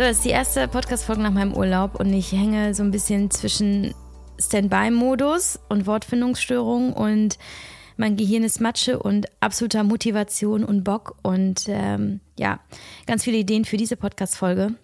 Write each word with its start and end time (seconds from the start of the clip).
So, 0.00 0.06
das 0.06 0.16
ist 0.16 0.24
die 0.24 0.30
erste 0.30 0.66
Podcast-Folge 0.66 1.20
nach 1.20 1.30
meinem 1.30 1.52
Urlaub 1.52 2.00
und 2.00 2.10
ich 2.14 2.32
hänge 2.32 2.72
so 2.72 2.82
ein 2.82 2.90
bisschen 2.90 3.30
zwischen 3.30 3.94
Standby-Modus 4.38 5.60
und 5.68 5.86
Wortfindungsstörung 5.86 6.94
und 6.94 7.36
mein 7.98 8.16
Gehirn 8.16 8.42
ist 8.42 8.62
Matsche 8.62 8.98
und 8.98 9.26
absoluter 9.40 9.84
Motivation 9.84 10.64
und 10.64 10.84
Bock 10.84 11.18
und 11.22 11.64
ähm, 11.68 12.20
ja, 12.38 12.60
ganz 13.06 13.24
viele 13.24 13.36
Ideen 13.36 13.66
für 13.66 13.76
diese 13.76 13.98
Podcast-Folge, 13.98 14.74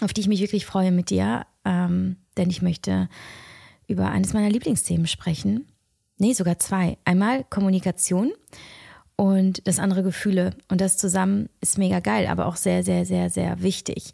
auf 0.00 0.14
die 0.14 0.22
ich 0.22 0.28
mich 0.28 0.40
wirklich 0.40 0.64
freue 0.64 0.90
mit 0.90 1.10
dir, 1.10 1.44
ähm, 1.66 2.16
denn 2.38 2.48
ich 2.48 2.62
möchte 2.62 3.10
über 3.88 4.10
eines 4.10 4.32
meiner 4.32 4.48
Lieblingsthemen 4.48 5.06
sprechen. 5.06 5.66
Nee, 6.16 6.32
sogar 6.32 6.58
zwei. 6.58 6.96
Einmal 7.04 7.44
Kommunikation 7.44 8.32
und 9.20 9.66
das 9.66 9.78
andere 9.78 10.02
Gefühle. 10.02 10.54
Und 10.70 10.80
das 10.80 10.96
zusammen 10.96 11.50
ist 11.60 11.76
mega 11.76 12.00
geil, 12.00 12.26
aber 12.26 12.46
auch 12.46 12.56
sehr, 12.56 12.82
sehr, 12.82 13.04
sehr, 13.04 13.28
sehr 13.28 13.60
wichtig. 13.60 14.12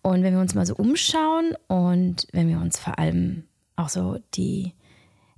Und 0.00 0.22
wenn 0.22 0.32
wir 0.32 0.40
uns 0.40 0.54
mal 0.54 0.64
so 0.64 0.76
umschauen 0.76 1.56
und 1.66 2.28
wenn 2.30 2.48
wir 2.48 2.58
uns 2.58 2.78
vor 2.78 3.00
allem 3.00 3.42
auch 3.74 3.88
so 3.88 4.20
die 4.34 4.72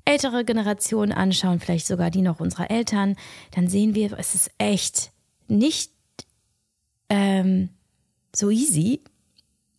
ältere 0.05 0.45
Generation 0.45 1.13
anschauen, 1.13 1.61
vielleicht 1.61 1.87
sogar 1.87 2.11
die 2.11 2.21
noch 2.21 2.41
unserer 2.41 2.71
Eltern, 2.71 3.17
dann 3.53 3.69
sehen 3.69 3.95
wir, 3.95 4.19
es 4.19 4.35
ist 4.35 4.51
echt 4.59 5.13
nicht 5.49 5.93
ähm, 7.09 7.71
so 8.35 8.51
easy, 8.51 9.01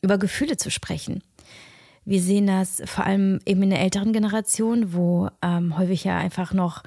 über 0.01 0.17
Gefühle 0.17 0.57
zu 0.57 0.71
sprechen. 0.71 1.21
Wir 2.05 2.23
sehen 2.23 2.47
das 2.47 2.81
vor 2.85 3.05
allem 3.05 3.39
eben 3.45 3.61
in 3.61 3.69
der 3.69 3.81
älteren 3.81 4.13
Generation, 4.13 4.93
wo 4.93 5.29
ähm, 5.43 5.77
häufig 5.77 6.05
ja 6.05 6.17
einfach 6.17 6.53
noch 6.53 6.81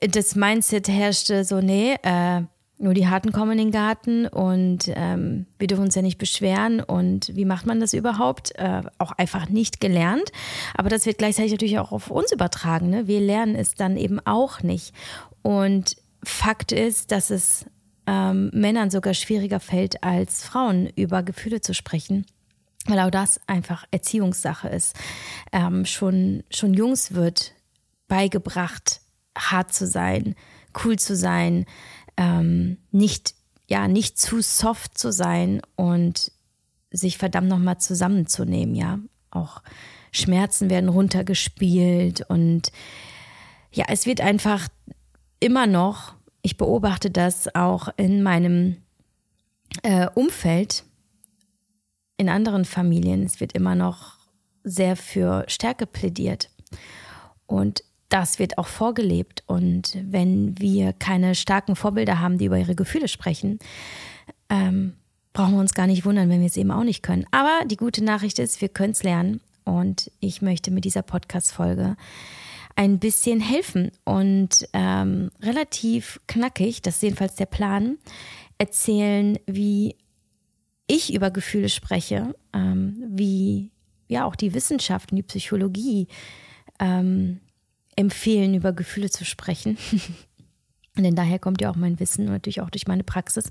das 0.00 0.34
Mindset 0.34 0.88
herrschte 0.88 1.44
so, 1.44 1.60
nee, 1.60 1.96
äh, 2.02 2.42
nur 2.80 2.94
die 2.94 3.08
Harten 3.08 3.30
kommen 3.30 3.52
in 3.52 3.58
den 3.58 3.70
Garten 3.72 4.26
und 4.26 4.90
ähm, 4.94 5.46
wir 5.58 5.66
dürfen 5.66 5.84
uns 5.84 5.94
ja 5.94 6.00
nicht 6.00 6.16
beschweren. 6.16 6.80
Und 6.80 7.36
wie 7.36 7.44
macht 7.44 7.66
man 7.66 7.78
das 7.78 7.92
überhaupt? 7.92 8.58
Äh, 8.58 8.82
auch 8.96 9.12
einfach 9.12 9.50
nicht 9.50 9.80
gelernt. 9.80 10.32
Aber 10.74 10.88
das 10.88 11.04
wird 11.04 11.18
gleichzeitig 11.18 11.52
natürlich 11.52 11.78
auch 11.78 11.92
auf 11.92 12.10
uns 12.10 12.32
übertragen. 12.32 12.88
Ne? 12.88 13.06
Wir 13.06 13.20
lernen 13.20 13.54
es 13.54 13.74
dann 13.74 13.98
eben 13.98 14.18
auch 14.20 14.62
nicht. 14.62 14.94
Und 15.42 15.96
Fakt 16.24 16.72
ist, 16.72 17.12
dass 17.12 17.28
es 17.28 17.66
ähm, 18.06 18.50
Männern 18.54 18.90
sogar 18.90 19.12
schwieriger 19.12 19.60
fällt, 19.60 20.02
als 20.02 20.42
Frauen 20.42 20.88
über 20.96 21.22
Gefühle 21.22 21.60
zu 21.60 21.74
sprechen. 21.74 22.24
Weil 22.86 23.00
auch 23.00 23.10
das 23.10 23.40
einfach 23.46 23.84
Erziehungssache 23.90 24.68
ist. 24.68 24.96
Ähm, 25.52 25.84
schon, 25.84 26.44
schon 26.50 26.72
Jungs 26.72 27.12
wird 27.12 27.52
beigebracht, 28.08 29.02
hart 29.40 29.72
zu 29.72 29.86
sein, 29.86 30.34
cool 30.84 30.98
zu 30.98 31.16
sein, 31.16 31.66
ähm, 32.16 32.78
nicht, 32.90 33.34
ja, 33.68 33.88
nicht 33.88 34.18
zu 34.18 34.40
soft 34.40 34.98
zu 34.98 35.12
sein 35.12 35.62
und 35.76 36.32
sich 36.90 37.18
verdammt 37.18 37.48
nochmal 37.48 37.78
zusammenzunehmen, 37.78 38.74
ja. 38.74 38.98
Auch 39.30 39.62
Schmerzen 40.12 40.70
werden 40.70 40.88
runtergespielt 40.88 42.22
und 42.28 42.72
ja, 43.72 43.84
es 43.88 44.06
wird 44.06 44.20
einfach 44.20 44.68
immer 45.38 45.66
noch, 45.66 46.14
ich 46.42 46.56
beobachte 46.56 47.10
das 47.10 47.54
auch 47.54 47.88
in 47.96 48.22
meinem 48.22 48.78
äh, 49.82 50.08
Umfeld, 50.14 50.84
in 52.16 52.28
anderen 52.28 52.64
Familien, 52.64 53.22
es 53.22 53.40
wird 53.40 53.52
immer 53.52 53.74
noch 53.74 54.18
sehr 54.64 54.96
für 54.96 55.44
Stärke 55.48 55.86
plädiert. 55.86 56.50
Und 57.46 57.82
das 58.10 58.38
wird 58.38 58.58
auch 58.58 58.66
vorgelebt. 58.66 59.42
Und 59.46 59.96
wenn 60.02 60.58
wir 60.58 60.92
keine 60.92 61.34
starken 61.34 61.76
Vorbilder 61.76 62.20
haben, 62.20 62.36
die 62.36 62.46
über 62.46 62.58
ihre 62.58 62.74
Gefühle 62.74 63.08
sprechen, 63.08 63.58
ähm, 64.50 64.94
brauchen 65.32 65.54
wir 65.54 65.60
uns 65.60 65.74
gar 65.74 65.86
nicht 65.86 66.04
wundern, 66.04 66.28
wenn 66.28 66.40
wir 66.40 66.46
es 66.46 66.56
eben 66.56 66.70
auch 66.70 66.84
nicht 66.84 67.02
können. 67.02 67.24
Aber 67.30 67.64
die 67.66 67.76
gute 67.76 68.04
Nachricht 68.04 68.38
ist, 68.38 68.60
wir 68.60 68.68
können 68.68 68.92
es 68.92 69.02
lernen. 69.02 69.40
Und 69.64 70.10
ich 70.20 70.42
möchte 70.42 70.70
mit 70.70 70.84
dieser 70.84 71.02
Podcast-Folge 71.02 71.96
ein 72.76 72.98
bisschen 72.98 73.40
helfen 73.40 73.92
und 74.04 74.66
ähm, 74.72 75.30
relativ 75.42 76.20
knackig, 76.26 76.82
das 76.82 76.96
ist 76.96 77.02
jedenfalls 77.02 77.34
der 77.34 77.46
Plan, 77.46 77.98
erzählen, 78.58 79.38
wie 79.46 79.96
ich 80.86 81.14
über 81.14 81.30
Gefühle 81.30 81.68
spreche, 81.68 82.34
ähm, 82.52 83.04
wie 83.08 83.70
ja 84.08 84.24
auch 84.24 84.34
die 84.34 84.54
Wissenschaft 84.54 85.12
und 85.12 85.16
die 85.16 85.22
Psychologie 85.22 86.08
ähm, 86.78 87.40
empfehlen, 87.96 88.54
über 88.54 88.72
Gefühle 88.72 89.10
zu 89.10 89.24
sprechen. 89.24 89.78
Denn 90.96 91.14
daher 91.14 91.38
kommt 91.38 91.60
ja 91.60 91.70
auch 91.70 91.76
mein 91.76 92.00
Wissen 92.00 92.26
und 92.26 92.32
natürlich 92.32 92.60
auch 92.60 92.70
durch 92.70 92.86
meine 92.88 93.04
Praxis. 93.04 93.50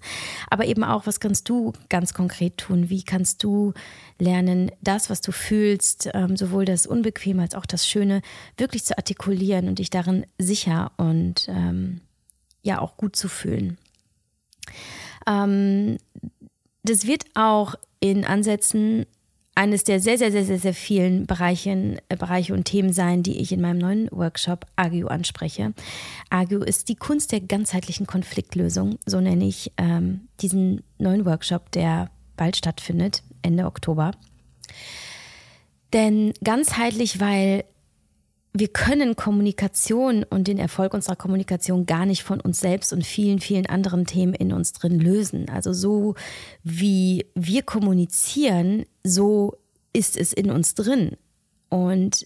Aber 0.50 0.66
eben 0.66 0.84
auch, 0.84 1.08
was 1.08 1.20
kannst 1.20 1.48
du 1.50 1.74
ganz 1.88 2.14
konkret 2.14 2.58
tun? 2.58 2.90
Wie 2.90 3.04
kannst 3.04 3.44
du 3.44 3.74
lernen, 4.20 4.72
das, 4.82 5.10
was 5.10 5.22
du 5.22 5.32
fühlst, 5.32 6.10
ähm, 6.14 6.36
sowohl 6.36 6.66
das 6.66 6.86
Unbequeme 6.86 7.42
als 7.42 7.56
auch 7.56 7.66
das 7.66 7.88
Schöne, 7.88 8.22
wirklich 8.58 8.84
zu 8.84 8.98
artikulieren 8.98 9.68
und 9.68 9.80
dich 9.80 9.90
darin 9.90 10.26
sicher 10.38 10.92
und 10.98 11.48
ähm, 11.50 12.02
ja 12.62 12.80
auch 12.80 12.98
gut 12.98 13.16
zu 13.16 13.30
fühlen? 13.30 13.78
Ähm, 15.26 15.98
das 16.84 17.08
wird 17.08 17.26
auch 17.36 17.76
in 18.00 18.26
Ansätzen 18.26 19.06
eines 19.60 19.84
der 19.84 20.00
sehr, 20.00 20.18
sehr, 20.18 20.32
sehr, 20.32 20.46
sehr, 20.46 20.58
sehr 20.58 20.74
vielen 20.74 21.26
Bereichen, 21.28 22.00
äh, 22.08 22.16
Bereiche 22.16 22.54
und 22.54 22.64
Themen 22.64 22.94
sein, 22.94 23.24
die 23.24 23.42
ich 23.42 23.52
in 23.52 23.60
meinem 23.60 23.80
neuen 23.80 24.10
Workshop 24.10 24.66
Agio 24.78 25.08
anspreche. 25.08 25.74
Agio 26.30 26.64
ist 26.64 26.88
die 26.88 26.96
Kunst 26.96 27.34
der 27.34 27.42
ganzheitlichen 27.42 28.08
Konfliktlösung, 28.08 29.00
so 29.06 29.20
nenne 29.20 29.46
ich 29.46 29.74
ähm, 29.76 30.30
diesen 30.40 30.82
neuen 30.98 31.26
Workshop, 31.26 31.72
der 31.72 32.10
bald 32.38 32.56
stattfindet, 32.56 33.22
Ende 33.42 33.66
Oktober. 33.66 34.12
Denn 35.92 36.32
ganzheitlich, 36.42 37.20
weil 37.20 37.66
wir 38.54 38.68
können 38.68 39.16
Kommunikation 39.16 40.24
und 40.24 40.48
den 40.48 40.58
Erfolg 40.58 40.94
unserer 40.94 41.16
Kommunikation 41.16 41.86
gar 41.86 42.06
nicht 42.06 42.24
von 42.24 42.42
uns 42.42 42.60
selbst 42.60 42.92
und 42.94 43.06
vielen, 43.06 43.40
vielen 43.40 43.68
anderen 43.68 44.06
Themen 44.06 44.34
in 44.34 44.54
uns 44.54 44.74
drin 44.74 45.00
lösen. 45.00 45.50
Also 45.50 45.72
so 45.72 46.16
wie 46.64 47.28
wir 47.36 47.62
kommunizieren, 47.62 48.86
so 49.04 49.58
ist 49.94 50.18
es 50.18 50.34
in 50.34 50.50
uns 50.50 50.74
drin. 50.74 51.18
Und 51.70 52.26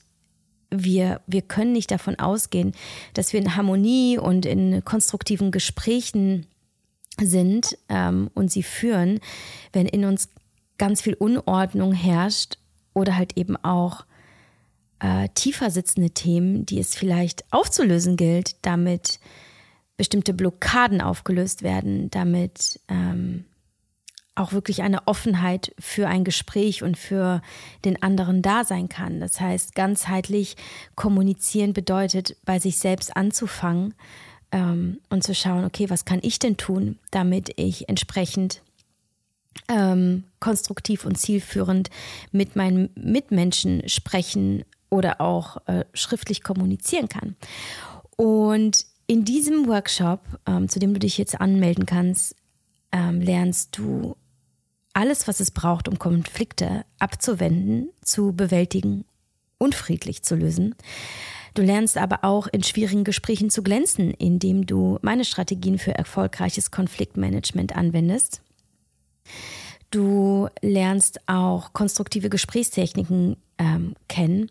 wir, 0.69 1.21
wir 1.27 1.41
können 1.41 1.73
nicht 1.73 1.91
davon 1.91 2.17
ausgehen, 2.17 2.73
dass 3.13 3.33
wir 3.33 3.41
in 3.41 3.55
Harmonie 3.55 4.17
und 4.17 4.45
in 4.45 4.83
konstruktiven 4.85 5.51
Gesprächen 5.51 6.47
sind 7.21 7.77
ähm, 7.89 8.31
und 8.33 8.51
sie 8.51 8.63
führen, 8.63 9.19
wenn 9.71 9.85
in 9.85 10.05
uns 10.05 10.29
ganz 10.77 11.01
viel 11.01 11.13
Unordnung 11.13 11.93
herrscht 11.93 12.57
oder 12.93 13.17
halt 13.17 13.37
eben 13.37 13.55
auch 13.57 14.05
äh, 15.03 15.27
tiefer 15.35 15.69
sitzende 15.69 16.11
Themen, 16.11 16.65
die 16.65 16.79
es 16.79 16.95
vielleicht 16.95 17.43
aufzulösen 17.51 18.15
gilt, 18.15 18.55
damit 18.65 19.19
bestimmte 19.97 20.33
Blockaden 20.33 21.01
aufgelöst 21.01 21.61
werden, 21.61 22.09
damit 22.09 22.79
ähm, 22.87 23.43
auch 24.33 24.53
wirklich 24.53 24.81
eine 24.81 25.05
Offenheit 25.05 25.75
für 25.77 26.07
ein 26.07 26.23
Gespräch 26.23 26.83
und 26.83 26.97
für 26.97 27.41
den 27.83 28.01
anderen 28.01 28.41
da 28.41 28.63
sein 28.63 28.87
kann. 28.87 29.19
Das 29.19 29.41
heißt, 29.41 29.75
ganzheitlich 29.75 30.55
kommunizieren 30.95 31.73
bedeutet, 31.73 32.37
bei 32.45 32.57
sich 32.57 32.77
selbst 32.77 33.15
anzufangen 33.15 33.93
ähm, 34.53 35.01
und 35.09 35.23
zu 35.23 35.35
schauen, 35.35 35.65
okay, 35.65 35.89
was 35.89 36.05
kann 36.05 36.19
ich 36.23 36.39
denn 36.39 36.55
tun, 36.55 36.97
damit 37.11 37.51
ich 37.57 37.89
entsprechend 37.89 38.61
ähm, 39.67 40.23
konstruktiv 40.39 41.05
und 41.05 41.17
zielführend 41.17 41.89
mit 42.31 42.55
meinen 42.55 42.89
Mitmenschen 42.95 43.87
sprechen 43.89 44.63
oder 44.93 45.19
auch 45.19 45.57
äh, 45.65 45.85
schriftlich 45.95 46.43
kommunizieren 46.43 47.09
kann. 47.09 47.35
Und 48.15 48.85
in 49.07 49.25
diesem 49.25 49.67
Workshop, 49.67 50.21
ähm, 50.45 50.69
zu 50.69 50.79
dem 50.79 50.93
du 50.93 50.99
dich 50.99 51.17
jetzt 51.17 51.41
anmelden 51.41 51.87
kannst, 51.87 52.35
ähm, 52.91 53.19
lernst 53.19 53.75
du 53.75 54.15
alles, 54.93 55.27
was 55.27 55.39
es 55.39 55.49
braucht, 55.49 55.87
um 55.87 55.97
Konflikte 55.97 56.85
abzuwenden, 56.99 57.89
zu 58.03 58.33
bewältigen 58.33 59.03
und 59.57 59.73
friedlich 59.73 60.21
zu 60.21 60.35
lösen. 60.35 60.75
Du 61.55 61.63
lernst 61.63 61.97
aber 61.97 62.23
auch 62.23 62.45
in 62.45 62.61
schwierigen 62.61 63.03
Gesprächen 63.03 63.49
zu 63.49 63.63
glänzen, 63.63 64.11
indem 64.11 64.67
du 64.67 64.99
meine 65.01 65.25
Strategien 65.25 65.79
für 65.79 65.95
erfolgreiches 65.95 66.69
Konfliktmanagement 66.69 67.75
anwendest. 67.75 68.41
Du 69.89 70.49
lernst 70.61 71.19
auch 71.27 71.73
konstruktive 71.73 72.29
Gesprächstechniken 72.29 73.37
ähm, 73.57 73.95
kennen 74.07 74.49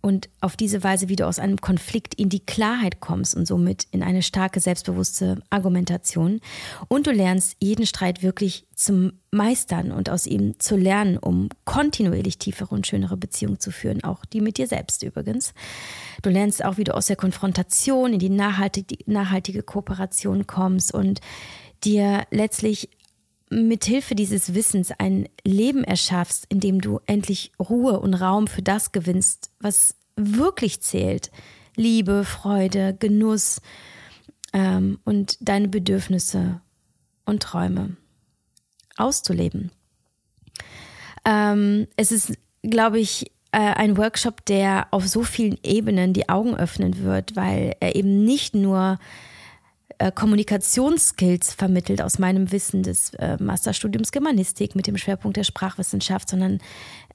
und 0.00 0.28
auf 0.40 0.56
diese 0.56 0.84
Weise, 0.84 1.08
wie 1.08 1.16
du 1.16 1.26
aus 1.26 1.38
einem 1.38 1.60
Konflikt 1.60 2.14
in 2.14 2.28
die 2.28 2.44
Klarheit 2.44 3.00
kommst 3.00 3.34
und 3.34 3.46
somit 3.46 3.86
in 3.90 4.02
eine 4.02 4.22
starke, 4.22 4.60
selbstbewusste 4.60 5.42
Argumentation. 5.50 6.40
Und 6.86 7.06
du 7.06 7.10
lernst 7.10 7.56
jeden 7.60 7.84
Streit 7.84 8.22
wirklich 8.22 8.66
zum 8.74 9.12
Meistern 9.30 9.90
und 9.90 10.08
aus 10.08 10.26
ihm 10.26 10.58
zu 10.60 10.76
lernen, 10.76 11.18
um 11.18 11.48
kontinuierlich 11.64 12.38
tiefere 12.38 12.74
und 12.74 12.86
schönere 12.86 13.16
Beziehungen 13.16 13.58
zu 13.58 13.72
führen, 13.72 14.04
auch 14.04 14.24
die 14.24 14.40
mit 14.40 14.56
dir 14.56 14.68
selbst 14.68 15.02
übrigens. 15.02 15.52
Du 16.22 16.30
lernst 16.30 16.64
auch, 16.64 16.76
wie 16.76 16.84
du 16.84 16.94
aus 16.94 17.06
der 17.06 17.16
Konfrontation 17.16 18.12
in 18.12 18.18
die 18.20 18.30
nachhaltige, 18.30 18.96
nachhaltige 19.06 19.62
Kooperation 19.62 20.46
kommst 20.46 20.94
und 20.94 21.20
dir 21.84 22.24
letztlich 22.30 22.88
mithilfe 23.50 24.14
dieses 24.14 24.54
Wissens 24.54 24.90
ein 24.98 25.28
Leben 25.44 25.84
erschaffst, 25.84 26.46
in 26.48 26.60
dem 26.60 26.80
du 26.80 27.00
endlich 27.06 27.52
Ruhe 27.58 28.00
und 28.00 28.14
Raum 28.14 28.46
für 28.46 28.62
das 28.62 28.92
gewinnst, 28.92 29.50
was 29.60 29.96
wirklich 30.16 30.80
zählt. 30.80 31.30
Liebe, 31.76 32.24
Freude, 32.24 32.96
Genuss 32.98 33.60
ähm, 34.52 34.98
und 35.04 35.36
deine 35.40 35.68
Bedürfnisse 35.68 36.60
und 37.24 37.42
Träume 37.42 37.96
auszuleben. 38.96 39.70
Ähm, 41.24 41.86
es 41.96 42.10
ist, 42.10 42.32
glaube 42.62 42.98
ich, 42.98 43.30
äh, 43.52 43.58
ein 43.58 43.96
Workshop, 43.96 44.44
der 44.46 44.88
auf 44.90 45.06
so 45.06 45.22
vielen 45.22 45.58
Ebenen 45.62 46.12
die 46.12 46.28
Augen 46.28 46.56
öffnen 46.56 47.02
wird, 47.02 47.36
weil 47.36 47.76
er 47.80 47.96
eben 47.96 48.24
nicht 48.24 48.54
nur 48.54 48.98
äh, 49.98 50.12
Kommunikationsskills 50.12 51.52
vermittelt 51.54 52.00
aus 52.02 52.18
meinem 52.18 52.52
Wissen 52.52 52.82
des 52.82 53.14
äh, 53.14 53.36
Masterstudiums 53.40 54.12
Germanistik 54.12 54.74
mit 54.74 54.86
dem 54.86 54.96
Schwerpunkt 54.96 55.36
der 55.36 55.44
Sprachwissenschaft, 55.44 56.28
sondern 56.28 56.58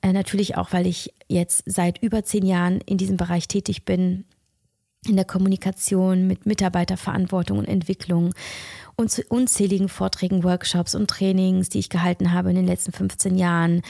äh, 0.02 0.12
natürlich 0.12 0.58
auch, 0.58 0.74
weil 0.74 0.86
ich 0.86 1.14
jetzt 1.28 1.64
seit 1.66 2.02
über 2.04 2.24
zehn 2.24 2.46
Jahren 2.46 2.82
in 2.82 2.98
diesem 2.98 3.18
Bereich 3.18 3.48
tätig 3.48 3.86
bin, 3.86 4.26
in 5.08 5.16
der 5.16 5.26
Kommunikation 5.26 6.28
mit 6.28 6.46
Mitarbeiterverantwortung 6.46 7.58
und 7.60 7.68
Entwicklung 7.68 8.34
und 8.96 9.12
zu 9.12 9.24
unzähligen 9.24 9.90
Vorträgen, 9.90 10.44
Workshops 10.44 10.96
und 10.96 11.10
Trainings, 11.10 11.70
die 11.70 11.80
ich 11.80 11.90
gehalten 11.90 12.32
habe 12.32 12.50
in 12.50 12.56
den 12.56 12.68
letzten 12.68 12.92
15 12.92 13.38
Jahren 13.38 13.82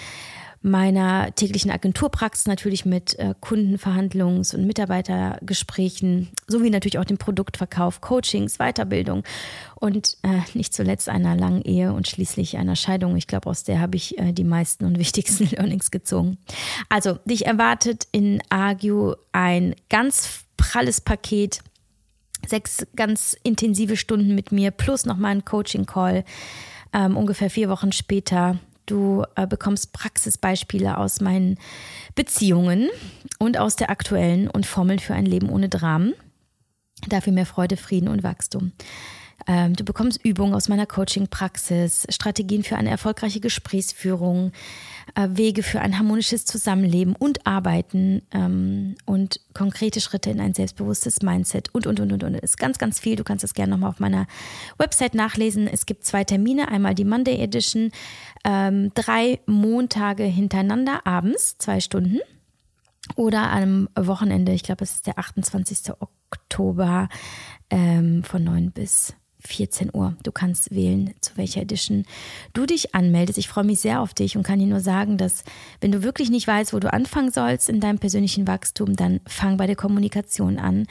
meiner 0.64 1.36
täglichen 1.36 1.70
Agenturpraxis 1.70 2.48
natürlich 2.48 2.86
mit 2.86 3.20
äh, 3.20 3.36
Kundenverhandlungs- 3.42 4.56
und 4.56 4.66
Mitarbeitergesprächen 4.66 6.30
sowie 6.48 6.70
natürlich 6.70 7.00
auch 7.00 7.06
dem 7.06 7.18
Produktverkauf, 7.18 8.00
Coachings, 8.00 8.58
Weiterbildung 8.58 9.24
und 9.76 10.18
äh, 10.24 10.40
nicht 10.54 10.74
zuletzt 10.74 11.10
einer 11.10 11.36
langen 11.36 11.62
Ehe 11.64 11.92
und 11.92 12.08
schließlich 12.08 12.58
einer 12.58 12.78
Scheidung. 12.78 13.18
Ich 13.18 13.28
glaube, 13.28 13.50
aus 13.50 13.64
der 13.64 13.82
habe 13.82 13.98
ich 13.98 14.18
äh, 14.18 14.32
die 14.32 14.46
meisten 14.46 14.86
und 14.86 14.98
wichtigsten 14.98 15.50
Learnings 15.52 15.92
gezogen. 15.92 16.38
Also, 16.88 17.20
dich 17.26 17.46
erwartet 17.46 18.08
in 18.14 18.42
Agio 18.50 19.18
ein 19.34 19.76
ganz 19.90 20.46
pralles 20.56 21.02
Paket 21.02 21.60
sechs 22.48 22.86
ganz 22.96 23.36
intensive 23.44 23.98
Stunden 23.98 24.34
mit 24.34 24.52
mir 24.52 24.72
plus 24.72 25.06
nochmal 25.06 25.32
ein 25.32 25.46
Coaching-Call. 25.46 26.24
Ähm, 26.94 27.18
ungefähr 27.18 27.50
vier 27.50 27.70
Wochen 27.70 27.92
später 27.92 28.60
Du 28.86 29.24
äh, 29.36 29.48
bekommst 29.48 29.94
Praxisbeispiele 29.94 30.98
aus 30.98 31.22
meinen 31.22 31.58
Beziehungen 32.16 32.90
und 33.40 33.58
aus 33.58 33.76
der 33.76 33.90
aktuellen 33.90 34.50
und 34.50 34.66
Formeln 34.66 35.00
für 35.00 35.14
ein 35.14 35.26
Leben 35.26 35.50
ohne 35.50 35.70
Dramen. 35.70 36.14
Dafür 37.08 37.34
mehr 37.34 37.46
Freude, 37.46 37.78
Frieden 37.78 38.08
und 38.08 38.24
Wachstum. 38.24 38.72
Ähm, 39.48 39.76
du 39.76 39.84
bekommst 39.84 40.24
Übungen 40.24 40.54
aus 40.54 40.70
meiner 40.70 40.86
Coaching-Praxis, 40.86 42.08
Strategien 42.10 42.64
für 42.64 42.78
eine 42.78 42.90
erfolgreiche 42.90 43.40
Gesprächsführung, 43.40 44.52
äh, 45.16 45.28
Wege 45.32 45.64
für 45.64 45.82
ein 45.82 45.98
harmonisches 45.98 46.46
Zusammenleben 46.46 47.16
und 47.16 47.46
Arbeiten 47.46 48.22
ähm, 48.32 48.96
und 49.06 49.42
konkrete 49.54 50.00
Schritte 50.00 50.30
in 50.30 50.40
ein 50.40 50.54
selbstbewusstes 50.54 51.22
Mindset 51.22 51.74
und, 51.74 51.88
und, 51.88 52.00
und, 52.00 52.14
und, 52.14 52.24
und. 52.24 52.36
Es 52.36 52.52
ist 52.52 52.58
ganz, 52.58 52.78
ganz 52.78 53.00
viel. 53.00 53.16
Du 53.16 53.24
kannst 53.24 53.44
das 53.44 53.54
gerne 53.54 53.72
nochmal 53.72 53.90
auf 53.90 54.00
meiner 54.00 54.28
Website 54.78 55.14
nachlesen. 55.14 55.68
Es 55.68 55.86
gibt 55.86 56.06
zwei 56.06 56.24
Termine. 56.24 56.70
Einmal 56.70 56.96
die 56.96 57.06
Monday 57.06 57.40
Edition, 57.40 57.92
ähm, 58.46 58.92
drei 58.94 59.40
Montage 59.46 60.24
hintereinander 60.24 61.06
abends, 61.06 61.58
zwei 61.58 61.80
Stunden. 61.80 62.20
Oder 63.16 63.52
am 63.52 63.90
Wochenende, 64.00 64.54
ich 64.54 64.64
glaube, 64.64 64.86
es 64.86 64.96
ist 64.96 65.08
der 65.08 65.20
28. 65.20 65.92
Oktober 66.00 67.10
von 67.70 68.44
9 68.44 68.72
bis 68.72 69.16
14 69.46 69.92
Uhr. 69.94 70.16
Du 70.24 70.32
kannst 70.32 70.74
wählen, 70.74 71.14
zu 71.22 71.38
welcher 71.38 71.62
Edition 71.62 72.06
du 72.54 72.66
dich 72.66 72.96
anmeldest. 72.96 73.38
Ich 73.38 73.48
freue 73.48 73.64
mich 73.64 73.82
sehr 73.82 74.02
auf 74.02 74.14
dich 74.14 74.38
und 74.38 74.44
kann 74.44 74.60
dir 74.60 74.68
nur 74.68 74.80
sagen, 74.80 75.18
dass 75.18 75.44
wenn 75.82 75.92
du 75.92 76.04
wirklich 76.04 76.30
nicht 76.30 76.48
weißt, 76.48 76.74
wo 76.74 76.80
du 76.80 76.92
anfangen 76.92 77.32
sollst 77.32 77.70
in 77.70 77.80
deinem 77.80 78.00
persönlichen 78.00 78.48
Wachstum, 78.48 78.96
dann 78.96 79.20
fang 79.28 79.58
bei 79.58 79.68
der 79.68 79.76
Kommunikation 79.76 80.60
an. 80.60 80.86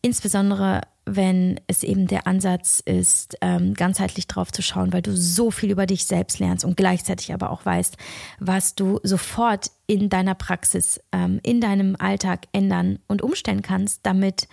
Insbesondere 0.00 0.82
wenn 1.16 1.60
es 1.66 1.82
eben 1.82 2.06
der 2.06 2.26
Ansatz 2.26 2.80
ist, 2.84 3.36
ähm, 3.40 3.74
ganzheitlich 3.74 4.26
drauf 4.26 4.52
zu 4.52 4.62
schauen, 4.62 4.92
weil 4.92 5.02
du 5.02 5.16
so 5.16 5.50
viel 5.50 5.70
über 5.70 5.86
dich 5.86 6.04
selbst 6.04 6.38
lernst 6.38 6.64
und 6.64 6.76
gleichzeitig 6.76 7.32
aber 7.32 7.50
auch 7.50 7.64
weißt, 7.64 7.96
was 8.38 8.74
du 8.74 9.00
sofort 9.02 9.70
in 9.86 10.08
deiner 10.08 10.34
Praxis, 10.34 11.00
ähm, 11.12 11.40
in 11.42 11.60
deinem 11.60 11.96
Alltag 11.98 12.46
ändern 12.52 12.98
und 13.06 13.22
umstellen 13.22 13.62
kannst, 13.62 14.00
damit 14.04 14.48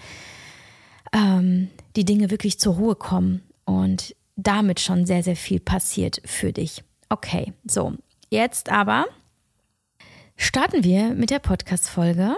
ähm, 1.15 1.69
die 1.95 2.05
Dinge 2.05 2.29
wirklich 2.29 2.59
zur 2.59 2.75
Ruhe 2.75 2.95
kommen 2.95 3.41
und 3.63 4.15
damit 4.35 4.81
schon 4.81 5.05
sehr, 5.05 5.23
sehr 5.23 5.37
viel 5.37 5.59
passiert 5.59 6.21
für 6.25 6.51
dich. 6.51 6.83
Okay, 7.09 7.53
so, 7.65 7.93
jetzt 8.29 8.69
aber 8.69 9.05
starten 10.35 10.83
wir 10.83 11.13
mit 11.13 11.29
der 11.29 11.39
Podcast-Folge 11.39 12.35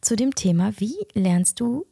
zu 0.00 0.16
dem 0.16 0.34
Thema, 0.34 0.72
wie 0.78 0.96
lernst 1.14 1.60
du 1.60 1.86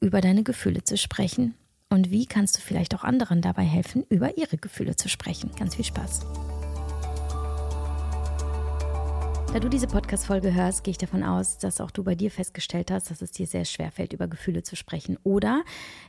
über 0.00 0.20
deine 0.20 0.42
Gefühle 0.42 0.84
zu 0.84 0.98
sprechen 0.98 1.54
und 1.88 2.10
wie 2.10 2.26
kannst 2.26 2.56
du 2.56 2.60
vielleicht 2.60 2.94
auch 2.94 3.02
anderen 3.02 3.40
dabei 3.40 3.62
helfen, 3.62 4.04
über 4.10 4.36
ihre 4.36 4.58
Gefühle 4.58 4.96
zu 4.96 5.08
sprechen. 5.08 5.50
Ganz 5.58 5.76
viel 5.76 5.84
Spaß. 5.86 6.26
Da 9.56 9.60
du 9.60 9.70
diese 9.70 9.86
Podcast-Folge 9.86 10.52
hörst, 10.52 10.84
gehe 10.84 10.92
ich 10.92 10.98
davon 10.98 11.22
aus, 11.22 11.56
dass 11.56 11.80
auch 11.80 11.90
du 11.90 12.04
bei 12.04 12.14
dir 12.14 12.30
festgestellt 12.30 12.90
hast, 12.90 13.10
dass 13.10 13.22
es 13.22 13.30
dir 13.30 13.46
sehr 13.46 13.64
schwer 13.64 13.90
fällt, 13.90 14.12
über 14.12 14.28
Gefühle 14.28 14.62
zu 14.62 14.76
sprechen. 14.76 15.16
Oder 15.22 15.64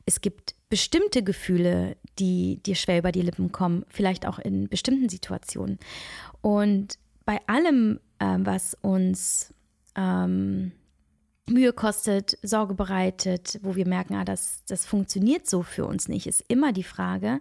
es 0.06 0.20
gibt 0.20 0.54
bestimmte 0.68 1.24
Gefühle, 1.24 1.96
die 2.20 2.62
dir 2.62 2.76
schwer 2.76 3.00
über 3.00 3.14
die 3.14 3.22
Lippen 3.22 3.54
kommen, 3.54 3.86
vielleicht 3.88 4.26
auch 4.26 4.38
in 4.38 4.68
bestimmten 4.68 5.08
Situationen. 5.08 5.80
Und 6.42 7.00
bei 7.24 7.40
allem, 7.48 8.02
äh, 8.20 8.36
was 8.40 8.74
uns 8.82 9.54
ähm, 9.96 10.74
Mühe 11.50 11.72
kostet, 11.72 12.38
Sorge 12.44 12.74
bereitet, 12.74 13.62
wo 13.64 13.78
wir 13.78 13.88
merken, 13.88 14.16
ah, 14.16 14.26
das, 14.26 14.66
das 14.68 14.86
funktioniert 14.86 15.48
so 15.48 15.64
für 15.64 15.86
uns 15.86 16.10
nicht, 16.10 16.28
ist 16.28 16.44
immer 16.50 16.74
die 16.74 16.84
Frage, 16.84 17.40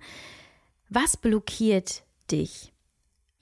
was 0.88 1.16
blockiert 1.16 2.04
dich? 2.30 2.72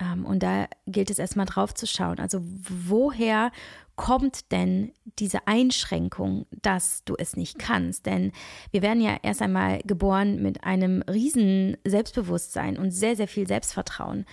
Ähm, 0.05 0.25
und 0.25 0.43
da 0.43 0.67
gilt 0.87 1.11
es 1.11 1.19
erstmal 1.19 1.47
drauf 1.47 1.75
zu 1.75 1.87
schauen. 1.87 2.19
Also 2.19 2.41
woher 2.43 3.51
kommt 3.97 4.51
denn 4.51 4.93
diese 5.19 5.47
Einschränkung, 5.47 6.47
dass 6.63 7.05
du 7.05 7.15
es 7.17 7.37
nicht 7.37 7.59
kannst? 7.59 8.07
Denn 8.07 8.33
wir 8.71 8.83
werden 8.83 9.01
ja 9.01 9.17
erst 9.23 9.43
einmal 9.43 9.81
geboren 9.85 10.43
mit 10.43 10.65
einem 10.65 11.03
riesen 11.03 11.77
Selbstbewusstsein 11.85 12.77
und 12.77 12.91
sehr, 12.91 13.17
sehr 13.17 13.29
viel 13.29 13.47
Selbstvertrauen, 13.47 14.27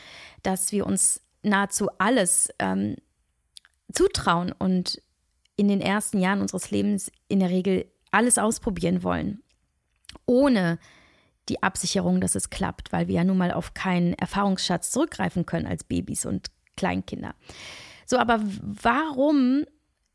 dass 0.44 0.72
wir 0.72 0.86
uns 0.86 1.22
nahezu 1.44 1.90
alles 1.98 2.50
ähm, 2.60 2.96
zutrauen 3.94 4.52
und 4.52 5.02
in 5.56 5.68
den 5.68 5.82
ersten 5.82 6.20
Jahren 6.20 6.42
unseres 6.42 6.72
Lebens 6.72 7.12
in 7.28 7.40
der 7.40 7.50
Regel 7.50 7.86
alles 8.10 8.38
ausprobieren 8.38 9.04
wollen, 9.04 9.44
ohne 10.26 10.80
die 11.50 11.64
Absicherung, 11.64 12.22
dass 12.22 12.36
es 12.36 12.50
klappt, 12.50 12.92
weil 12.92 13.08
wir 13.08 13.16
ja 13.16 13.24
nun 13.24 13.38
mal 13.38 13.52
auf 13.52 13.74
keinen 13.74 14.14
Erfahrungsschatz 14.14 14.92
zurückgreifen 14.92 15.46
können 15.46 15.66
als 15.66 15.84
Babys 15.84 16.26
und 16.26 16.52
Kleinkinder. 16.78 17.36
So, 18.06 18.18
aber 18.18 18.42
warum 18.62 19.66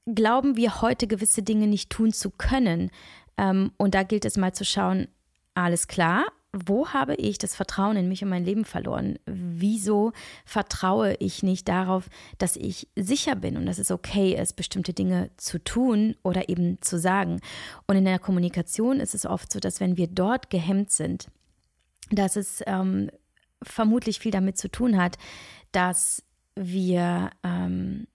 glauben 0.06 0.56
wir 0.56 0.80
heute 0.82 1.06
gewisse 1.06 1.42
Dinge 1.42 1.66
nicht 1.66 1.90
tun 1.90 2.12
zu 2.12 2.30
können? 2.30 2.90
Ähm, 3.36 3.72
und 3.76 3.94
da 3.94 4.02
gilt 4.02 4.24
es 4.24 4.36
mal 4.36 4.52
zu 4.52 4.64
schauen, 4.64 5.08
alles 5.54 5.88
klar, 5.88 6.26
wo 6.64 6.88
habe 6.88 7.14
ich 7.16 7.38
das 7.38 7.54
Vertrauen 7.54 7.96
in 7.96 8.08
mich 8.08 8.22
und 8.22 8.30
mein 8.30 8.44
Leben 8.44 8.64
verloren? 8.64 9.18
Wieso 9.26 10.12
vertraue 10.44 11.14
ich 11.14 11.42
nicht 11.42 11.68
darauf, 11.68 12.08
dass 12.38 12.56
ich 12.56 12.88
sicher 12.96 13.36
bin 13.36 13.56
und 13.56 13.66
dass 13.66 13.78
es 13.78 13.90
okay 13.90 14.34
ist, 14.40 14.54
bestimmte 14.54 14.92
Dinge 14.92 15.30
zu 15.36 15.62
tun 15.62 16.16
oder 16.22 16.48
eben 16.48 16.80
zu 16.80 16.98
sagen? 16.98 17.40
Und 17.86 17.96
in 17.96 18.04
der 18.04 18.18
Kommunikation 18.18 19.00
ist 19.00 19.14
es 19.14 19.26
oft 19.26 19.52
so, 19.52 19.60
dass 19.60 19.80
wenn 19.80 19.96
wir 19.96 20.06
dort 20.06 20.50
gehemmt 20.50 20.90
sind, 20.90 21.28
dass 22.10 22.36
es 22.36 22.62
ähm, 22.66 23.10
vermutlich 23.62 24.18
viel 24.20 24.30
damit 24.30 24.56
zu 24.56 24.70
tun 24.70 24.96
hat, 24.96 25.18
dass 25.72 26.22
wir 26.54 27.30
ähm, 27.42 28.06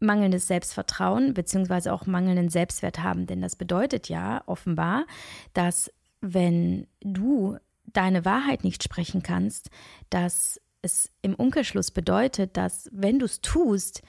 mangelndes 0.00 0.48
Selbstvertrauen 0.48 1.32
beziehungsweise 1.32 1.92
auch 1.92 2.06
mangelnden 2.06 2.48
Selbstwert 2.48 2.98
haben. 2.98 3.26
Denn 3.26 3.40
das 3.40 3.56
bedeutet 3.56 4.08
ja 4.08 4.42
offenbar, 4.46 5.06
dass 5.54 5.90
wenn 6.22 6.86
du 7.00 7.58
deine 7.84 8.24
Wahrheit 8.24 8.64
nicht 8.64 8.82
sprechen 8.82 9.22
kannst, 9.22 9.68
dass 10.08 10.60
es 10.80 11.10
im 11.20 11.34
Umkehrschluss 11.34 11.90
bedeutet, 11.90 12.56
dass 12.56 12.88
wenn 12.92 13.18
du 13.18 13.26
es 13.26 13.40
tust, 13.42 14.02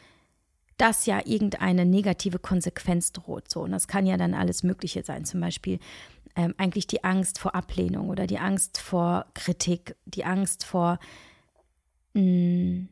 dass 0.78 1.06
ja 1.06 1.22
irgendeine 1.26 1.86
negative 1.86 2.40
Konsequenz 2.40 3.12
droht. 3.12 3.52
So, 3.52 3.62
und 3.62 3.72
das 3.72 3.88
kann 3.88 4.06
ja 4.06 4.18
dann 4.18 4.34
alles 4.34 4.64
Mögliche 4.64 5.04
sein. 5.04 5.26
Zum 5.26 5.40
Beispiel 5.40 5.80
ähm, 6.36 6.56
eigentlich 6.58 6.88
die 6.88 7.04
Angst 7.04 7.40
vor 7.40 7.54
Ablehnung 7.54 8.10
oder 8.10 8.26
die 8.26 8.40
Angst 8.40 8.80
vor 8.80 9.26
Kritik, 9.34 9.96
die 10.06 10.26
Angst 10.26 10.66
vor 10.66 11.00
mh, 12.14 12.22
mm, 12.22 12.90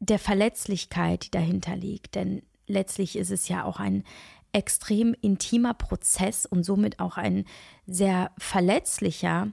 der 0.00 0.18
Verletzlichkeit, 0.18 1.24
die 1.26 1.30
dahinter 1.30 1.76
liegt. 1.76 2.14
Denn 2.14 2.42
letztlich 2.66 3.16
ist 3.16 3.30
es 3.30 3.48
ja 3.48 3.64
auch 3.64 3.78
ein 3.78 4.04
extrem 4.52 5.14
intimer 5.20 5.74
Prozess 5.74 6.46
und 6.46 6.64
somit 6.64 7.00
auch 7.00 7.16
ein 7.16 7.44
sehr 7.86 8.30
verletzlicher 8.38 9.52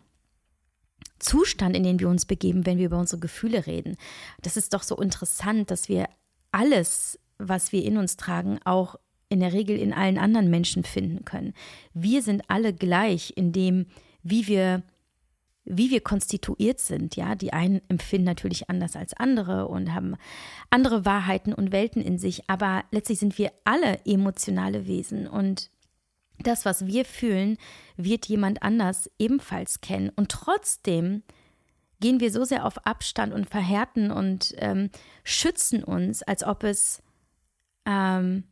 Zustand, 1.20 1.76
in 1.76 1.84
den 1.84 2.00
wir 2.00 2.10
uns 2.10 2.26
begeben, 2.26 2.66
wenn 2.66 2.78
wir 2.78 2.88
über 2.88 3.00
unsere 3.00 3.20
Gefühle 3.20 3.66
reden. 3.66 3.98
Das 4.42 4.58
ist 4.58 4.74
doch 4.74 4.84
so 4.84 4.98
interessant, 4.98 5.72
dass 5.72 5.90
wir 5.90 6.08
alles, 6.52 7.20
was 7.38 7.72
wir 7.72 7.84
in 7.84 7.98
uns 7.98 8.18
tragen, 8.18 8.60
auch 8.66 8.96
in 9.30 9.40
der 9.40 9.54
Regel 9.54 9.78
in 9.78 9.94
allen 9.94 10.18
anderen 10.18 10.50
Menschen 10.50 10.84
finden 10.84 11.26
können. 11.26 11.54
Wir 11.94 12.22
sind 12.22 12.44
alle 12.50 12.74
gleich 12.74 13.34
in 13.36 13.52
dem, 13.52 13.88
wie 14.22 14.48
wir 14.48 14.84
wie 15.66 15.90
wir 15.90 16.02
konstituiert 16.02 16.80
sind. 16.80 17.16
Ja, 17.16 17.36
die 17.36 17.54
einen 17.54 17.82
empfinden 17.88 18.26
natürlich 18.26 18.70
anders 18.70 18.96
als 18.96 19.14
andere 19.14 19.68
und 19.68 19.94
haben 19.94 20.16
andere 20.70 21.06
Wahrheiten 21.06 21.54
und 21.54 21.72
Welten 21.72 22.02
in 22.02 22.18
sich, 22.18 22.50
aber 22.50 22.84
letztlich 22.92 23.20
sind 23.20 23.38
wir 23.38 23.52
alle 23.64 24.00
emotionale 24.06 24.88
Wesen 24.88 25.28
und 25.28 25.70
das, 26.40 26.66
was 26.66 26.88
wir 26.88 27.06
fühlen, 27.06 27.58
wird 27.96 28.26
jemand 28.26 28.64
anders 28.64 29.10
ebenfalls 29.20 29.82
kennen. 29.82 30.10
Und 30.10 30.30
trotzdem 30.30 31.24
gehen 32.00 32.20
wir 32.20 32.32
so 32.32 32.44
sehr 32.44 32.66
auf 32.66 32.86
Abstand 32.86 33.34
und 33.34 33.50
verhärten 33.50 34.12
und 34.12 34.54
ähm, 34.58 34.90
schützen 35.24 35.84
uns, 35.84 36.24
als 36.24 36.44
ob 36.44 36.64
es 36.64 37.02
ähm, 37.86 38.44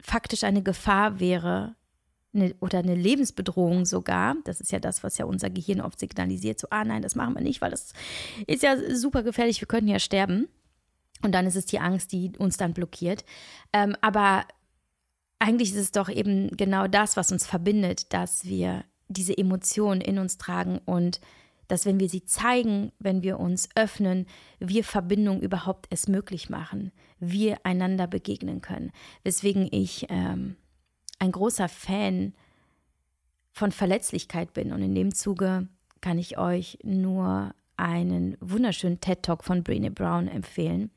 faktisch 0.00 0.44
eine 0.44 0.62
Gefahr 0.62 1.20
wäre, 1.20 1.74
eine, 2.34 2.54
oder 2.60 2.78
eine 2.78 2.94
Lebensbedrohung 2.94 3.84
sogar. 3.86 4.36
Das 4.44 4.60
ist 4.60 4.72
ja 4.72 4.78
das, 4.78 5.02
was 5.02 5.18
ja 5.18 5.24
unser 5.24 5.50
Gehirn 5.50 5.80
oft 5.80 5.98
signalisiert. 5.98 6.58
So, 6.58 6.68
ah 6.70 6.84
nein, 6.84 7.02
das 7.02 7.14
machen 7.14 7.34
wir 7.34 7.42
nicht, 7.42 7.60
weil 7.60 7.70
das 7.70 7.92
ist 8.46 8.62
ja 8.62 8.76
super 8.94 9.22
gefährlich, 9.22 9.60
wir 9.60 9.68
könnten 9.68 9.88
ja 9.88 9.98
sterben. 9.98 10.48
Und 11.22 11.32
dann 11.32 11.46
ist 11.46 11.56
es 11.56 11.66
die 11.66 11.80
Angst, 11.80 12.12
die 12.12 12.32
uns 12.38 12.56
dann 12.56 12.72
blockiert. 12.72 13.24
Ähm, 13.72 13.94
aber 14.00 14.46
eigentlich 15.38 15.70
ist 15.70 15.78
es 15.78 15.92
doch 15.92 16.08
eben 16.08 16.56
genau 16.56 16.86
das, 16.86 17.16
was 17.16 17.32
uns 17.32 17.46
verbindet, 17.46 18.12
dass 18.12 18.44
wir 18.44 18.84
diese 19.08 19.36
Emotionen 19.36 20.00
in 20.00 20.18
uns 20.18 20.38
tragen 20.38 20.80
und 20.84 21.20
dass 21.66 21.86
wenn 21.86 22.00
wir 22.00 22.08
sie 22.08 22.24
zeigen, 22.24 22.90
wenn 22.98 23.22
wir 23.22 23.38
uns 23.38 23.68
öffnen, 23.76 24.26
wir 24.58 24.82
Verbindung 24.82 25.40
überhaupt 25.40 25.86
es 25.90 26.08
möglich 26.08 26.50
machen, 26.50 26.90
wir 27.20 27.58
einander 27.64 28.06
begegnen 28.06 28.60
können. 28.60 28.90
Weswegen 29.22 29.68
ich 29.70 30.06
ähm, 30.08 30.56
ein 31.20 31.30
großer 31.30 31.68
Fan 31.68 32.34
von 33.52 33.70
Verletzlichkeit 33.70 34.52
bin. 34.52 34.72
Und 34.72 34.82
in 34.82 34.94
dem 34.94 35.14
Zuge 35.14 35.68
kann 36.00 36.18
ich 36.18 36.38
euch 36.38 36.78
nur 36.82 37.54
einen 37.76 38.36
wunderschönen 38.40 39.00
TED-Talk 39.00 39.44
von 39.44 39.62
Brené 39.62 39.90
Brown 39.90 40.28
empfehlen 40.28 40.90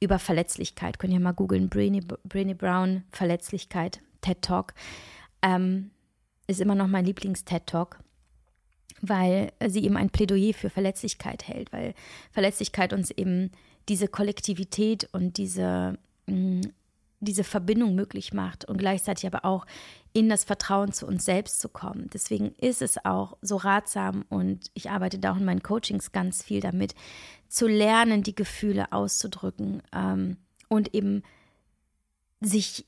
über 0.00 0.18
Verletzlichkeit. 0.18 0.98
Könnt 0.98 1.12
ihr 1.12 1.20
mal 1.20 1.32
googeln, 1.32 1.70
Brené, 1.70 2.02
Brené 2.28 2.54
Brown, 2.54 3.04
Verletzlichkeit, 3.10 4.00
TED-Talk. 4.20 4.74
Ähm, 5.42 5.90
ist 6.46 6.60
immer 6.60 6.74
noch 6.74 6.88
mein 6.88 7.04
Lieblings-TED-Talk, 7.04 8.00
weil 9.00 9.52
sie 9.66 9.84
eben 9.84 9.96
ein 9.96 10.10
Plädoyer 10.10 10.54
für 10.54 10.70
Verletzlichkeit 10.70 11.46
hält, 11.46 11.72
weil 11.72 11.94
Verletzlichkeit 12.32 12.92
uns 12.92 13.10
eben 13.10 13.50
diese 13.88 14.08
Kollektivität 14.08 15.08
und 15.12 15.36
diese 15.36 15.98
mh, 16.26 16.36
mm, 16.36 16.72
diese 17.24 17.44
Verbindung 17.44 17.94
möglich 17.94 18.32
macht 18.32 18.64
und 18.64 18.78
gleichzeitig 18.78 19.26
aber 19.26 19.44
auch 19.44 19.66
in 20.12 20.28
das 20.28 20.44
Vertrauen 20.44 20.92
zu 20.92 21.06
uns 21.06 21.24
selbst 21.24 21.60
zu 21.60 21.68
kommen. 21.68 22.08
Deswegen 22.12 22.54
ist 22.54 22.82
es 22.82 23.04
auch 23.04 23.36
so 23.42 23.56
ratsam 23.56 24.24
und 24.28 24.70
ich 24.74 24.90
arbeite 24.90 25.18
da 25.18 25.32
auch 25.32 25.36
in 25.36 25.44
meinen 25.44 25.62
Coachings 25.62 26.12
ganz 26.12 26.42
viel 26.42 26.60
damit, 26.60 26.94
zu 27.48 27.66
lernen, 27.66 28.22
die 28.22 28.34
Gefühle 28.34 28.92
auszudrücken 28.92 29.82
ähm, 29.92 30.36
und 30.68 30.94
eben 30.94 31.22
sich 32.40 32.86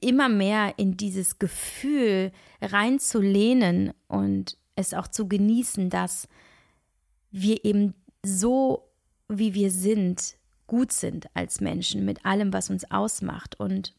immer 0.00 0.28
mehr 0.28 0.74
in 0.76 0.96
dieses 0.96 1.38
Gefühl 1.38 2.32
reinzulehnen 2.60 3.92
und 4.08 4.58
es 4.76 4.92
auch 4.94 5.08
zu 5.08 5.28
genießen, 5.28 5.88
dass 5.90 6.28
wir 7.30 7.64
eben 7.64 7.94
so, 8.24 8.90
wie 9.28 9.54
wir 9.54 9.70
sind, 9.70 10.36
gut 10.74 10.90
sind 10.90 11.28
als 11.34 11.60
Menschen 11.60 12.04
mit 12.04 12.26
allem, 12.26 12.52
was 12.52 12.68
uns 12.68 12.90
ausmacht 12.90 13.60
und 13.60 13.94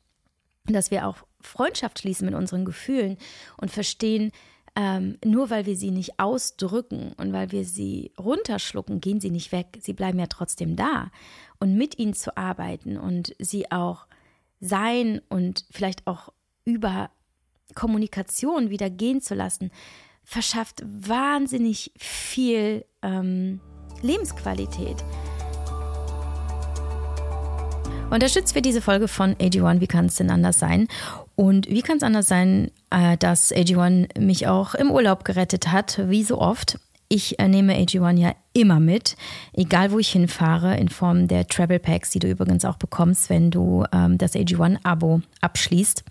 dass 0.66 0.92
wir 0.92 1.08
auch 1.08 1.20
Freundschaft 1.40 2.00
schließen 2.00 2.26
mit 2.26 2.36
unseren 2.36 2.66
Gefühlen 2.66 3.18
und 3.56 3.72
verstehen, 3.72 4.34
ähm, 4.76 5.18
nur 5.24 5.50
weil 5.50 5.66
wir 5.66 5.78
sie 5.78 5.92
nicht 5.92 6.20
ausdrücken 6.20 7.14
und 7.16 7.32
weil 7.32 7.54
wir 7.54 7.64
sie 7.64 8.12
runterschlucken, 8.20 9.00
gehen 9.00 9.22
sie 9.22 9.30
nicht 9.30 9.54
weg. 9.54 9.78
Sie 9.80 9.94
bleiben 9.94 10.20
ja 10.20 10.28
trotzdem 10.28 10.76
da. 10.76 11.12
Und 11.62 11.78
mit 11.78 11.98
ihnen 11.98 12.14
zu 12.14 12.36
arbeiten 12.36 12.98
und 12.98 13.34
sie 13.40 13.72
auch 13.72 14.06
sein 14.60 15.22
und 15.30 15.64
vielleicht 15.72 16.06
auch 16.08 16.34
über 16.66 17.10
Kommunikation 17.74 18.70
wieder 18.70 18.90
gehen 18.90 19.22
zu 19.22 19.34
lassen, 19.34 19.72
verschafft 20.26 20.84
wahnsinnig 20.86 21.94
viel 21.96 22.84
ähm, 23.02 23.62
Lebensqualität. 24.02 25.06
Unterstützt 28.12 28.54
wird 28.56 28.66
diese 28.66 28.82
Folge 28.82 29.08
von 29.08 29.36
AG1, 29.36 29.82
wie 29.82 29.88
kann 29.88 30.06
es 30.06 30.16
denn 30.16 30.30
anders 30.30 30.60
sein? 30.60 30.88
Und 31.36 31.68
wie 31.70 31.82
kann 31.82 31.98
es 31.98 32.04
anders 32.04 32.28
sein, 32.28 32.72
äh, 32.92 33.18
dass 33.18 33.52
AG1 33.52 34.20
mich 34.20 34.48
auch 34.48 34.76
im 34.76 34.92
Urlaub 34.92 35.26
gerettet 35.26 35.72
hat, 35.72 36.00
wie 36.08 36.24
so 36.24 36.40
oft? 36.40 36.80
Ich 37.10 37.40
äh, 37.40 37.48
nehme 37.48 37.76
AG1 37.76 38.18
ja 38.18 38.36
immer 38.54 38.80
mit, 38.80 39.18
egal 39.54 39.92
wo 39.92 40.00
ich 40.00 40.10
hinfahre, 40.10 40.78
in 40.78 40.88
Form 40.88 41.28
der 41.28 41.48
Travel 41.48 41.80
Packs, 41.80 42.12
die 42.12 42.20
du 42.20 42.30
übrigens 42.30 42.64
auch 42.64 42.78
bekommst, 42.78 43.30
wenn 43.30 43.52
du 43.52 43.84
ähm, 43.92 44.18
das 44.18 44.34
AG1-Abo 44.34 45.22
abschließt. 45.42 46.04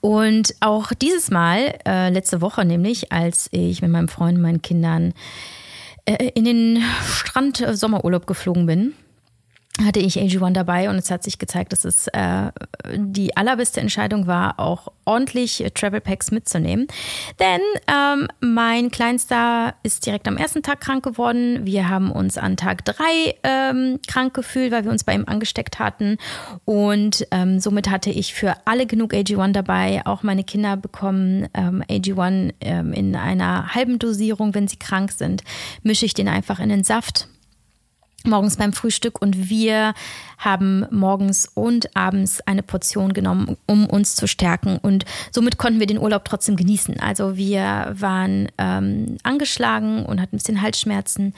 Und 0.00 0.54
auch 0.60 0.92
dieses 0.92 1.30
Mal, 1.30 1.78
äh, 1.86 2.08
letzte 2.08 2.40
Woche 2.40 2.64
nämlich, 2.64 3.12
als 3.12 3.48
ich 3.52 3.82
mit 3.82 3.90
meinem 3.90 4.08
Freund 4.08 4.38
und 4.38 4.42
meinen 4.42 4.62
Kindern 4.62 5.12
in 6.34 6.44
den 6.44 6.82
Strand-Sommerurlaub 7.04 8.26
geflogen 8.26 8.66
bin, 8.66 8.94
hatte 9.78 10.00
ich 10.00 10.18
AG1 10.18 10.52
dabei 10.52 10.90
und 10.90 10.96
es 10.96 11.10
hat 11.10 11.22
sich 11.22 11.38
gezeigt, 11.38 11.72
dass 11.72 11.84
es 11.84 12.06
äh, 12.08 12.50
die 12.94 13.36
allerbeste 13.36 13.80
Entscheidung 13.80 14.26
war, 14.26 14.58
auch 14.58 14.88
ordentlich 15.04 15.64
Travel 15.74 16.00
Packs 16.00 16.30
mitzunehmen. 16.30 16.86
Denn 17.38 17.60
ähm, 17.86 18.28
mein 18.40 18.90
Kleinster 18.90 19.74
ist 19.82 20.04
direkt 20.06 20.28
am 20.28 20.36
ersten 20.36 20.62
Tag 20.62 20.80
krank 20.80 21.04
geworden. 21.04 21.60
Wir 21.64 21.88
haben 21.88 22.10
uns 22.10 22.36
an 22.36 22.56
Tag 22.56 22.84
drei 22.84 23.34
ähm, 23.42 24.00
krank 24.06 24.34
gefühlt, 24.34 24.72
weil 24.72 24.84
wir 24.84 24.90
uns 24.90 25.04
bei 25.04 25.14
ihm 25.14 25.24
angesteckt 25.26 25.78
hatten. 25.78 26.18
Und 26.64 27.26
ähm, 27.30 27.60
somit 27.60 27.88
hatte 27.90 28.10
ich 28.10 28.34
für 28.34 28.54
alle 28.66 28.86
genug 28.86 29.12
AG1 29.12 29.52
dabei. 29.52 30.02
Auch 30.04 30.22
meine 30.22 30.44
Kinder 30.44 30.76
bekommen 30.76 31.48
ähm, 31.54 31.82
AG1 31.88 32.54
ähm, 32.60 32.92
in 32.92 33.16
einer 33.16 33.74
halben 33.74 33.98
Dosierung, 33.98 34.54
wenn 34.54 34.68
sie 34.68 34.78
krank 34.78 35.12
sind. 35.12 35.42
Mische 35.82 36.06
ich 36.06 36.14
den 36.14 36.28
einfach 36.28 36.60
in 36.60 36.68
den 36.68 36.84
Saft 36.84 37.28
morgens 38.24 38.56
beim 38.56 38.72
Frühstück 38.72 39.20
und 39.20 39.48
wir 39.48 39.94
haben 40.38 40.86
morgens 40.90 41.50
und 41.54 41.96
abends 41.96 42.40
eine 42.46 42.62
Portion 42.62 43.12
genommen, 43.12 43.56
um 43.66 43.86
uns 43.86 44.16
zu 44.16 44.26
stärken 44.26 44.78
und 44.78 45.04
somit 45.30 45.58
konnten 45.58 45.80
wir 45.80 45.86
den 45.86 45.98
Urlaub 45.98 46.24
trotzdem 46.24 46.56
genießen. 46.56 47.00
Also 47.00 47.36
wir 47.36 47.94
waren 47.98 48.48
ähm, 48.58 49.16
angeschlagen 49.22 50.04
und 50.04 50.20
hatten 50.20 50.36
ein 50.36 50.38
bisschen 50.38 50.62
Halsschmerzen. 50.62 51.34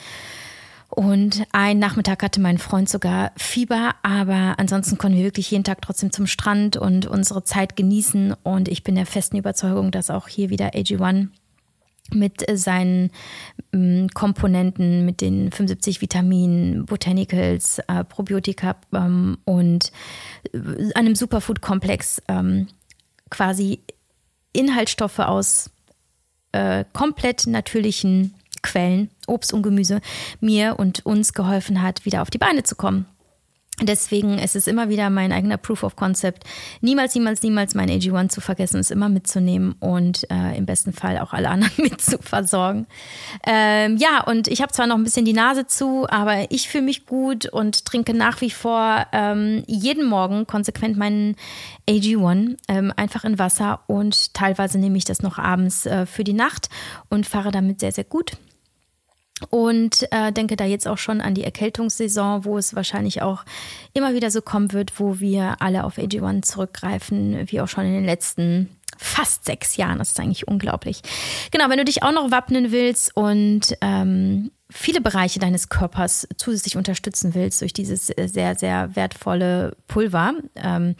Und 0.95 1.43
ein 1.51 1.79
Nachmittag 1.79 2.21
hatte 2.21 2.39
mein 2.39 2.59
Freund 2.59 2.87
sogar 2.87 3.31
Fieber, 3.35 3.95
aber 4.03 4.55
ansonsten 4.57 4.99
konnten 4.99 5.17
wir 5.17 5.23
wirklich 5.23 5.49
jeden 5.49 5.63
Tag 5.63 5.81
trotzdem 5.81 6.11
zum 6.11 6.27
Strand 6.27 6.77
und 6.77 7.07
unsere 7.07 7.43
Zeit 7.43 7.75
genießen. 7.75 8.35
Und 8.43 8.67
ich 8.67 8.83
bin 8.83 8.93
der 8.93 9.07
festen 9.07 9.37
Überzeugung, 9.37 9.89
dass 9.89 10.11
auch 10.11 10.27
hier 10.27 10.51
wieder 10.51 10.75
AG1 10.75 11.29
mit 12.13 12.43
seinen 12.53 13.11
ähm, 13.73 14.07
Komponenten, 14.13 15.05
mit 15.05 15.21
den 15.21 15.51
75 15.51 16.01
Vitaminen, 16.01 16.85
Botanicals, 16.85 17.79
äh, 17.87 18.03
Probiotika 18.03 18.75
ähm, 18.93 19.37
und 19.45 19.91
äh, 20.53 20.93
einem 20.95 21.15
Superfood-Komplex 21.15 22.21
ähm, 22.27 22.67
quasi 23.29 23.79
Inhaltsstoffe 24.53 25.19
aus 25.19 25.71
äh, 26.51 26.85
komplett 26.93 27.47
natürlichen 27.47 28.35
Quellen, 28.61 29.09
Obst 29.27 29.53
und 29.53 29.63
Gemüse, 29.63 30.01
mir 30.39 30.75
und 30.77 31.05
uns 31.05 31.33
geholfen 31.33 31.81
hat, 31.81 32.05
wieder 32.05 32.21
auf 32.21 32.29
die 32.29 32.37
Beine 32.37 32.63
zu 32.63 32.75
kommen. 32.75 33.05
Deswegen 33.81 34.37
ist 34.37 34.55
es 34.55 34.67
immer 34.67 34.89
wieder 34.89 35.09
mein 35.09 35.31
eigener 35.31 35.57
Proof 35.57 35.81
of 35.81 35.95
Concept, 35.95 36.43
niemals, 36.81 37.15
niemals, 37.15 37.41
niemals 37.41 37.73
mein 37.73 37.89
AG1 37.89 38.29
zu 38.29 38.39
vergessen, 38.39 38.79
es 38.79 38.91
immer 38.91 39.09
mitzunehmen 39.09 39.73
und 39.79 40.29
äh, 40.29 40.55
im 40.55 40.67
besten 40.67 40.93
Fall 40.93 41.17
auch 41.17 41.33
alle 41.33 41.49
anderen 41.49 41.73
mit 41.77 41.99
zu 41.99 42.19
versorgen. 42.19 42.85
Ähm, 43.47 43.97
ja, 43.97 44.23
und 44.23 44.47
ich 44.47 44.61
habe 44.61 44.71
zwar 44.71 44.85
noch 44.85 44.95
ein 44.95 45.03
bisschen 45.03 45.25
die 45.25 45.33
Nase 45.33 45.65
zu, 45.65 46.05
aber 46.07 46.51
ich 46.51 46.69
fühle 46.69 46.83
mich 46.83 47.07
gut 47.07 47.47
und 47.47 47.85
trinke 47.85 48.13
nach 48.13 48.41
wie 48.41 48.51
vor 48.51 49.07
ähm, 49.11 49.63
jeden 49.65 50.05
Morgen 50.05 50.45
konsequent 50.45 50.95
meinen 50.95 51.35
AG1 51.89 52.57
ähm, 52.67 52.93
einfach 52.95 53.23
in 53.23 53.39
Wasser 53.39 53.79
und 53.87 54.35
teilweise 54.35 54.77
nehme 54.77 54.97
ich 54.97 55.05
das 55.05 55.23
noch 55.23 55.39
abends 55.39 55.87
äh, 55.87 56.05
für 56.05 56.23
die 56.23 56.33
Nacht 56.33 56.69
und 57.09 57.25
fahre 57.25 57.49
damit 57.49 57.79
sehr, 57.79 57.91
sehr 57.91 58.03
gut 58.03 58.33
und 59.49 60.07
äh, 60.11 60.31
denke 60.31 60.55
da 60.55 60.65
jetzt 60.65 60.87
auch 60.87 60.97
schon 60.97 61.21
an 61.21 61.33
die 61.33 61.43
Erkältungssaison, 61.43 62.45
wo 62.45 62.57
es 62.57 62.75
wahrscheinlich 62.75 63.21
auch 63.21 63.43
immer 63.93 64.13
wieder 64.13 64.31
so 64.31 64.41
kommen 64.41 64.71
wird, 64.73 64.99
wo 64.99 65.19
wir 65.19 65.61
alle 65.61 65.83
auf 65.83 65.97
AG1 65.97 66.43
zurückgreifen, 66.43 67.51
wie 67.51 67.61
auch 67.61 67.67
schon 67.67 67.85
in 67.85 67.93
den 67.93 68.05
letzten 68.05 68.69
fast 68.97 69.45
sechs 69.45 69.75
Jahren. 69.75 69.99
Das 69.99 70.09
ist 70.09 70.19
eigentlich 70.19 70.47
unglaublich. 70.47 71.01
Genau, 71.51 71.69
wenn 71.69 71.77
du 71.77 71.85
dich 71.85 72.03
auch 72.03 72.11
noch 72.11 72.31
wappnen 72.31 72.71
willst 72.71 73.15
und 73.15 73.75
ähm, 73.81 74.51
viele 74.69 75.01
Bereiche 75.01 75.39
deines 75.39 75.69
Körpers 75.69 76.27
zusätzlich 76.37 76.77
unterstützen 76.77 77.33
willst 77.33 77.61
durch 77.61 77.73
dieses 77.73 78.07
sehr, 78.07 78.55
sehr 78.55 78.95
wertvolle 78.95 79.75
Pulver, 79.87 80.33
ähm, 80.55 80.95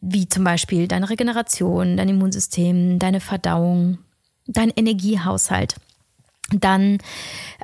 wie 0.00 0.28
zum 0.28 0.44
Beispiel 0.44 0.88
deine 0.88 1.10
Regeneration, 1.10 1.96
dein 1.96 2.08
Immunsystem, 2.08 2.98
deine 2.98 3.20
Verdauung, 3.20 3.98
dein 4.46 4.70
Energiehaushalt, 4.70 5.76
dann 6.50 6.98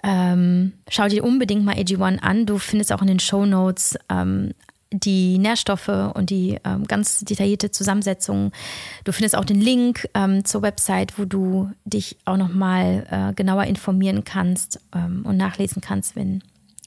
ähm, 0.02 0.72
schau 0.88 1.08
dir 1.08 1.24
unbedingt 1.24 1.64
mal 1.64 1.74
AG1 1.74 2.18
an. 2.20 2.46
Du 2.46 2.58
findest 2.58 2.92
auch 2.92 3.02
in 3.02 3.08
den 3.08 3.20
Show 3.20 3.46
Notes 3.46 3.98
ähm, 4.08 4.52
die 4.92 5.38
Nährstoffe 5.38 5.88
und 5.88 6.30
die 6.30 6.58
ähm, 6.64 6.86
ganz 6.86 7.20
detaillierte 7.20 7.70
Zusammensetzung. 7.70 8.52
Du 9.04 9.12
findest 9.12 9.36
auch 9.36 9.44
den 9.44 9.60
Link 9.60 10.08
ähm, 10.14 10.44
zur 10.44 10.62
Website, 10.62 11.18
wo 11.18 11.24
du 11.24 11.70
dich 11.84 12.16
auch 12.24 12.36
nochmal 12.36 13.06
äh, 13.10 13.34
genauer 13.34 13.64
informieren 13.64 14.24
kannst 14.24 14.80
ähm, 14.94 15.24
und 15.24 15.36
nachlesen 15.36 15.80
kannst, 15.80 16.16
wenn 16.16 16.42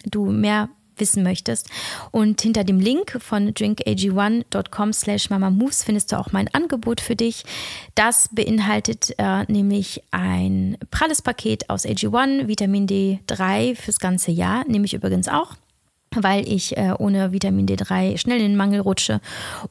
du 0.05 0.25
mehr 0.25 0.69
wissen 0.97 1.23
möchtest. 1.23 1.69
Und 2.11 2.41
hinter 2.41 2.63
dem 2.63 2.79
Link 2.79 3.17
von 3.19 3.53
drinkag1.com 3.53 4.93
slash 4.93 5.29
mamamoves 5.29 5.83
findest 5.83 6.11
du 6.11 6.19
auch 6.19 6.31
mein 6.31 6.53
Angebot 6.53 7.01
für 7.01 7.15
dich. 7.15 7.43
Das 7.95 8.29
beinhaltet 8.31 9.13
äh, 9.17 9.43
nämlich 9.51 10.03
ein 10.11 10.77
pralles 10.91 11.21
Paket 11.21 11.69
aus 11.69 11.85
AG1, 11.85 12.47
Vitamin 12.47 12.87
D3 12.87 13.75
fürs 13.75 13.99
ganze 13.99 14.31
Jahr, 14.31 14.65
nehme 14.67 14.85
ich 14.85 14.93
übrigens 14.93 15.27
auch 15.27 15.55
weil 16.15 16.47
ich 16.47 16.77
äh, 16.77 16.93
ohne 16.97 17.31
Vitamin 17.31 17.65
D3 17.65 18.17
schnell 18.17 18.37
in 18.37 18.49
den 18.49 18.55
Mangel 18.55 18.81
rutsche. 18.81 19.21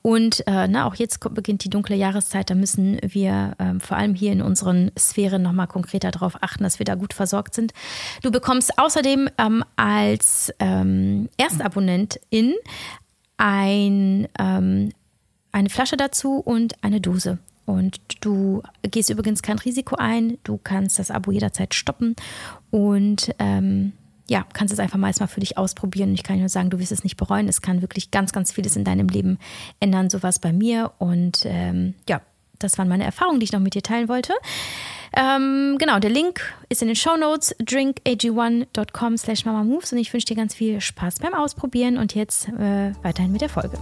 Und 0.03 0.47
äh, 0.47 0.69
na, 0.69 0.87
auch 0.87 0.95
jetzt 0.95 1.21
beginnt 1.35 1.65
die 1.65 1.71
dunkle 1.71 1.97
Jahreszeit, 1.97 2.51
da 2.51 2.55
müssen 2.55 2.99
wir 3.03 3.55
äh, 3.59 3.79
vor 3.79 3.97
allem 3.97 4.15
hier 4.15 4.33
in 4.33 4.43
unseren 4.43 4.91
Sphären 4.99 5.43
nochmal 5.43 5.67
konkreter 5.67 6.11
darauf 6.11 6.43
achten, 6.43 6.65
dass 6.65 6.79
wir 6.79 6.85
da 6.85 6.95
gut 6.95 7.15
versorgt 7.15 7.55
sind. 7.55 7.73
Du 8.23 8.31
bekommst 8.31 8.79
außerdem 8.79 9.29
ähm, 9.39 9.65
als 9.77 10.53
ähm, 10.59 11.29
Erstabonnentin 11.37 12.55
ein, 13.37 14.29
ähm, 14.39 14.93
eine 15.51 15.71
Flasche 15.71 15.97
dazu 15.97 16.37
und 16.37 16.83
eine 16.83 17.01
Dose. 17.01 17.39
Und 17.65 18.01
du 18.21 18.63
gehst 18.83 19.11
übrigens 19.11 19.43
kein 19.43 19.59
Risiko 19.59 19.97
ein, 19.97 20.39
du 20.45 20.59
kannst 20.63 20.99
das 20.99 21.11
Abo 21.11 21.31
jederzeit 21.31 21.75
stoppen 21.75 22.17
und 22.71 23.33
ähm, 23.39 23.93
ja, 24.29 24.47
kannst 24.52 24.73
es 24.73 24.81
einfach 24.81 24.99
mal 24.99 25.09
erstmal 25.09 25.29
für 25.29 25.41
dich 25.41 25.59
ausprobieren. 25.59 26.14
Ich 26.14 26.23
kann 26.23 26.38
nur 26.38 26.49
sagen, 26.49 26.71
du 26.71 26.79
wirst 26.79 26.93
es 26.93 27.05
nicht 27.05 27.17
bereuen. 27.17 27.49
Es 27.49 27.61
kann 27.61 27.83
wirklich 27.83 28.11
ganz, 28.11 28.33
ganz 28.33 28.52
vieles 28.52 28.76
in 28.76 28.85
deinem 28.85 29.09
Leben 29.09 29.38
ändern. 29.81 30.11
So 30.11 30.23
war 30.23 30.33
bei 30.41 30.52
mir. 30.52 30.93
Und 30.99 31.43
ähm, 31.45 31.95
ja, 32.09 32.23
das 32.59 32.79
waren 32.79 32.88
meine 32.88 33.05
Erfahrungen, 33.05 33.41
die 33.41 33.45
ich 33.45 33.52
noch 33.52 33.61
mit 33.61 33.75
dir 33.75 33.83
teilen 33.83 34.09
wollte. 34.09 34.33
Ähm, 35.14 35.76
genau, 35.79 35.99
der 35.99 36.11
Link 36.11 36.41
ist 36.69 36.81
in 36.81 36.88
den 36.88 36.97
Show 36.97 37.17
Notes, 37.17 37.55
drinkag1.com 37.59 39.19
slash 39.19 39.45
mamamoves 39.45 39.93
und 39.93 39.99
ich 39.99 40.12
wünsche 40.12 40.26
dir 40.26 40.37
ganz 40.37 40.55
viel 40.55 40.81
Spaß 40.81 41.19
beim 41.19 41.35
Ausprobieren 41.35 41.99
und 41.99 42.14
jetzt 42.14 42.49
äh, 42.49 42.93
weiterhin 43.02 43.33
mit 43.33 43.43
der 43.43 43.50
Folge. 43.50 43.79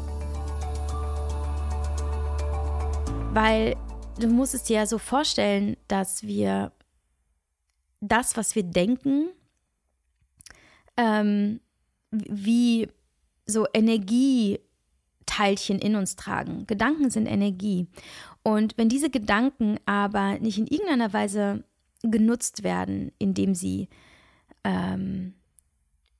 Weil 3.32 3.76
du 4.18 4.26
musst 4.26 4.54
es 4.54 4.64
dir 4.64 4.78
ja 4.78 4.86
so 4.86 4.98
vorstellen, 4.98 5.76
dass 5.86 6.24
wir 6.24 6.72
das, 8.00 8.36
was 8.36 8.56
wir 8.56 8.64
denken, 8.64 9.28
ähm, 11.00 11.60
wie 12.10 12.88
so 13.46 13.66
Energieteilchen 13.72 15.78
in 15.78 15.96
uns 15.96 16.16
tragen. 16.16 16.66
Gedanken 16.66 17.08
sind 17.10 17.24
Energie. 17.26 17.86
Und 18.42 18.76
wenn 18.76 18.90
diese 18.90 19.10
Gedanken 19.10 19.78
aber 19.86 20.38
nicht 20.38 20.58
in 20.58 20.66
irgendeiner 20.66 21.12
Weise 21.12 21.62
genutzt 22.02 22.62
werden, 22.62 23.12
indem 23.18 23.54
sie 23.54 23.88
ähm, 24.64 25.34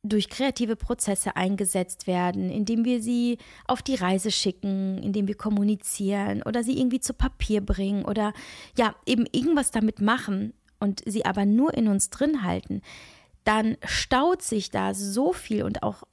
durch 0.03 0.29
kreative 0.31 0.77
Prozesse 0.77 1.37
eingesetzt 1.37 2.07
werden, 2.07 2.49
indem 2.51 2.87
wir 2.87 3.03
sie 3.03 3.37
auf 3.67 3.83
die 3.83 3.97
Reise 3.97 4.31
schicken, 4.31 4.97
indem 4.99 5.29
wir 5.29 5.37
kommunizieren 5.37 6.43
oder 6.43 6.63
sie 6.63 6.79
irgendwie 6.79 7.01
zu 7.01 7.13
Papier 7.13 7.61
bringen 7.61 8.07
oder 8.07 8.33
ja, 8.79 8.95
eben 9.05 9.27
irgendwas 9.31 9.71
damit 9.71 10.01
machen 10.01 10.55
und 10.79 11.03
sie 11.05 11.27
aber 11.27 11.45
nur 11.45 11.75
in 11.75 11.89
uns 11.89 12.09
drin 12.09 12.43
halten, 12.43 12.81
dann 13.45 13.77
staut 13.85 14.43
sich 14.43 14.71
da 14.71 14.95
so 14.95 15.33
viel 15.33 15.63
und 15.63 15.83
auch 15.83 16.05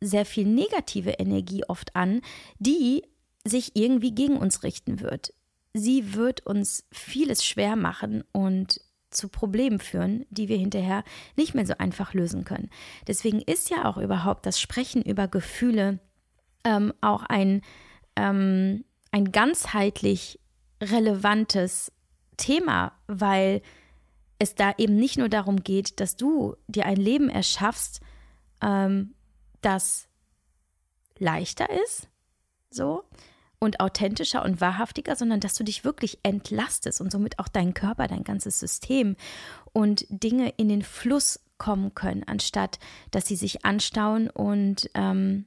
sehr 0.00 0.26
viel 0.26 0.46
negative 0.46 1.10
Energie 1.10 1.64
oft 1.66 1.96
an, 1.96 2.20
die 2.58 3.02
sich 3.44 3.72
irgendwie 3.74 4.14
gegen 4.14 4.36
uns 4.36 4.62
richten 4.62 5.00
wird. 5.00 5.32
Sie 5.72 6.14
wird 6.14 6.46
uns 6.46 6.84
vieles 6.92 7.44
schwer 7.44 7.76
machen 7.76 8.24
und 8.32 8.80
zu 9.10 9.28
Problemen 9.28 9.78
führen, 9.78 10.26
die 10.30 10.48
wir 10.48 10.56
hinterher 10.56 11.04
nicht 11.36 11.54
mehr 11.54 11.66
so 11.66 11.74
einfach 11.78 12.14
lösen 12.14 12.44
können. 12.44 12.70
Deswegen 13.06 13.40
ist 13.40 13.70
ja 13.70 13.84
auch 13.84 13.96
überhaupt 13.96 14.46
das 14.46 14.60
Sprechen 14.60 15.02
über 15.02 15.28
Gefühle 15.28 16.00
ähm, 16.64 16.92
auch 17.00 17.22
ein, 17.22 17.62
ähm, 18.16 18.84
ein 19.12 19.30
ganzheitlich 19.30 20.40
relevantes 20.82 21.92
Thema, 22.36 22.92
weil 23.06 23.62
es 24.44 24.54
da 24.54 24.72
eben 24.78 24.96
nicht 24.96 25.18
nur 25.18 25.28
darum 25.28 25.64
geht, 25.64 26.00
dass 26.00 26.16
du 26.16 26.54
dir 26.68 26.86
ein 26.86 26.96
Leben 26.96 27.28
erschaffst, 27.28 28.00
ähm, 28.62 29.14
das 29.60 30.08
leichter 31.18 31.68
ist, 31.84 32.08
so 32.70 33.04
und 33.58 33.80
authentischer 33.80 34.44
und 34.44 34.60
wahrhaftiger, 34.60 35.16
sondern 35.16 35.40
dass 35.40 35.54
du 35.54 35.64
dich 35.64 35.84
wirklich 35.84 36.18
entlastest 36.22 37.00
und 37.00 37.10
somit 37.10 37.38
auch 37.38 37.48
deinen 37.48 37.74
Körper, 37.74 38.06
dein 38.06 38.22
ganzes 38.22 38.60
System 38.60 39.16
und 39.72 40.04
Dinge 40.10 40.50
in 40.56 40.68
den 40.68 40.82
Fluss 40.82 41.40
kommen 41.56 41.94
können, 41.94 42.24
anstatt 42.24 42.78
dass 43.10 43.26
sie 43.26 43.36
sich 43.36 43.64
anstauen 43.64 44.28
und 44.28 44.90
ähm, 44.94 45.46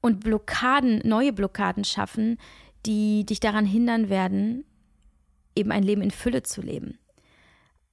und 0.00 0.20
Blockaden, 0.20 1.00
neue 1.04 1.32
Blockaden 1.32 1.84
schaffen, 1.84 2.38
die 2.86 3.24
dich 3.24 3.38
daran 3.38 3.64
hindern 3.64 4.08
werden, 4.08 4.64
eben 5.54 5.70
ein 5.70 5.84
Leben 5.84 6.02
in 6.02 6.10
Fülle 6.10 6.42
zu 6.42 6.60
leben. 6.60 6.98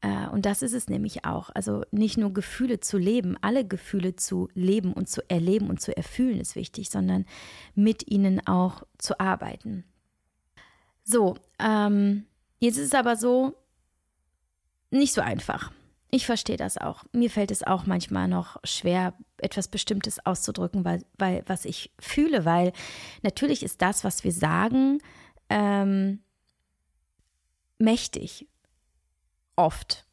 Äh, 0.01 0.27
und 0.29 0.45
das 0.45 0.61
ist 0.61 0.73
es 0.73 0.87
nämlich 0.87 1.25
auch. 1.25 1.49
Also 1.53 1.83
nicht 1.91 2.17
nur 2.17 2.33
Gefühle 2.33 2.79
zu 2.79 2.97
leben, 2.97 3.37
alle 3.41 3.67
Gefühle 3.67 4.15
zu 4.15 4.49
leben 4.53 4.93
und 4.93 5.09
zu 5.09 5.21
erleben 5.29 5.69
und 5.69 5.81
zu 5.81 5.95
erfühlen 5.95 6.39
ist 6.39 6.55
wichtig, 6.55 6.89
sondern 6.89 7.25
mit 7.75 8.09
ihnen 8.09 8.45
auch 8.47 8.83
zu 8.97 9.19
arbeiten. 9.19 9.83
So, 11.03 11.35
ähm, 11.59 12.25
jetzt 12.59 12.77
ist 12.77 12.87
es 12.87 12.93
aber 12.93 13.15
so, 13.15 13.55
nicht 14.91 15.13
so 15.13 15.21
einfach. 15.21 15.71
Ich 16.11 16.25
verstehe 16.25 16.57
das 16.57 16.77
auch. 16.77 17.03
Mir 17.11 17.29
fällt 17.29 17.51
es 17.51 17.63
auch 17.63 17.85
manchmal 17.85 18.27
noch 18.27 18.57
schwer, 18.63 19.13
etwas 19.37 19.67
Bestimmtes 19.67 20.25
auszudrücken, 20.25 20.83
weil, 20.83 21.03
weil 21.17 21.43
was 21.45 21.65
ich 21.65 21.91
fühle, 21.99 22.45
weil 22.45 22.73
natürlich 23.21 23.61
ist 23.61 23.81
das, 23.81 24.03
was 24.03 24.23
wir 24.23 24.31
sagen, 24.31 24.99
ähm, 25.49 26.23
mächtig 27.77 28.47
Oft. 29.59 30.05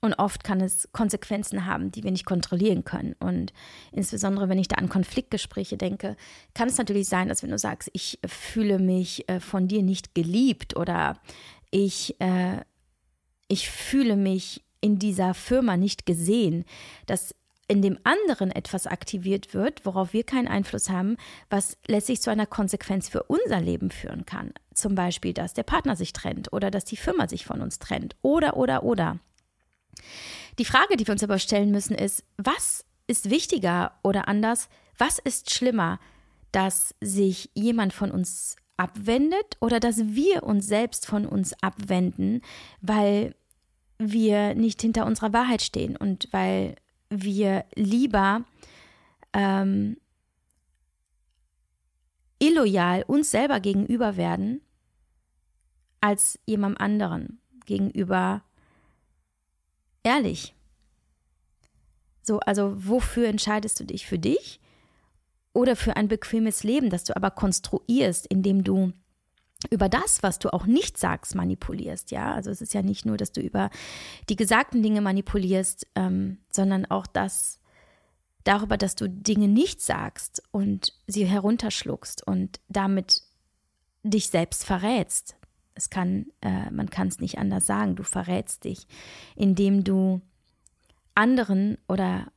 Und 0.00 0.14
oft 0.14 0.42
kann 0.42 0.60
es 0.60 0.88
Konsequenzen 0.90 1.66
haben, 1.66 1.92
die 1.92 2.02
wir 2.02 2.10
nicht 2.10 2.26
kontrollieren 2.26 2.82
können. 2.84 3.14
Und 3.20 3.52
insbesondere, 3.92 4.48
wenn 4.48 4.58
ich 4.58 4.66
da 4.66 4.74
an 4.74 4.88
Konfliktgespräche 4.88 5.76
denke, 5.76 6.16
kann 6.54 6.68
es 6.68 6.78
natürlich 6.78 7.08
sein, 7.08 7.28
dass 7.28 7.44
wenn 7.44 7.50
du 7.50 7.58
sagst, 7.58 7.88
ich 7.92 8.18
fühle 8.26 8.80
mich 8.80 9.28
äh, 9.28 9.38
von 9.38 9.68
dir 9.68 9.84
nicht 9.84 10.16
geliebt 10.16 10.76
oder 10.76 11.20
ich, 11.70 12.20
äh, 12.20 12.62
ich 13.46 13.70
fühle 13.70 14.16
mich 14.16 14.64
in 14.80 14.98
dieser 14.98 15.34
Firma 15.34 15.76
nicht 15.76 16.04
gesehen, 16.04 16.64
dass 17.06 17.36
in 17.72 17.80
dem 17.80 17.98
anderen 18.04 18.50
etwas 18.50 18.86
aktiviert 18.86 19.54
wird, 19.54 19.86
worauf 19.86 20.12
wir 20.12 20.24
keinen 20.24 20.46
Einfluss 20.46 20.90
haben, 20.90 21.16
was 21.48 21.78
letztlich 21.86 22.20
zu 22.20 22.28
einer 22.28 22.44
Konsequenz 22.44 23.08
für 23.08 23.22
unser 23.22 23.62
Leben 23.62 23.90
führen 23.90 24.26
kann. 24.26 24.52
Zum 24.74 24.94
Beispiel, 24.94 25.32
dass 25.32 25.54
der 25.54 25.62
Partner 25.62 25.96
sich 25.96 26.12
trennt 26.12 26.52
oder 26.52 26.70
dass 26.70 26.84
die 26.84 26.98
Firma 26.98 27.26
sich 27.28 27.46
von 27.46 27.62
uns 27.62 27.78
trennt 27.78 28.14
oder, 28.20 28.58
oder, 28.58 28.82
oder. 28.82 29.20
Die 30.58 30.66
Frage, 30.66 30.98
die 30.98 31.06
wir 31.06 31.12
uns 31.12 31.24
aber 31.24 31.38
stellen 31.38 31.70
müssen, 31.70 31.94
ist, 31.94 32.24
was 32.36 32.84
ist 33.06 33.30
wichtiger 33.30 33.92
oder 34.02 34.28
anders, 34.28 34.68
was 34.98 35.18
ist 35.18 35.54
schlimmer, 35.54 35.98
dass 36.50 36.94
sich 37.00 37.48
jemand 37.54 37.94
von 37.94 38.10
uns 38.10 38.56
abwendet 38.76 39.56
oder 39.60 39.80
dass 39.80 39.96
wir 40.08 40.42
uns 40.42 40.66
selbst 40.66 41.06
von 41.06 41.24
uns 41.24 41.54
abwenden, 41.62 42.42
weil 42.82 43.34
wir 43.96 44.54
nicht 44.54 44.82
hinter 44.82 45.06
unserer 45.06 45.32
Wahrheit 45.32 45.62
stehen 45.62 45.96
und 45.96 46.28
weil 46.32 46.76
wir 47.12 47.64
lieber 47.74 48.44
ähm, 49.32 49.96
illoyal 52.38 53.04
uns 53.06 53.30
selber 53.30 53.60
gegenüber 53.60 54.16
werden, 54.16 54.60
als 56.00 56.38
jemandem 56.46 56.82
anderen 56.82 57.40
gegenüber 57.66 58.42
ehrlich. 60.02 60.54
So, 62.22 62.40
also 62.40 62.74
wofür 62.76 63.28
entscheidest 63.28 63.78
du 63.80 63.84
dich? 63.84 64.06
Für 64.06 64.18
dich 64.18 64.60
oder 65.52 65.76
für 65.76 65.96
ein 65.96 66.08
bequemes 66.08 66.64
Leben, 66.64 66.90
das 66.90 67.04
du 67.04 67.14
aber 67.16 67.30
konstruierst, 67.30 68.26
indem 68.26 68.64
du 68.64 68.92
über 69.70 69.88
das, 69.88 70.22
was 70.22 70.38
du 70.38 70.52
auch 70.52 70.66
nicht 70.66 70.98
sagst, 70.98 71.34
manipulierst. 71.34 72.10
Ja, 72.10 72.34
also 72.34 72.50
es 72.50 72.60
ist 72.60 72.74
ja 72.74 72.82
nicht 72.82 73.06
nur, 73.06 73.16
dass 73.16 73.32
du 73.32 73.40
über 73.40 73.70
die 74.28 74.36
gesagten 74.36 74.82
Dinge 74.82 75.00
manipulierst, 75.00 75.86
ähm, 75.94 76.38
sondern 76.50 76.86
auch 76.86 77.06
das 77.06 77.60
darüber, 78.44 78.76
dass 78.76 78.94
du 78.94 79.08
Dinge 79.08 79.48
nicht 79.48 79.80
sagst 79.80 80.42
und 80.50 80.92
sie 81.06 81.24
herunterschluckst 81.24 82.26
und 82.26 82.60
damit 82.68 83.22
dich 84.02 84.28
selbst 84.28 84.64
verrätst. 84.64 85.36
Es 85.74 85.90
kann, 85.90 86.26
äh, 86.40 86.70
man 86.70 86.90
kann 86.90 87.08
es 87.08 87.20
nicht 87.20 87.38
anders 87.38 87.66
sagen. 87.66 87.96
Du 87.96 88.02
verrätst 88.02 88.64
dich, 88.64 88.86
indem 89.36 89.84
du 89.84 90.20
anderen 91.14 91.78
oder 91.88 92.30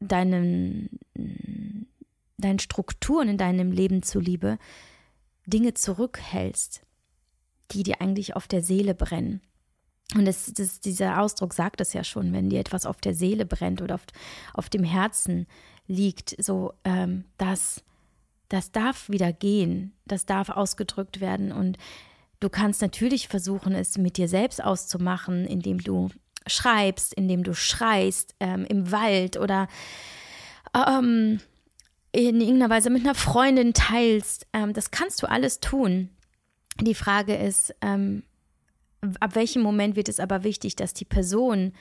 deinen, 0.00 0.98
deinen 2.36 2.58
Strukturen 2.58 3.28
in 3.28 3.38
deinem 3.38 3.70
Leben 3.72 4.02
zuliebe 4.02 4.58
Dinge 5.46 5.74
zurückhältst, 5.74 6.82
die 7.70 7.82
dir 7.82 8.00
eigentlich 8.00 8.36
auf 8.36 8.48
der 8.48 8.62
Seele 8.62 8.94
brennen. 8.94 9.40
Und 10.14 10.26
das, 10.26 10.52
das, 10.52 10.80
dieser 10.80 11.20
Ausdruck 11.20 11.54
sagt 11.54 11.80
es 11.80 11.92
ja 11.92 12.04
schon, 12.04 12.32
wenn 12.32 12.50
dir 12.50 12.60
etwas 12.60 12.86
auf 12.86 13.00
der 13.00 13.14
Seele 13.14 13.46
brennt 13.46 13.80
oder 13.82 13.96
auf, 13.96 14.04
auf 14.52 14.68
dem 14.68 14.84
Herzen 14.84 15.46
liegt, 15.86 16.36
so 16.42 16.74
ähm, 16.84 17.24
das, 17.38 17.82
das 18.48 18.70
darf 18.70 19.08
wieder 19.08 19.32
gehen, 19.32 19.92
das 20.04 20.26
darf 20.26 20.50
ausgedrückt 20.50 21.20
werden. 21.20 21.52
Und 21.52 21.78
du 22.40 22.48
kannst 22.48 22.82
natürlich 22.82 23.28
versuchen, 23.28 23.74
es 23.74 23.96
mit 23.98 24.16
dir 24.16 24.28
selbst 24.28 24.62
auszumachen, 24.62 25.46
indem 25.46 25.78
du 25.78 26.10
schreibst, 26.46 27.14
indem 27.14 27.42
du 27.42 27.54
schreist 27.54 28.34
ähm, 28.40 28.66
im 28.66 28.92
Wald 28.92 29.38
oder 29.38 29.68
ähm, 30.74 31.40
in 32.14 32.40
irgendeiner 32.40 32.70
Weise 32.70 32.90
mit 32.90 33.02
einer 33.02 33.16
Freundin 33.16 33.74
teilst. 33.74 34.46
Ähm, 34.52 34.72
das 34.72 34.90
kannst 34.92 35.22
du 35.22 35.28
alles 35.28 35.58
tun. 35.58 36.10
Die 36.80 36.94
Frage 36.94 37.34
ist, 37.34 37.74
ähm, 37.80 38.22
ab 39.18 39.34
welchem 39.34 39.62
Moment 39.62 39.96
wird 39.96 40.08
es 40.08 40.20
aber 40.20 40.44
wichtig, 40.44 40.76
dass 40.76 40.94
die 40.94 41.04
Person, 41.04 41.72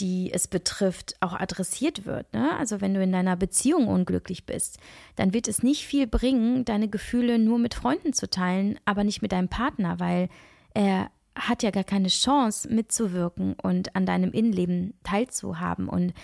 die 0.00 0.32
es 0.32 0.48
betrifft, 0.48 1.14
auch 1.20 1.32
adressiert 1.32 2.06
wird. 2.06 2.32
Ne? 2.34 2.56
Also 2.58 2.80
wenn 2.80 2.92
du 2.92 3.02
in 3.02 3.12
deiner 3.12 3.36
Beziehung 3.36 3.86
unglücklich 3.86 4.46
bist, 4.46 4.78
dann 5.14 5.32
wird 5.32 5.46
es 5.46 5.62
nicht 5.62 5.86
viel 5.86 6.08
bringen, 6.08 6.64
deine 6.64 6.88
Gefühle 6.88 7.38
nur 7.38 7.58
mit 7.58 7.74
Freunden 7.74 8.12
zu 8.12 8.28
teilen, 8.28 8.80
aber 8.84 9.04
nicht 9.04 9.22
mit 9.22 9.30
deinem 9.30 9.48
Partner, 9.48 10.00
weil 10.00 10.28
er 10.74 11.10
hat 11.36 11.62
ja 11.62 11.70
gar 11.70 11.84
keine 11.84 12.08
Chance 12.08 12.68
mitzuwirken 12.72 13.54
und 13.62 13.94
an 13.94 14.06
deinem 14.06 14.32
Innenleben 14.32 14.94
teilzuhaben. 15.04 15.88
Und 15.88 16.14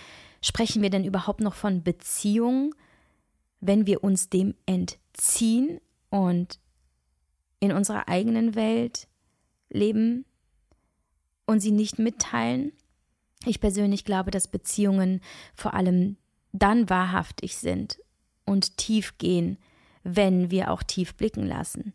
sprechen 0.40 0.82
wir 0.82 0.90
denn 0.90 1.04
überhaupt 1.04 1.40
noch 1.40 1.54
von 1.54 1.84
Beziehung, 1.84 2.74
wenn 3.62 3.86
wir 3.86 4.04
uns 4.04 4.28
dem 4.28 4.54
entziehen 4.66 5.80
und 6.10 6.58
in 7.60 7.72
unserer 7.72 8.08
eigenen 8.08 8.54
Welt 8.56 9.06
leben 9.70 10.26
und 11.46 11.60
sie 11.60 11.70
nicht 11.70 11.98
mitteilen. 11.98 12.72
Ich 13.46 13.60
persönlich 13.60 14.04
glaube, 14.04 14.32
dass 14.32 14.48
Beziehungen 14.48 15.20
vor 15.54 15.74
allem 15.74 16.16
dann 16.52 16.90
wahrhaftig 16.90 17.56
sind 17.56 17.98
und 18.44 18.76
tief 18.76 19.16
gehen, 19.18 19.58
wenn 20.02 20.50
wir 20.50 20.70
auch 20.70 20.82
tief 20.82 21.14
blicken 21.14 21.46
lassen. 21.46 21.94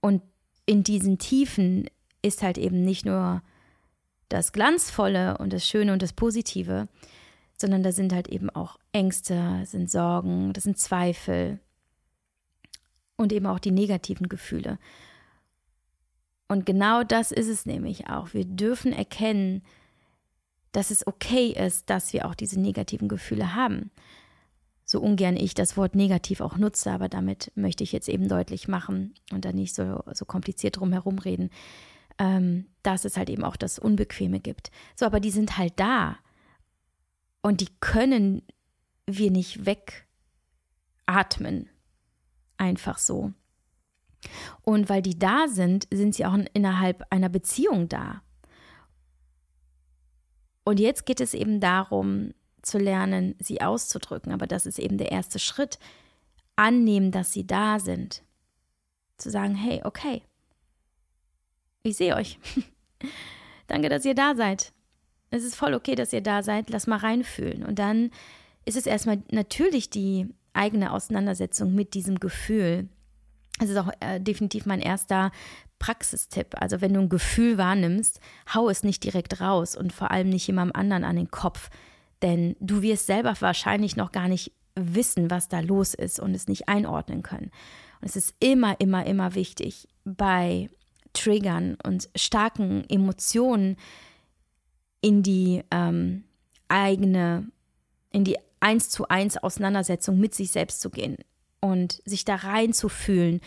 Und 0.00 0.22
in 0.66 0.84
diesen 0.84 1.18
Tiefen 1.18 1.88
ist 2.20 2.42
halt 2.42 2.58
eben 2.58 2.84
nicht 2.84 3.06
nur 3.06 3.42
das 4.28 4.52
Glanzvolle 4.52 5.38
und 5.38 5.54
das 5.54 5.66
Schöne 5.66 5.94
und 5.94 6.02
das 6.02 6.12
Positive, 6.12 6.88
sondern 7.62 7.82
da 7.82 7.92
sind 7.92 8.12
halt 8.12 8.28
eben 8.28 8.50
auch 8.50 8.78
Ängste, 8.92 9.62
sind 9.64 9.90
Sorgen, 9.90 10.52
das 10.52 10.64
sind 10.64 10.78
Zweifel 10.78 11.58
und 13.16 13.32
eben 13.32 13.46
auch 13.46 13.58
die 13.58 13.70
negativen 13.70 14.28
Gefühle. 14.28 14.78
Und 16.48 16.66
genau 16.66 17.02
das 17.02 17.32
ist 17.32 17.48
es 17.48 17.64
nämlich 17.64 18.08
auch. 18.10 18.34
Wir 18.34 18.44
dürfen 18.44 18.92
erkennen, 18.92 19.62
dass 20.72 20.90
es 20.90 21.06
okay 21.06 21.54
ist, 21.58 21.88
dass 21.88 22.12
wir 22.12 22.26
auch 22.26 22.34
diese 22.34 22.60
negativen 22.60 23.08
Gefühle 23.08 23.54
haben. 23.54 23.90
So 24.84 25.00
ungern 25.00 25.36
ich 25.36 25.54
das 25.54 25.76
Wort 25.78 25.94
negativ 25.94 26.42
auch 26.42 26.58
nutze, 26.58 26.90
aber 26.90 27.08
damit 27.08 27.52
möchte 27.54 27.84
ich 27.84 27.92
jetzt 27.92 28.08
eben 28.08 28.28
deutlich 28.28 28.68
machen 28.68 29.14
und 29.32 29.46
da 29.46 29.52
nicht 29.52 29.74
so, 29.74 30.02
so 30.12 30.24
kompliziert 30.26 30.76
drum 30.78 30.92
herum 30.92 31.18
reden, 31.18 31.48
ähm, 32.18 32.66
dass 32.82 33.04
es 33.04 33.16
halt 33.16 33.30
eben 33.30 33.44
auch 33.44 33.56
das 33.56 33.78
Unbequeme 33.78 34.40
gibt. 34.40 34.70
So, 34.96 35.06
aber 35.06 35.20
die 35.20 35.30
sind 35.30 35.56
halt 35.56 35.74
da. 35.76 36.18
Und 37.42 37.60
die 37.60 37.68
können 37.80 38.42
wir 39.06 39.30
nicht 39.30 39.66
wegatmen. 39.66 41.68
Einfach 42.56 42.98
so. 42.98 43.32
Und 44.62 44.88
weil 44.88 45.02
die 45.02 45.18
da 45.18 45.48
sind, 45.48 45.88
sind 45.92 46.14
sie 46.14 46.24
auch 46.24 46.38
innerhalb 46.54 47.04
einer 47.10 47.28
Beziehung 47.28 47.88
da. 47.88 48.22
Und 50.64 50.78
jetzt 50.78 51.06
geht 51.06 51.20
es 51.20 51.34
eben 51.34 51.58
darum, 51.58 52.32
zu 52.62 52.78
lernen, 52.78 53.34
sie 53.40 53.60
auszudrücken. 53.60 54.32
Aber 54.32 54.46
das 54.46 54.66
ist 54.66 54.78
eben 54.78 54.96
der 54.96 55.10
erste 55.10 55.40
Schritt. 55.40 55.80
Annehmen, 56.54 57.10
dass 57.10 57.32
sie 57.32 57.46
da 57.46 57.80
sind. 57.80 58.22
Zu 59.16 59.30
sagen, 59.30 59.56
hey, 59.56 59.80
okay, 59.84 60.22
ich 61.82 61.96
sehe 61.96 62.14
euch. 62.14 62.38
Danke, 63.66 63.88
dass 63.88 64.04
ihr 64.04 64.14
da 64.14 64.36
seid. 64.36 64.72
Es 65.32 65.44
ist 65.44 65.56
voll 65.56 65.74
okay, 65.74 65.94
dass 65.94 66.12
ihr 66.12 66.20
da 66.20 66.42
seid. 66.42 66.70
Lass 66.70 66.86
mal 66.86 66.98
reinfühlen. 66.98 67.64
Und 67.64 67.78
dann 67.78 68.10
ist 68.64 68.76
es 68.76 68.86
erstmal 68.86 69.22
natürlich 69.30 69.90
die 69.90 70.28
eigene 70.52 70.92
Auseinandersetzung 70.92 71.74
mit 71.74 71.94
diesem 71.94 72.20
Gefühl. 72.20 72.88
Das 73.58 73.70
ist 73.70 73.76
auch 73.76 73.90
äh, 74.00 74.20
definitiv 74.20 74.66
mein 74.66 74.80
erster 74.80 75.32
Praxistipp. 75.78 76.54
Also 76.60 76.80
wenn 76.80 76.92
du 76.92 77.00
ein 77.00 77.08
Gefühl 77.08 77.58
wahrnimmst, 77.58 78.20
hau 78.54 78.68
es 78.68 78.82
nicht 78.82 79.04
direkt 79.04 79.40
raus 79.40 79.74
und 79.74 79.92
vor 79.92 80.10
allem 80.10 80.28
nicht 80.28 80.46
jemandem 80.46 80.76
anderen 80.78 81.04
an 81.04 81.16
den 81.16 81.30
Kopf. 81.30 81.70
Denn 82.20 82.54
du 82.60 82.82
wirst 82.82 83.06
selber 83.06 83.34
wahrscheinlich 83.40 83.96
noch 83.96 84.12
gar 84.12 84.28
nicht 84.28 84.52
wissen, 84.74 85.30
was 85.30 85.48
da 85.48 85.60
los 85.60 85.94
ist 85.94 86.20
und 86.20 86.34
es 86.34 86.46
nicht 86.46 86.68
einordnen 86.68 87.22
können. 87.22 87.50
Und 88.00 88.08
es 88.08 88.16
ist 88.16 88.34
immer, 88.38 88.78
immer, 88.80 89.06
immer 89.06 89.34
wichtig 89.34 89.88
bei 90.04 90.68
Triggern 91.14 91.76
und 91.82 92.08
starken 92.16 92.84
Emotionen 92.88 93.76
in 95.02 95.22
die 95.22 95.62
ähm, 95.70 96.24
eigene, 96.68 97.48
in 98.10 98.24
die 98.24 98.38
eins 98.60 98.88
zu 98.88 99.08
eins 99.08 99.36
Auseinandersetzung 99.36 100.18
mit 100.18 100.34
sich 100.34 100.50
selbst 100.50 100.80
zu 100.80 100.88
gehen 100.88 101.18
und 101.60 102.00
sich 102.06 102.24
da 102.24 102.36
reinzufühlen 102.36 103.40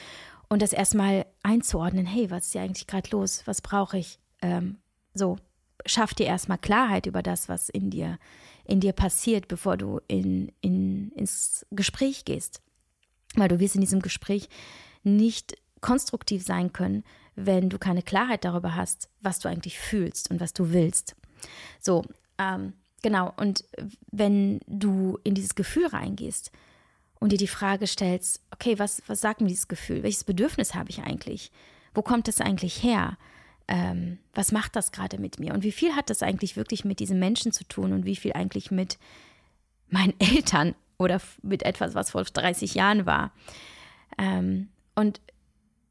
und 0.49 0.61
das 0.61 0.73
erstmal 0.73 1.25
einzuordnen, 1.41 2.05
hey, 2.05 2.29
was 2.29 2.45
ist 2.45 2.51
hier 2.51 2.61
eigentlich 2.61 2.85
gerade 2.85 3.09
los? 3.09 3.41
Was 3.45 3.61
brauche 3.61 3.97
ich? 3.97 4.19
Ähm, 4.41 4.77
so, 5.13 5.37
schaff 5.85 6.13
dir 6.13 6.27
erstmal 6.27 6.57
Klarheit 6.57 7.05
über 7.05 7.23
das, 7.23 7.49
was 7.49 7.69
in 7.69 7.89
dir, 7.89 8.19
in 8.65 8.79
dir 8.79 8.93
passiert, 8.93 9.47
bevor 9.47 9.77
du 9.77 10.01
in, 10.07 10.51
in, 10.61 11.11
ins 11.11 11.65
Gespräch 11.71 12.25
gehst. 12.25 12.61
Weil 13.35 13.47
du 13.47 13.59
wirst 13.59 13.75
in 13.75 13.81
diesem 13.81 14.01
Gespräch 14.01 14.49
nicht 15.03 15.57
konstruktiv 15.81 16.43
sein 16.43 16.73
können, 16.73 17.03
wenn 17.35 17.69
du 17.69 17.77
keine 17.77 18.01
Klarheit 18.01 18.45
darüber 18.45 18.75
hast, 18.75 19.09
was 19.21 19.39
du 19.39 19.49
eigentlich 19.49 19.79
fühlst 19.79 20.31
und 20.31 20.39
was 20.39 20.53
du 20.53 20.71
willst. 20.71 21.15
So, 21.79 22.03
ähm, 22.37 22.73
genau. 23.01 23.33
Und 23.37 23.63
wenn 24.11 24.59
du 24.67 25.19
in 25.23 25.35
dieses 25.35 25.55
Gefühl 25.55 25.87
reingehst, 25.87 26.51
und 27.19 27.31
dir 27.31 27.37
die 27.37 27.47
Frage 27.47 27.87
stellst, 27.87 28.41
okay, 28.51 28.77
was, 28.77 29.01
was 29.07 29.21
sagt 29.21 29.41
mir 29.41 29.47
dieses 29.47 29.67
Gefühl? 29.67 30.03
Welches 30.03 30.23
Bedürfnis 30.23 30.75
habe 30.75 30.89
ich 30.89 31.01
eigentlich? 31.01 31.51
Wo 31.93 32.01
kommt 32.01 32.27
es 32.27 32.41
eigentlich 32.41 32.83
her? 32.83 33.17
Ähm, 33.67 34.19
was 34.33 34.51
macht 34.51 34.75
das 34.75 34.91
gerade 34.91 35.17
mit 35.17 35.39
mir? 35.39 35.53
Und 35.53 35.63
wie 35.63 35.71
viel 35.71 35.95
hat 35.95 36.09
das 36.09 36.21
eigentlich 36.21 36.55
wirklich 36.55 36.85
mit 36.85 36.99
diesem 36.99 37.17
Menschen 37.17 37.51
zu 37.51 37.63
tun 37.63 37.93
und 37.93 38.05
wie 38.05 38.15
viel 38.15 38.33
eigentlich 38.33 38.69
mit 38.69 38.99
meinen 39.89 40.13
Eltern 40.19 40.75
oder 40.97 41.19
mit 41.41 41.63
etwas, 41.63 41.95
was 41.95 42.11
vor 42.11 42.23
30 42.23 42.75
Jahren 42.75 43.05
war? 43.05 43.31
Ähm, 44.17 44.69
und 44.93 45.19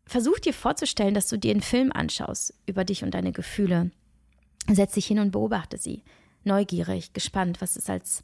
versuch 0.07 0.39
dir 0.39 0.55
vorzustellen, 0.55 1.15
dass 1.15 1.27
du 1.27 1.37
dir 1.37 1.51
einen 1.51 1.63
Film 1.63 1.91
anschaust 1.91 2.55
über 2.67 2.85
dich 2.85 3.03
und 3.03 3.13
deine 3.13 3.33
Gefühle. 3.33 3.91
Setz 4.71 4.95
dich 4.95 5.07
hin 5.07 5.19
und 5.19 5.31
beobachte 5.31 5.79
sie. 5.79 6.03
Neugierig, 6.45 7.13
gespannt, 7.13 7.61
was 7.61 7.77
es 7.77 7.89
als 7.89 8.23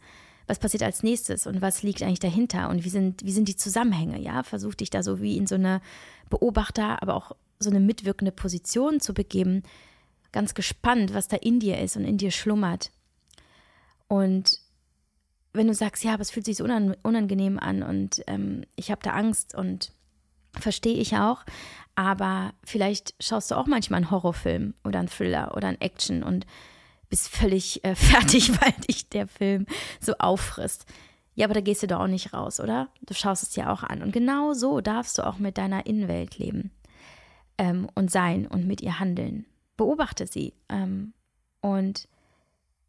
was 0.51 0.59
passiert 0.59 0.83
als 0.83 1.05
nächstes 1.05 1.47
und 1.47 1.63
was 1.63 1.85
liegt 1.85 2.03
eigentlich 2.03 2.19
dahinter 2.19 2.71
und 2.71 2.85
wie 2.85 2.89
sind, 2.89 3.25
wie 3.25 3.31
sind 3.31 3.47
die 3.47 3.57
Zusammenhänge, 3.57 4.19
ja? 4.19 4.43
Versuch 4.43 4.75
dich 4.75 4.91
da 4.91 5.05
so 5.05 5.21
wie 5.23 5.37
in 5.37 5.47
so 5.47 5.55
eine 5.55 5.81
Beobachter, 6.29 7.01
aber 7.03 7.15
auch 7.15 7.37
so 7.61 7.71
eine 7.71 7.79
mitwirkende 7.79 8.33
Position 8.33 8.99
zu 8.99 9.15
begeben. 9.15 9.63
Ganz 10.33 10.55
gespannt, 10.55 11.15
was 11.15 11.29
da 11.29 11.37
in 11.37 11.61
dir 11.61 11.79
ist 11.79 11.97
und 11.97 12.05
in 12.05 12.19
dir 12.19 12.33
schlummert. 12.33 12.91
Und 14.09 14.59
wenn 15.53 15.69
du 15.69 15.75
sagst, 15.75 16.03
ja, 16.03 16.15
aber 16.15 16.23
es 16.23 16.33
fühlt 16.33 16.47
sich 16.47 16.57
so 16.57 16.65
unangenehm 16.65 17.59
an 17.59 17.85
und 17.85 18.23
ähm, 18.27 18.65
ich 18.75 18.91
habe 18.91 19.03
da 19.05 19.11
Angst 19.11 19.55
und 19.55 19.93
verstehe 20.59 20.97
ich 20.97 21.17
auch, 21.17 21.45
aber 22.01 22.55
vielleicht 22.65 23.15
schaust 23.21 23.51
du 23.51 23.57
auch 23.57 23.67
manchmal 23.67 23.99
einen 23.99 24.11
Horrorfilm 24.11 24.73
oder 24.85 25.01
einen 25.01 25.09
Thriller 25.09 25.55
oder 25.55 25.69
einen 25.69 25.81
Action 25.83 26.23
und 26.23 26.47
bist 27.11 27.29
völlig 27.29 27.85
äh, 27.85 27.95
fertig, 27.95 28.59
weil 28.61 28.73
dich 28.89 29.11
der 29.11 29.27
Film 29.27 29.67
so 30.01 30.15
auffrisst. 30.19 30.87
Ja, 31.35 31.45
aber 31.45 31.55
da 31.55 31.61
gehst 31.61 31.83
du 31.83 31.87
doch 31.87 32.01
auch 32.01 32.07
nicht 32.07 32.33
raus, 32.33 32.59
oder? 32.59 32.89
Du 33.03 33.13
schaust 33.13 33.43
es 33.43 33.51
dir 33.51 33.71
auch 33.71 33.83
an. 33.83 34.03
Und 34.03 34.13
genau 34.13 34.55
so 34.55 34.81
darfst 34.81 35.19
du 35.19 35.27
auch 35.27 35.39
mit 35.39 35.59
deiner 35.59 35.85
Innenwelt 35.87 36.39
leben. 36.39 36.71
ähm, 37.61 37.89
und 37.95 38.11
sein 38.11 38.47
und 38.47 38.67
mit 38.67 38.81
ihr 38.81 38.99
handeln. 39.01 39.45
Beobachte 39.77 40.27
sie 40.27 40.55
ähm, 40.71 41.13
und 41.61 42.09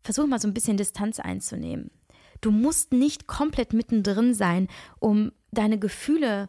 versuch 0.02 0.26
mal 0.26 0.40
so 0.40 0.48
ein 0.48 0.54
bisschen 0.54 0.78
Distanz 0.78 1.20
einzunehmen. 1.20 1.92
Du 2.40 2.52
musst 2.52 2.94
nicht 2.94 3.28
komplett 3.28 3.74
mittendrin 3.74 4.34
sein, 4.34 4.70
um 5.00 5.34
deine 5.52 5.78
Gefühle 5.78 6.48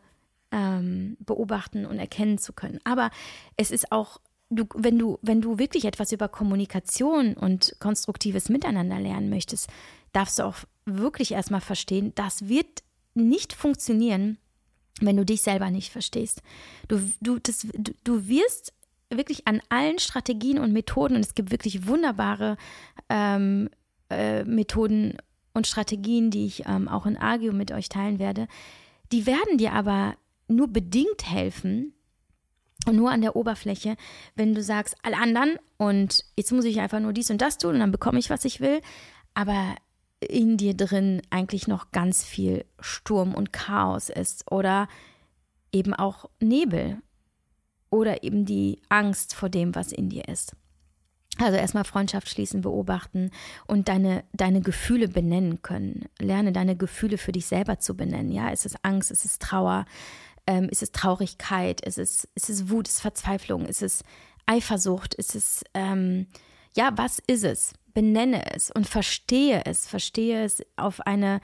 ähm, 0.52 1.16
beobachten 1.20 1.86
und 1.86 1.98
erkennen 1.98 2.38
zu 2.38 2.52
können. 2.52 2.78
Aber 2.84 3.10
es 3.56 3.70
ist 3.70 3.90
auch, 3.90 4.20
du, 4.50 4.66
wenn, 4.74 4.98
du, 4.98 5.18
wenn 5.22 5.40
du 5.40 5.58
wirklich 5.58 5.84
etwas 5.86 6.12
über 6.12 6.28
Kommunikation 6.28 7.34
und 7.34 7.74
konstruktives 7.80 8.48
Miteinander 8.48 9.00
lernen 9.00 9.30
möchtest, 9.30 9.68
darfst 10.12 10.38
du 10.38 10.44
auch 10.44 10.56
wirklich 10.84 11.32
erstmal 11.32 11.60
verstehen, 11.60 12.12
das 12.14 12.48
wird 12.48 12.82
nicht 13.14 13.52
funktionieren, 13.52 14.38
wenn 15.00 15.16
du 15.16 15.24
dich 15.24 15.42
selber 15.42 15.70
nicht 15.70 15.90
verstehst. 15.90 16.42
Du, 16.88 17.00
du, 17.20 17.38
das, 17.38 17.66
du, 17.72 17.92
du 18.04 18.28
wirst 18.28 18.72
wirklich 19.10 19.46
an 19.46 19.60
allen 19.68 19.98
Strategien 19.98 20.58
und 20.58 20.72
Methoden, 20.72 21.16
und 21.16 21.20
es 21.20 21.34
gibt 21.34 21.50
wirklich 21.50 21.86
wunderbare 21.86 22.56
ähm, 23.08 23.68
äh, 24.10 24.44
Methoden 24.44 25.16
und 25.54 25.66
Strategien, 25.66 26.30
die 26.30 26.46
ich 26.46 26.64
ähm, 26.66 26.88
auch 26.88 27.06
in 27.06 27.16
Agio 27.16 27.52
mit 27.52 27.72
euch 27.72 27.88
teilen 27.88 28.18
werde, 28.18 28.48
die 29.12 29.26
werden 29.26 29.58
dir 29.58 29.72
aber 29.72 30.14
nur 30.56 30.68
bedingt 30.68 31.28
helfen 31.28 31.94
und 32.86 32.96
nur 32.96 33.10
an 33.10 33.22
der 33.22 33.36
Oberfläche, 33.36 33.96
wenn 34.34 34.54
du 34.54 34.62
sagst, 34.62 34.96
alle 35.02 35.18
anderen 35.18 35.58
und 35.76 36.24
jetzt 36.36 36.52
muss 36.52 36.64
ich 36.64 36.80
einfach 36.80 37.00
nur 37.00 37.12
dies 37.12 37.30
und 37.30 37.40
das 37.40 37.58
tun 37.58 37.74
und 37.74 37.80
dann 37.80 37.92
bekomme 37.92 38.18
ich, 38.18 38.30
was 38.30 38.44
ich 38.44 38.60
will, 38.60 38.80
aber 39.34 39.74
in 40.20 40.56
dir 40.56 40.74
drin 40.74 41.22
eigentlich 41.30 41.66
noch 41.68 41.90
ganz 41.90 42.24
viel 42.24 42.64
Sturm 42.80 43.34
und 43.34 43.52
Chaos 43.52 44.08
ist 44.08 44.50
oder 44.50 44.88
eben 45.72 45.94
auch 45.94 46.28
Nebel 46.40 46.98
oder 47.90 48.22
eben 48.22 48.44
die 48.44 48.80
Angst 48.88 49.34
vor 49.34 49.48
dem, 49.48 49.74
was 49.74 49.92
in 49.92 50.08
dir 50.08 50.28
ist. 50.28 50.56
Also 51.38 51.56
erstmal 51.56 51.84
Freundschaft 51.84 52.28
schließen, 52.28 52.60
beobachten 52.60 53.30
und 53.66 53.88
deine, 53.88 54.22
deine 54.32 54.60
Gefühle 54.60 55.08
benennen 55.08 55.62
können. 55.62 56.06
Lerne 56.18 56.52
deine 56.52 56.76
Gefühle 56.76 57.16
für 57.16 57.32
dich 57.32 57.46
selber 57.46 57.78
zu 57.78 57.96
benennen. 57.96 58.30
Ja, 58.30 58.50
ist 58.50 58.66
es 58.66 58.76
Angst, 58.84 59.10
ist 59.10 59.24
es 59.24 59.38
Trauer, 59.38 59.86
ähm, 60.46 60.68
ist 60.68 60.82
es 60.82 60.92
Traurigkeit, 60.92 61.80
ist 61.82 61.98
es, 61.98 62.28
ist 62.34 62.50
es 62.50 62.70
Wut, 62.70 62.88
ist 62.88 62.94
es 62.94 63.00
Verzweiflung, 63.00 63.66
ist 63.66 63.82
es 63.82 64.04
Eifersucht, 64.46 65.14
ist 65.14 65.34
es, 65.34 65.64
ähm, 65.74 66.26
ja, 66.76 66.92
was 66.96 67.20
ist 67.26 67.44
es? 67.44 67.74
Benenne 67.94 68.54
es 68.54 68.70
und 68.70 68.88
verstehe 68.88 69.62
es. 69.66 69.86
Verstehe 69.86 70.44
es 70.44 70.62
auf 70.76 71.00
eine, 71.00 71.40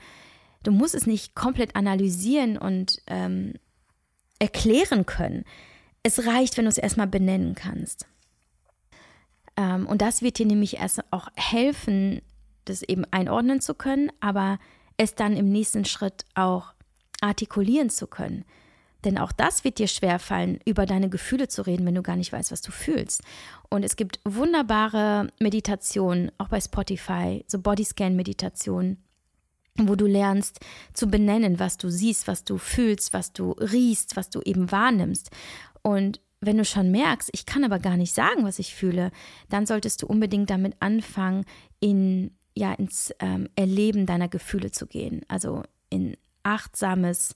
du 0.63 0.71
musst 0.71 0.95
es 0.95 1.05
nicht 1.05 1.35
komplett 1.35 1.75
analysieren 1.75 2.57
und 2.57 3.01
ähm, 3.07 3.53
erklären 4.39 5.05
können. 5.05 5.45
Es 6.03 6.25
reicht, 6.25 6.57
wenn 6.57 6.65
du 6.65 6.69
es 6.69 6.77
erstmal 6.77 7.07
benennen 7.07 7.55
kannst. 7.55 8.07
Ähm, 9.55 9.85
und 9.87 10.01
das 10.01 10.21
wird 10.21 10.39
dir 10.39 10.45
nämlich 10.45 10.77
erst 10.77 11.01
auch 11.11 11.27
helfen, 11.35 12.21
das 12.65 12.81
eben 12.81 13.05
einordnen 13.11 13.61
zu 13.61 13.75
können, 13.75 14.11
aber 14.19 14.59
es 14.97 15.15
dann 15.15 15.35
im 15.35 15.49
nächsten 15.49 15.85
Schritt 15.85 16.25
auch 16.35 16.73
artikulieren 17.21 17.89
zu 17.89 18.07
können. 18.07 18.45
Denn 19.05 19.17
auch 19.17 19.31
das 19.31 19.63
wird 19.63 19.79
dir 19.79 19.87
schwerfallen, 19.87 20.59
über 20.65 20.85
deine 20.85 21.09
Gefühle 21.09 21.47
zu 21.47 21.65
reden, 21.65 21.85
wenn 21.85 21.95
du 21.95 22.01
gar 22.01 22.17
nicht 22.17 22.33
weißt, 22.33 22.51
was 22.51 22.61
du 22.61 22.71
fühlst. 22.71 23.21
Und 23.69 23.83
es 23.83 23.95
gibt 23.95 24.19
wunderbare 24.25 25.29
Meditationen, 25.39 26.31
auch 26.37 26.49
bei 26.49 26.59
Spotify, 26.59 27.45
so 27.47 27.59
Bodyscan-Meditationen, 27.59 28.97
wo 29.77 29.95
du 29.95 30.05
lernst 30.05 30.59
zu 30.93 31.07
benennen, 31.07 31.59
was 31.59 31.77
du 31.77 31.89
siehst, 31.89 32.27
was 32.27 32.43
du 32.43 32.57
fühlst, 32.57 33.13
was 33.13 33.31
du 33.31 33.51
riechst, 33.51 34.17
was 34.17 34.29
du 34.29 34.41
eben 34.41 34.71
wahrnimmst. 34.71 35.31
Und 35.81 36.19
wenn 36.41 36.57
du 36.57 36.65
schon 36.65 36.91
merkst, 36.91 37.29
ich 37.33 37.45
kann 37.45 37.63
aber 37.63 37.79
gar 37.79 37.97
nicht 37.97 38.13
sagen, 38.13 38.43
was 38.43 38.59
ich 38.59 38.73
fühle, 38.75 39.11
dann 39.49 39.65
solltest 39.65 40.01
du 40.01 40.07
unbedingt 40.07 40.49
damit 40.49 40.75
anfangen, 40.79 41.45
in, 41.79 42.31
ja, 42.55 42.73
ins 42.73 43.13
ähm, 43.19 43.49
Erleben 43.55 44.05
deiner 44.05 44.27
Gefühle 44.27 44.71
zu 44.71 44.87
gehen. 44.87 45.21
Also 45.27 45.63
in 45.89 46.15
achtsames 46.43 47.35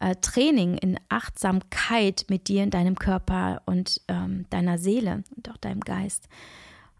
äh, 0.00 0.16
Training, 0.16 0.76
in 0.78 0.98
Achtsamkeit 1.08 2.26
mit 2.28 2.48
dir, 2.48 2.62
in 2.62 2.70
deinem 2.70 2.98
Körper 2.98 3.62
und 3.66 4.00
ähm, 4.08 4.46
deiner 4.50 4.78
Seele 4.78 5.22
und 5.36 5.50
auch 5.50 5.58
deinem 5.58 5.80
Geist. 5.80 6.28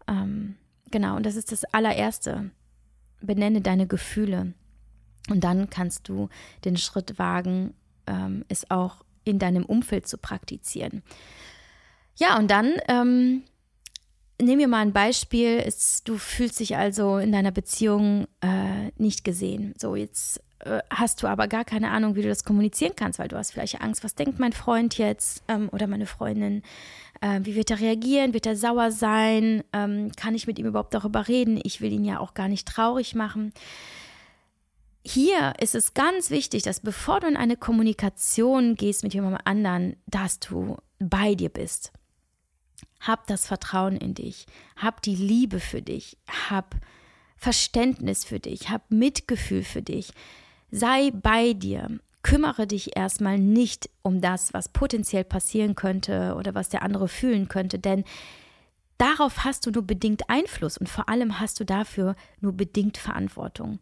Ähm, 0.07 0.55
genau, 0.91 1.15
und 1.17 1.25
das 1.25 1.35
ist 1.35 1.51
das 1.51 1.65
allererste. 1.65 2.51
Benenne 3.21 3.61
deine 3.61 3.87
Gefühle. 3.87 4.53
Und 5.29 5.43
dann 5.43 5.69
kannst 5.69 6.09
du 6.09 6.29
den 6.65 6.77
Schritt 6.77 7.19
wagen, 7.19 7.73
ähm, 8.07 8.45
es 8.47 8.69
auch 8.71 9.03
in 9.23 9.39
deinem 9.39 9.65
Umfeld 9.65 10.07
zu 10.07 10.17
praktizieren. 10.17 11.03
Ja, 12.15 12.37
und 12.37 12.49
dann 12.49 12.73
ähm, 12.87 13.43
nehmen 14.39 14.59
wir 14.59 14.67
mal 14.67 14.81
ein 14.81 14.93
Beispiel. 14.93 15.61
Es, 15.65 16.03
du 16.03 16.17
fühlst 16.17 16.59
dich 16.59 16.75
also 16.77 17.17
in 17.17 17.31
deiner 17.31 17.51
Beziehung 17.51 18.27
äh, 18.41 18.91
nicht 18.97 19.23
gesehen. 19.23 19.73
So, 19.77 19.95
jetzt 19.95 20.41
äh, 20.65 20.81
hast 20.89 21.23
du 21.23 21.27
aber 21.27 21.47
gar 21.47 21.65
keine 21.65 21.91
Ahnung, 21.91 22.15
wie 22.15 22.21
du 22.21 22.29
das 22.29 22.43
kommunizieren 22.43 22.93
kannst, 22.95 23.19
weil 23.19 23.27
du 23.27 23.37
hast 23.37 23.51
vielleicht 23.51 23.81
Angst, 23.81 24.03
was 24.03 24.15
denkt 24.15 24.39
mein 24.39 24.53
Freund 24.53 24.97
jetzt 24.97 25.43
ähm, 25.47 25.69
oder 25.71 25.87
meine 25.87 26.05
Freundin? 26.05 26.63
Äh, 27.21 27.41
wie 27.43 27.55
wird 27.55 27.71
er 27.71 27.79
reagieren? 27.79 28.33
Wird 28.33 28.45
er 28.45 28.55
sauer 28.55 28.91
sein? 28.91 29.63
Ähm, 29.73 30.11
kann 30.15 30.35
ich 30.35 30.47
mit 30.47 30.59
ihm 30.59 30.65
überhaupt 30.65 30.93
darüber 30.93 31.27
reden? 31.27 31.59
Ich 31.63 31.81
will 31.81 31.91
ihn 31.91 32.05
ja 32.05 32.19
auch 32.19 32.33
gar 32.33 32.47
nicht 32.47 32.67
traurig 32.67 33.15
machen 33.15 33.53
hier 35.03 35.53
ist 35.59 35.75
es 35.75 35.93
ganz 35.93 36.29
wichtig, 36.29 36.63
dass 36.63 36.79
bevor 36.79 37.19
du 37.19 37.27
in 37.27 37.37
eine 37.37 37.57
Kommunikation 37.57 38.75
gehst 38.75 39.03
mit 39.03 39.13
jemandem 39.13 39.41
anderen, 39.45 39.95
dass 40.05 40.39
du 40.39 40.77
bei 40.99 41.35
dir 41.35 41.49
bist. 41.49 41.91
Hab 42.99 43.25
das 43.25 43.47
Vertrauen 43.47 43.97
in 43.97 44.13
dich, 44.13 44.45
hab 44.75 45.01
die 45.01 45.15
Liebe 45.15 45.59
für 45.59 45.81
dich, 45.81 46.17
hab 46.49 46.75
Verständnis 47.35 48.23
für 48.23 48.39
dich, 48.39 48.69
hab 48.69 48.91
Mitgefühl 48.91 49.63
für 49.63 49.81
dich. 49.81 50.11
Sei 50.71 51.11
bei 51.11 51.51
dir. 51.53 51.99
Kümmere 52.23 52.65
dich 52.65 52.95
erstmal 52.95 53.37
nicht 53.37 53.89
um 54.03 54.21
das, 54.21 54.53
was 54.53 54.69
potenziell 54.69 55.23
passieren 55.23 55.75
könnte 55.75 56.35
oder 56.37 56.55
was 56.55 56.69
der 56.69 56.83
andere 56.83 57.07
fühlen 57.07 57.47
könnte, 57.47 57.79
denn 57.79 58.03
darauf 58.97 59.43
hast 59.43 59.65
du 59.65 59.71
nur 59.71 59.83
bedingt 59.83 60.29
Einfluss 60.29 60.77
und 60.77 60.87
vor 60.87 61.09
allem 61.09 61.39
hast 61.39 61.59
du 61.59 61.65
dafür 61.65 62.15
nur 62.39 62.53
bedingt 62.53 62.97
Verantwortung. 62.97 63.79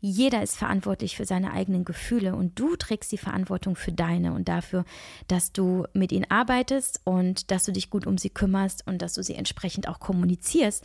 Jeder 0.00 0.42
ist 0.42 0.56
verantwortlich 0.56 1.16
für 1.16 1.26
seine 1.26 1.52
eigenen 1.52 1.84
Gefühle 1.84 2.34
und 2.34 2.58
du 2.58 2.74
trägst 2.74 3.12
die 3.12 3.18
Verantwortung 3.18 3.76
für 3.76 3.92
deine 3.92 4.32
und 4.32 4.48
dafür, 4.48 4.84
dass 5.28 5.52
du 5.52 5.84
mit 5.92 6.10
ihnen 6.10 6.28
arbeitest 6.28 7.02
und 7.04 7.52
dass 7.52 7.62
du 7.62 7.72
dich 7.72 7.88
gut 7.88 8.04
um 8.06 8.18
sie 8.18 8.30
kümmerst 8.30 8.84
und 8.86 9.00
dass 9.00 9.14
du 9.14 9.22
sie 9.22 9.34
entsprechend 9.34 9.86
auch 9.86 10.00
kommunizierst, 10.00 10.82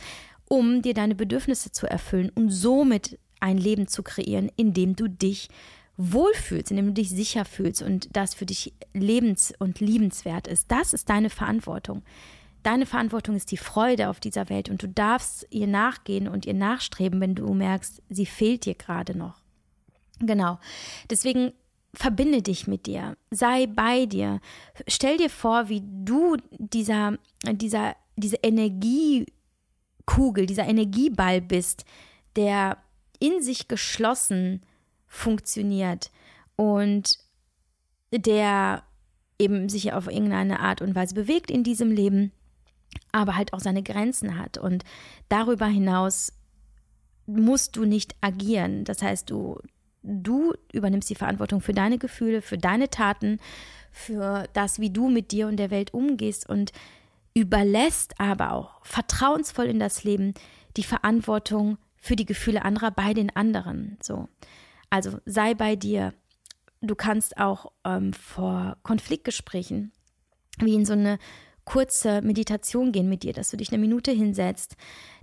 um 0.48 0.82
dir 0.82 0.94
deine 0.94 1.16
Bedürfnisse 1.16 1.72
zu 1.72 1.88
erfüllen 1.88 2.30
und 2.30 2.50
somit 2.50 3.18
ein 3.40 3.58
Leben 3.58 3.88
zu 3.88 4.02
kreieren, 4.02 4.50
in 4.56 4.72
dem 4.72 4.96
du 4.96 5.08
dich 5.08 5.48
wohlfühlst, 5.96 6.70
in 6.70 6.76
dem 6.76 6.86
du 6.86 6.92
dich 6.92 7.10
sicher 7.10 7.44
fühlst 7.44 7.82
und 7.82 8.08
das 8.16 8.34
für 8.34 8.46
dich 8.46 8.72
lebens- 8.94 9.52
und 9.58 9.80
liebenswert 9.80 10.46
ist. 10.46 10.70
Das 10.70 10.92
ist 10.92 11.10
deine 11.10 11.28
Verantwortung. 11.28 12.02
Deine 12.62 12.86
Verantwortung 12.86 13.36
ist 13.36 13.50
die 13.50 13.56
Freude 13.56 14.08
auf 14.08 14.20
dieser 14.20 14.48
Welt 14.48 14.68
und 14.68 14.82
du 14.82 14.88
darfst 14.88 15.46
ihr 15.50 15.66
nachgehen 15.66 16.28
und 16.28 16.46
ihr 16.46 16.54
nachstreben, 16.54 17.20
wenn 17.20 17.34
du 17.34 17.52
merkst, 17.52 18.02
sie 18.08 18.26
fehlt 18.26 18.64
dir 18.64 18.74
gerade 18.74 19.16
noch. 19.16 19.40
Genau. 20.20 20.58
Deswegen 21.10 21.52
verbinde 21.94 22.42
dich 22.42 22.66
mit 22.66 22.86
dir, 22.86 23.16
sei 23.30 23.66
bei 23.66 24.06
dir. 24.06 24.40
Stell 24.86 25.16
dir 25.16 25.30
vor, 25.30 25.68
wie 25.68 25.82
du 25.84 26.36
dieser, 26.58 27.16
dieser, 27.44 27.96
diese 28.16 28.38
Energiekugel, 28.42 30.46
dieser 30.46 30.66
Energieball 30.66 31.40
bist, 31.40 31.84
der 32.36 32.78
in 33.18 33.42
sich 33.42 33.68
geschlossen 33.68 34.62
funktioniert 35.06 36.10
und 36.56 37.18
der 38.12 38.82
eben 39.38 39.68
sich 39.68 39.92
auf 39.92 40.08
irgendeine 40.08 40.60
Art 40.60 40.82
und 40.82 40.94
Weise 40.94 41.14
bewegt 41.14 41.50
in 41.50 41.62
diesem 41.62 41.90
Leben 41.90 42.32
aber 43.12 43.36
halt 43.36 43.52
auch 43.52 43.60
seine 43.60 43.82
Grenzen 43.82 44.38
hat. 44.38 44.58
Und 44.58 44.84
darüber 45.28 45.66
hinaus 45.66 46.32
musst 47.26 47.76
du 47.76 47.84
nicht 47.84 48.14
agieren. 48.20 48.84
Das 48.84 49.02
heißt, 49.02 49.30
du, 49.30 49.60
du 50.02 50.54
übernimmst 50.72 51.10
die 51.10 51.14
Verantwortung 51.14 51.60
für 51.60 51.72
deine 51.74 51.98
Gefühle, 51.98 52.42
für 52.42 52.58
deine 52.58 52.90
Taten, 52.90 53.38
für 53.90 54.48
das, 54.52 54.78
wie 54.80 54.90
du 54.90 55.08
mit 55.08 55.32
dir 55.32 55.48
und 55.48 55.56
der 55.56 55.70
Welt 55.70 55.92
umgehst 55.94 56.48
und 56.48 56.72
überlässt 57.34 58.18
aber 58.18 58.52
auch 58.52 58.84
vertrauensvoll 58.84 59.66
in 59.66 59.78
das 59.78 60.04
Leben 60.04 60.34
die 60.76 60.82
Verantwortung 60.82 61.78
für 62.00 62.16
die 62.16 62.26
Gefühle 62.26 62.64
anderer 62.64 62.90
bei 62.90 63.14
den 63.14 63.34
anderen. 63.34 63.98
So. 64.02 64.28
Also 64.90 65.18
sei 65.24 65.54
bei 65.54 65.76
dir. 65.76 66.14
Du 66.80 66.94
kannst 66.94 67.38
auch 67.38 67.72
ähm, 67.84 68.12
vor 68.12 68.76
Konfliktgesprächen 68.84 69.92
wie 70.60 70.74
in 70.74 70.84
so 70.84 70.92
eine 70.92 71.18
kurze 71.64 72.22
Meditation 72.22 72.92
gehen 72.92 73.08
mit 73.08 73.22
dir, 73.22 73.32
dass 73.32 73.50
du 73.50 73.56
dich 73.56 73.70
eine 73.70 73.78
Minute 73.78 74.10
hinsetzt, 74.10 74.76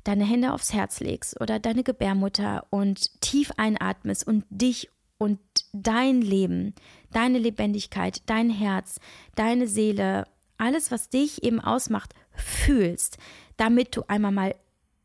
deine 0.03 0.25
Hände 0.25 0.53
aufs 0.53 0.73
Herz 0.73 0.99
legst 0.99 1.41
oder 1.41 1.59
deine 1.59 1.83
Gebärmutter 1.83 2.67
und 2.69 3.19
tief 3.21 3.51
einatmest 3.57 4.27
und 4.27 4.45
dich 4.49 4.89
und 5.17 5.39
dein 5.73 6.21
Leben, 6.21 6.75
deine 7.11 7.39
Lebendigkeit, 7.39 8.21
dein 8.27 8.49
Herz, 8.49 8.99
deine 9.35 9.67
Seele 9.67 10.25
alles, 10.57 10.91
was 10.91 11.09
dich 11.09 11.43
eben 11.43 11.59
ausmacht, 11.59 12.13
fühlst, 12.35 13.17
damit 13.57 13.95
du 13.95 14.03
einmal 14.07 14.31
mal 14.31 14.55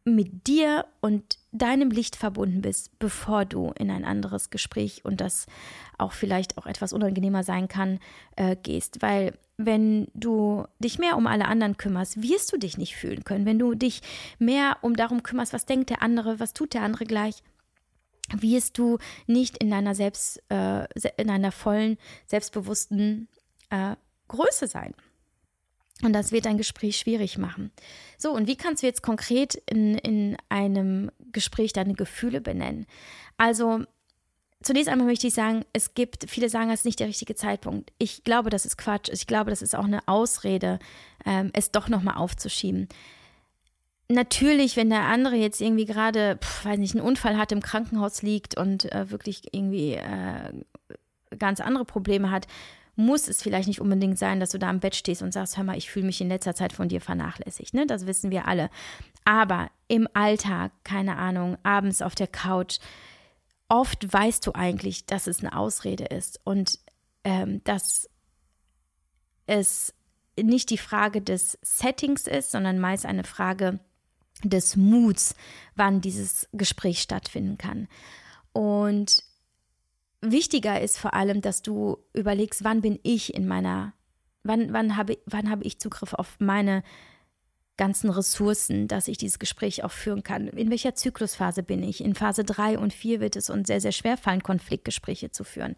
mit 0.04 0.46
dir 0.46 0.86
und 1.00 1.38
deinem 1.52 1.90
Licht 1.90 2.16
verbunden 2.16 2.62
bist, 2.62 2.98
bevor 2.98 3.44
du 3.44 3.72
in 3.78 3.90
ein 3.90 4.04
anderes 4.04 4.50
Gespräch 4.50 5.04
und 5.04 5.20
das 5.20 5.46
auch 5.98 6.12
vielleicht 6.12 6.58
auch 6.58 6.66
etwas 6.66 6.92
unangenehmer 6.92 7.42
sein 7.42 7.68
kann, 7.68 7.98
äh, 8.36 8.56
gehst. 8.56 9.02
Weil 9.02 9.34
wenn 9.56 10.08
du 10.14 10.64
dich 10.78 10.98
mehr 10.98 11.16
um 11.16 11.26
alle 11.26 11.46
anderen 11.46 11.76
kümmerst, 11.76 12.22
wirst 12.22 12.52
du 12.52 12.56
dich 12.56 12.78
nicht 12.78 12.96
fühlen 12.96 13.24
können. 13.24 13.46
Wenn 13.46 13.58
du 13.58 13.74
dich 13.74 14.00
mehr 14.38 14.78
um 14.82 14.94
darum 14.94 15.22
kümmerst, 15.22 15.52
was 15.52 15.66
denkt 15.66 15.90
der 15.90 16.02
andere, 16.02 16.40
was 16.40 16.54
tut 16.54 16.74
der 16.74 16.82
andere 16.82 17.04
gleich, 17.04 17.42
wirst 18.32 18.78
du 18.78 18.98
nicht 19.26 19.58
in 19.58 19.70
deiner 19.70 19.94
selbst, 19.94 20.42
äh, 20.50 20.86
in 21.16 21.30
einer 21.30 21.52
vollen, 21.52 21.98
selbstbewussten 22.26 23.28
äh, 23.70 23.96
Größe 24.28 24.68
sein. 24.68 24.94
Und 26.02 26.14
das 26.14 26.32
wird 26.32 26.46
ein 26.46 26.56
Gespräch 26.56 26.96
schwierig 26.96 27.36
machen. 27.36 27.70
So, 28.16 28.32
und 28.32 28.46
wie 28.46 28.56
kannst 28.56 28.82
du 28.82 28.86
jetzt 28.86 29.02
konkret 29.02 29.54
in, 29.66 29.96
in 29.98 30.36
einem 30.48 31.10
Gespräch 31.32 31.72
deine 31.72 31.94
Gefühle 31.94 32.40
benennen? 32.40 32.86
Also, 33.36 33.84
zunächst 34.62 34.88
einmal 34.88 35.06
möchte 35.06 35.26
ich 35.26 35.34
sagen, 35.34 35.64
es 35.72 35.94
gibt, 35.94 36.28
viele 36.28 36.48
sagen, 36.48 36.70
es 36.70 36.80
ist 36.80 36.84
nicht 36.84 37.00
der 37.00 37.08
richtige 37.08 37.34
Zeitpunkt. 37.34 37.92
Ich 37.98 38.24
glaube, 38.24 38.50
das 38.50 38.66
ist 38.66 38.76
Quatsch. 38.76 39.08
Ich 39.12 39.26
glaube, 39.26 39.50
das 39.50 39.62
ist 39.62 39.74
auch 39.74 39.84
eine 39.84 40.06
Ausrede, 40.06 40.78
ähm, 41.24 41.50
es 41.52 41.70
doch 41.70 41.88
nochmal 41.88 42.16
aufzuschieben. 42.16 42.88
Natürlich, 44.08 44.76
wenn 44.76 44.90
der 44.90 45.02
andere 45.02 45.36
jetzt 45.36 45.60
irgendwie 45.60 45.84
gerade, 45.84 46.38
weiß 46.64 46.78
nicht, 46.78 46.96
einen 46.96 47.06
Unfall 47.06 47.36
hat, 47.36 47.52
im 47.52 47.62
Krankenhaus 47.62 48.22
liegt 48.22 48.56
und 48.56 48.90
äh, 48.92 49.10
wirklich 49.10 49.54
irgendwie 49.54 49.94
äh, 49.94 50.52
ganz 51.38 51.60
andere 51.60 51.84
Probleme 51.84 52.30
hat, 52.30 52.48
muss 52.96 53.28
es 53.28 53.42
vielleicht 53.42 53.68
nicht 53.68 53.80
unbedingt 53.80 54.18
sein, 54.18 54.40
dass 54.40 54.50
du 54.50 54.58
da 54.58 54.68
am 54.68 54.80
Bett 54.80 54.94
stehst 54.94 55.22
und 55.22 55.32
sagst, 55.32 55.56
hör 55.56 55.64
mal, 55.64 55.76
ich 55.76 55.90
fühle 55.90 56.06
mich 56.06 56.20
in 56.20 56.28
letzter 56.28 56.54
Zeit 56.54 56.72
von 56.72 56.88
dir 56.88 57.00
vernachlässigt. 57.00 57.74
Ne? 57.74 57.86
Das 57.86 58.06
wissen 58.06 58.30
wir 58.30 58.46
alle. 58.46 58.70
Aber 59.24 59.70
im 59.88 60.08
Alltag, 60.12 60.72
keine 60.84 61.16
Ahnung, 61.16 61.56
abends 61.62 62.02
auf 62.02 62.14
der 62.14 62.26
Couch, 62.26 62.78
oft 63.68 64.12
weißt 64.12 64.46
du 64.46 64.52
eigentlich, 64.54 65.06
dass 65.06 65.26
es 65.26 65.40
eine 65.40 65.56
Ausrede 65.56 66.04
ist 66.04 66.40
und 66.44 66.78
ähm, 67.24 67.62
dass 67.64 68.08
es 69.46 69.94
nicht 70.40 70.70
die 70.70 70.78
Frage 70.78 71.20
des 71.22 71.58
Settings 71.62 72.26
ist, 72.26 72.50
sondern 72.50 72.78
meist 72.78 73.06
eine 73.06 73.24
Frage 73.24 73.80
des 74.42 74.76
Muts, 74.76 75.34
wann 75.74 76.00
dieses 76.00 76.48
Gespräch 76.52 77.00
stattfinden 77.00 77.58
kann. 77.58 77.88
Und 78.52 79.22
wichtiger 80.22 80.80
ist 80.80 80.98
vor 80.98 81.14
allem, 81.14 81.40
dass 81.40 81.62
du 81.62 81.98
überlegst, 82.12 82.64
wann 82.64 82.80
bin 82.80 82.98
ich 83.02 83.34
in 83.34 83.46
meiner, 83.46 83.94
wann, 84.42 84.72
wann, 84.72 84.96
habe, 84.96 85.18
wann 85.26 85.50
habe 85.50 85.64
ich 85.64 85.80
Zugriff 85.80 86.14
auf 86.14 86.36
meine 86.38 86.82
ganzen 87.80 88.10
Ressourcen, 88.10 88.88
dass 88.88 89.08
ich 89.08 89.16
dieses 89.16 89.38
Gespräch 89.38 89.84
auch 89.84 89.90
führen 89.90 90.22
kann. 90.22 90.48
In 90.48 90.68
welcher 90.68 90.94
Zyklusphase 90.94 91.62
bin 91.62 91.82
ich? 91.82 92.04
In 92.04 92.14
Phase 92.14 92.44
3 92.44 92.78
und 92.78 92.92
4 92.92 93.20
wird 93.20 93.36
es 93.36 93.48
uns 93.48 93.68
sehr, 93.68 93.80
sehr 93.80 93.92
schwer 93.92 94.18
fallen, 94.18 94.42
Konfliktgespräche 94.42 95.30
zu 95.30 95.44
führen. 95.44 95.76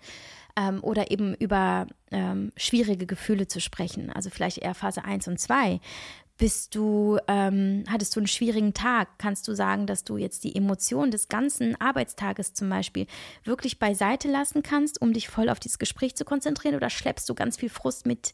Ähm, 0.56 0.82
oder 0.82 1.12
eben 1.12 1.34
über 1.36 1.86
ähm, 2.10 2.50
schwierige 2.56 3.06
Gefühle 3.06 3.46
zu 3.46 3.60
sprechen. 3.60 4.10
Also 4.10 4.30
vielleicht 4.30 4.58
eher 4.58 4.74
Phase 4.74 5.04
1 5.04 5.28
und 5.28 5.38
2. 5.38 5.78
Bist 6.42 6.74
du, 6.74 7.20
ähm, 7.28 7.84
hattest 7.88 8.16
du 8.16 8.18
einen 8.18 8.26
schwierigen 8.26 8.74
Tag? 8.74 9.16
Kannst 9.16 9.46
du 9.46 9.54
sagen, 9.54 9.86
dass 9.86 10.02
du 10.02 10.16
jetzt 10.16 10.42
die 10.42 10.56
Emotionen 10.56 11.12
des 11.12 11.28
ganzen 11.28 11.80
Arbeitstages 11.80 12.52
zum 12.52 12.68
Beispiel 12.68 13.06
wirklich 13.44 13.78
beiseite 13.78 14.26
lassen 14.26 14.64
kannst, 14.64 15.00
um 15.00 15.12
dich 15.12 15.28
voll 15.28 15.48
auf 15.48 15.60
dieses 15.60 15.78
Gespräch 15.78 16.16
zu 16.16 16.24
konzentrieren? 16.24 16.74
Oder 16.74 16.90
schleppst 16.90 17.28
du 17.28 17.36
ganz 17.36 17.56
viel 17.56 17.68
Frust 17.68 18.06
mit, 18.06 18.32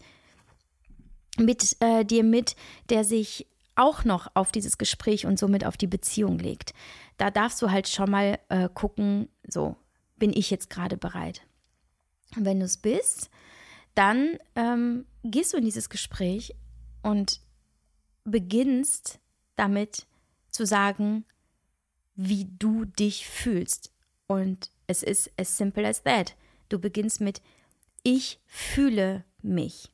mit 1.37 1.77
äh, 1.81 2.03
dir 2.03 2.25
mit, 2.25 2.57
der 2.89 3.05
sich 3.05 3.47
auch 3.77 4.05
noch 4.05 4.31
auf 4.33 4.53
dieses 4.53 4.79
Gespräch 4.79 5.27
und 5.27 5.39
somit 5.39 5.67
auf 5.67 5.77
die 5.77 5.87
Beziehung 5.87 6.39
legt? 6.39 6.73
Da 7.19 7.31
darfst 7.31 7.61
du 7.61 7.71
halt 7.71 7.89
schon 7.89 8.11
mal 8.11 8.39
äh, 8.49 8.71
gucken, 8.73 9.29
so, 9.47 9.77
bin 10.17 10.33
ich 10.35 10.51
jetzt 10.51 10.71
gerade 10.71 10.97
bereit? 10.97 11.43
Und 12.35 12.47
wenn 12.47 12.59
du 12.59 12.65
es 12.65 12.79
bist, 12.79 13.29
dann 13.95 14.39
ähm, 14.57 15.05
gehst 15.25 15.53
du 15.53 15.59
in 15.59 15.65
dieses 15.67 15.91
Gespräch 15.91 16.55
und 17.03 17.47
beginnst 18.31 19.21
damit 19.57 20.07
zu 20.51 20.67
sagen, 20.67 21.25
wie 22.15 22.47
du 22.59 22.85
dich 22.85 23.27
fühlst. 23.29 23.93
Und 24.27 24.71
es 24.87 25.03
ist 25.03 25.31
as 25.39 25.57
simple 25.57 25.87
as 25.87 26.03
that. 26.03 26.37
Du 26.69 26.79
beginnst 26.79 27.21
mit 27.21 27.41
ich 28.03 28.41
fühle 28.47 29.25
mich 29.43 29.91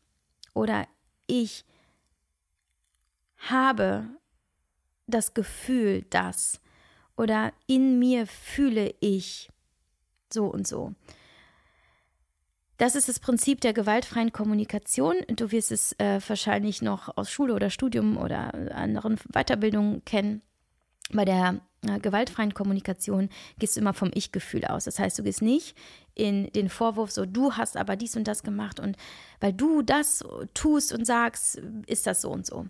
oder 0.53 0.87
ich 1.27 1.65
habe 3.37 4.09
das 5.07 5.35
Gefühl, 5.35 6.03
dass 6.11 6.61
oder 7.17 7.53
in 7.67 7.99
mir 7.99 8.27
fühle 8.27 8.95
ich 9.01 9.51
so 10.33 10.47
und 10.47 10.67
so. 10.67 10.95
Das 12.85 12.95
ist 12.95 13.09
das 13.09 13.19
Prinzip 13.19 13.63
der 13.63 13.73
gewaltfreien 13.73 14.31
Kommunikation. 14.31 15.15
Du 15.29 15.51
wirst 15.53 15.73
es 15.73 15.95
äh, 15.95 16.21
wahrscheinlich 16.29 16.83
noch 16.83 17.17
aus 17.17 17.31
Schule 17.31 17.55
oder 17.55 17.71
Studium 17.71 18.19
oder 18.19 18.53
anderen 18.77 19.17
Weiterbildungen 19.33 20.05
kennen. 20.05 20.43
Bei 21.11 21.25
der 21.25 21.63
äh, 21.89 21.99
gewaltfreien 21.99 22.53
Kommunikation 22.53 23.31
gehst 23.59 23.77
du 23.77 23.81
immer 23.81 23.95
vom 23.95 24.11
Ich-Gefühl 24.13 24.67
aus. 24.67 24.85
Das 24.85 24.99
heißt, 24.99 25.19
du 25.19 25.23
gehst 25.23 25.41
nicht 25.41 25.75
in 26.15 26.53
den 26.53 26.69
Vorwurf, 26.69 27.11
so 27.11 27.25
du 27.25 27.55
hast 27.55 27.79
aber 27.79 27.97
dies 27.97 28.17
und 28.17 28.29
das 28.29 28.43
gemacht 28.43 28.79
und 28.79 28.99
weil 29.41 29.55
du 29.55 29.81
das 29.81 30.23
tust 30.53 30.93
und 30.93 31.07
sagst, 31.07 31.63
ist 31.87 32.07
das 32.07 32.21
so 32.21 32.29
und 32.31 32.45
so. 32.45 32.67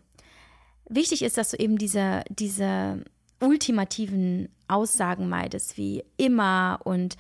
Wichtig 0.89 1.23
ist, 1.23 1.39
dass 1.39 1.51
du 1.51 1.57
eben 1.57 1.77
diese, 1.77 2.23
diese 2.29 3.05
ultimativen 3.41 4.49
Aussagen 4.69 5.29
meidest, 5.29 5.77
wie 5.77 6.05
immer 6.19 6.79
und 6.85 7.17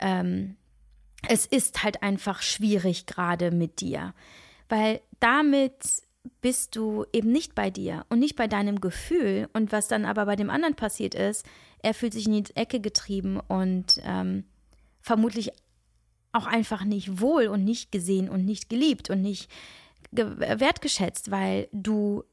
ähm, 0.00 0.56
es 1.28 1.46
ist 1.46 1.82
halt 1.82 2.02
einfach 2.02 2.42
schwierig 2.42 3.06
gerade 3.06 3.50
mit 3.50 3.80
dir, 3.80 4.14
weil 4.68 5.00
damit 5.18 6.02
bist 6.40 6.76
du 6.76 7.04
eben 7.12 7.32
nicht 7.32 7.54
bei 7.54 7.70
dir 7.70 8.04
und 8.08 8.18
nicht 8.18 8.36
bei 8.36 8.46
deinem 8.46 8.80
Gefühl. 8.80 9.48
Und 9.52 9.72
was 9.72 9.88
dann 9.88 10.04
aber 10.04 10.26
bei 10.26 10.36
dem 10.36 10.50
anderen 10.50 10.74
passiert 10.74 11.14
ist, 11.14 11.46
er 11.82 11.94
fühlt 11.94 12.12
sich 12.12 12.26
in 12.26 12.44
die 12.44 12.56
Ecke 12.56 12.80
getrieben 12.80 13.40
und 13.40 14.00
ähm, 14.04 14.44
vermutlich 15.00 15.50
auch 16.32 16.46
einfach 16.46 16.84
nicht 16.84 17.20
wohl 17.20 17.46
und 17.46 17.64
nicht 17.64 17.90
gesehen 17.90 18.28
und 18.28 18.44
nicht 18.44 18.68
geliebt 18.68 19.10
und 19.10 19.22
nicht 19.22 19.50
wertgeschätzt, 20.12 21.30
weil 21.30 21.68
du 21.72 22.24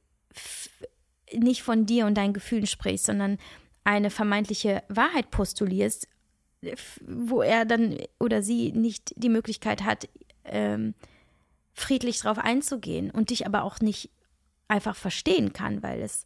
nicht 1.34 1.64
von 1.64 1.86
dir 1.86 2.06
und 2.06 2.16
deinen 2.16 2.34
Gefühlen 2.34 2.68
sprichst, 2.68 3.06
sondern 3.06 3.38
eine 3.84 4.10
vermeintliche 4.10 4.84
Wahrheit 4.90 5.32
postulierst, 5.32 6.08
wo 7.06 7.42
er 7.42 7.66
dann 7.66 7.98
oder 8.20 8.42
sie 8.42 8.72
nicht 8.72 9.14
die 9.16 9.30
Möglichkeit 9.30 9.84
hat, 9.84 10.10
ähm, 10.44 10.94
friedlich 11.74 12.20
drauf 12.20 12.40
einzugehen 12.40 13.12
und 13.12 13.30
dich 13.30 13.46
aber 13.46 13.64
auch 13.64 13.80
nicht 13.80 14.10
einfach 14.68 14.96
verstehen 14.96 15.54
kann, 15.54 15.84
weil 15.84 16.02
es 16.02 16.26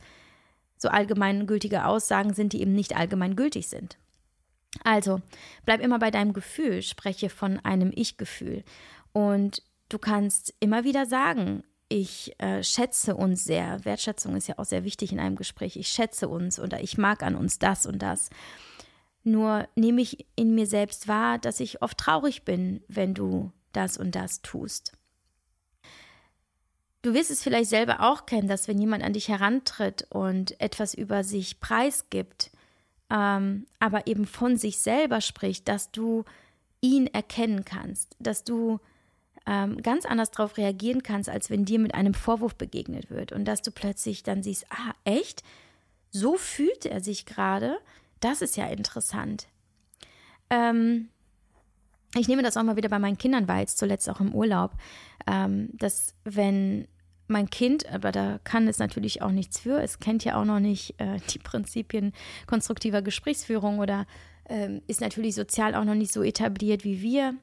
so 0.78 0.89
allgemeingültige 0.89 1.86
Aussagen 1.86 2.34
sind, 2.34 2.54
die 2.54 2.62
eben 2.62 2.74
nicht 2.74 2.96
allgemeingültig 2.96 3.67
sind. 3.67 3.98
Also, 4.84 5.22
bleib 5.65 5.82
immer 5.82 6.00
bei 6.00 6.12
deinem 6.12 6.34
Gefühl, 6.34 6.82
spreche 6.82 7.30
von 7.30 7.60
einem 7.60 7.91
Ich-Gefühl. 7.94 8.63
Und 9.12 9.62
du 9.89 10.00
kannst 10.00 10.54
immer 10.60 10.84
wieder 10.84 11.06
sagen, 11.06 11.63
ich 11.89 12.34
äh, 12.39 12.63
schätze 12.63 13.15
uns 13.15 13.44
sehr. 13.44 13.84
Wertschätzung 13.84 14.38
ist 14.38 14.48
ja 14.48 14.58
auch 14.58 14.65
sehr 14.65 14.86
wichtig 14.86 15.12
in 15.12 15.20
einem 15.20 15.36
Gespräch. 15.36 15.76
Ich 15.76 15.89
schätze 15.89 16.30
uns 16.30 16.58
oder 16.58 16.82
ich 16.82 16.98
mag 16.98 17.22
an 17.22 17.36
uns 17.36 17.60
das 17.60 17.86
und 17.86 18.02
das. 18.02 18.30
Nur 19.23 19.67
nehme 19.75 20.01
ich 20.01 20.25
in 20.36 20.55
mir 20.55 20.65
selbst 20.65 21.07
wahr, 21.07 21.38
dass 21.38 21.60
ich 21.60 21.81
oft 21.81 21.97
traurig 21.97 22.43
bin, 22.43 22.84
wenn 22.88 23.13
du 23.13 23.51
das 23.71 23.97
und 23.97 24.15
das 24.15 24.41
tust. 24.41 24.93
Du 27.03 27.13
wirst 27.13 27.32
es 27.32 27.41
vielleicht 27.41 27.69
selber 27.69 28.01
auch 28.01 28.26
kennen, 28.26 28.47
dass 28.47 28.67
wenn 28.67 28.80
jemand 28.80 29.03
an 29.03 29.13
dich 29.13 29.28
herantritt 29.28 30.05
und 30.09 30.59
etwas 30.61 30.93
über 30.93 31.24
sich 31.24 31.59
preisgibt, 31.59 32.51
ähm, 33.09 33.65
aber 33.80 34.07
eben 34.07 34.26
von 34.26 34.57
sich 34.57 34.80
selber 34.80 35.19
spricht, 35.22 35.67
dass 35.67 35.91
du 35.91 36.26
ihn 36.80 37.07
erkennen 37.07 37.65
kannst, 37.65 38.15
dass 38.19 38.43
du 38.43 38.80
ähm, 39.47 39.82
ganz 39.82 40.05
anders 40.05 40.30
darauf 40.32 40.57
reagieren 40.57 41.01
kannst, 41.01 41.30
als 41.30 41.49
wenn 41.49 41.65
dir 41.65 41.80
mit 41.80 41.95
einem 41.95 42.13
Vorwurf 42.13 42.55
begegnet 42.55 43.09
wird 43.09 43.32
und 43.32 43.45
dass 43.45 43.61
du 43.61 43.72
plötzlich 43.72 44.24
dann 44.24 44.43
siehst, 44.43 44.65
ah, 44.69 44.93
echt? 45.03 45.43
So 46.11 46.38
fühlt 46.38 46.86
er 46.86 47.01
sich 47.01 47.26
gerade 47.26 47.80
das 48.22 48.41
ist 48.41 48.57
ja 48.57 48.67
interessant. 48.67 49.47
Ähm, 50.49 51.09
ich 52.15 52.28
nehme 52.28 52.43
das 52.43 52.57
auch 52.57 52.63
mal 52.63 52.76
wieder 52.76 52.89
bei 52.89 52.99
meinen 52.99 53.17
Kindern 53.17 53.47
wahr, 53.47 53.59
jetzt 53.59 53.78
zuletzt 53.78 54.09
auch 54.09 54.19
im 54.19 54.34
Urlaub, 54.34 54.72
ähm, 55.28 55.69
dass 55.74 56.15
wenn 56.24 56.88
mein 57.28 57.49
Kind, 57.49 57.89
aber 57.91 58.11
da 58.11 58.39
kann 58.43 58.67
es 58.67 58.80
natürlich 58.80 59.22
auch 59.22 59.32
nichts 59.32 59.59
für, 59.59 59.82
es 59.82 59.99
kennt 59.99 60.26
ja 60.26 60.39
auch 60.39 60.45
noch 60.45 60.59
nicht 60.59 60.99
äh, 60.99 61.19
die 61.30 61.39
Prinzipien 61.39 62.13
konstruktiver 62.47 63.01
Gesprächsführung 63.01 63.80
oder 63.80 64.05
ähm, 64.49 64.82
ist 64.88 65.01
natürlich 65.01 65.36
sozial 65.36 65.76
auch 65.76 65.86
noch 65.86 65.95
nicht 65.95 66.11
so 66.11 66.24
etabliert 66.24 66.84
wie 66.84 67.01
wir. 67.01 67.36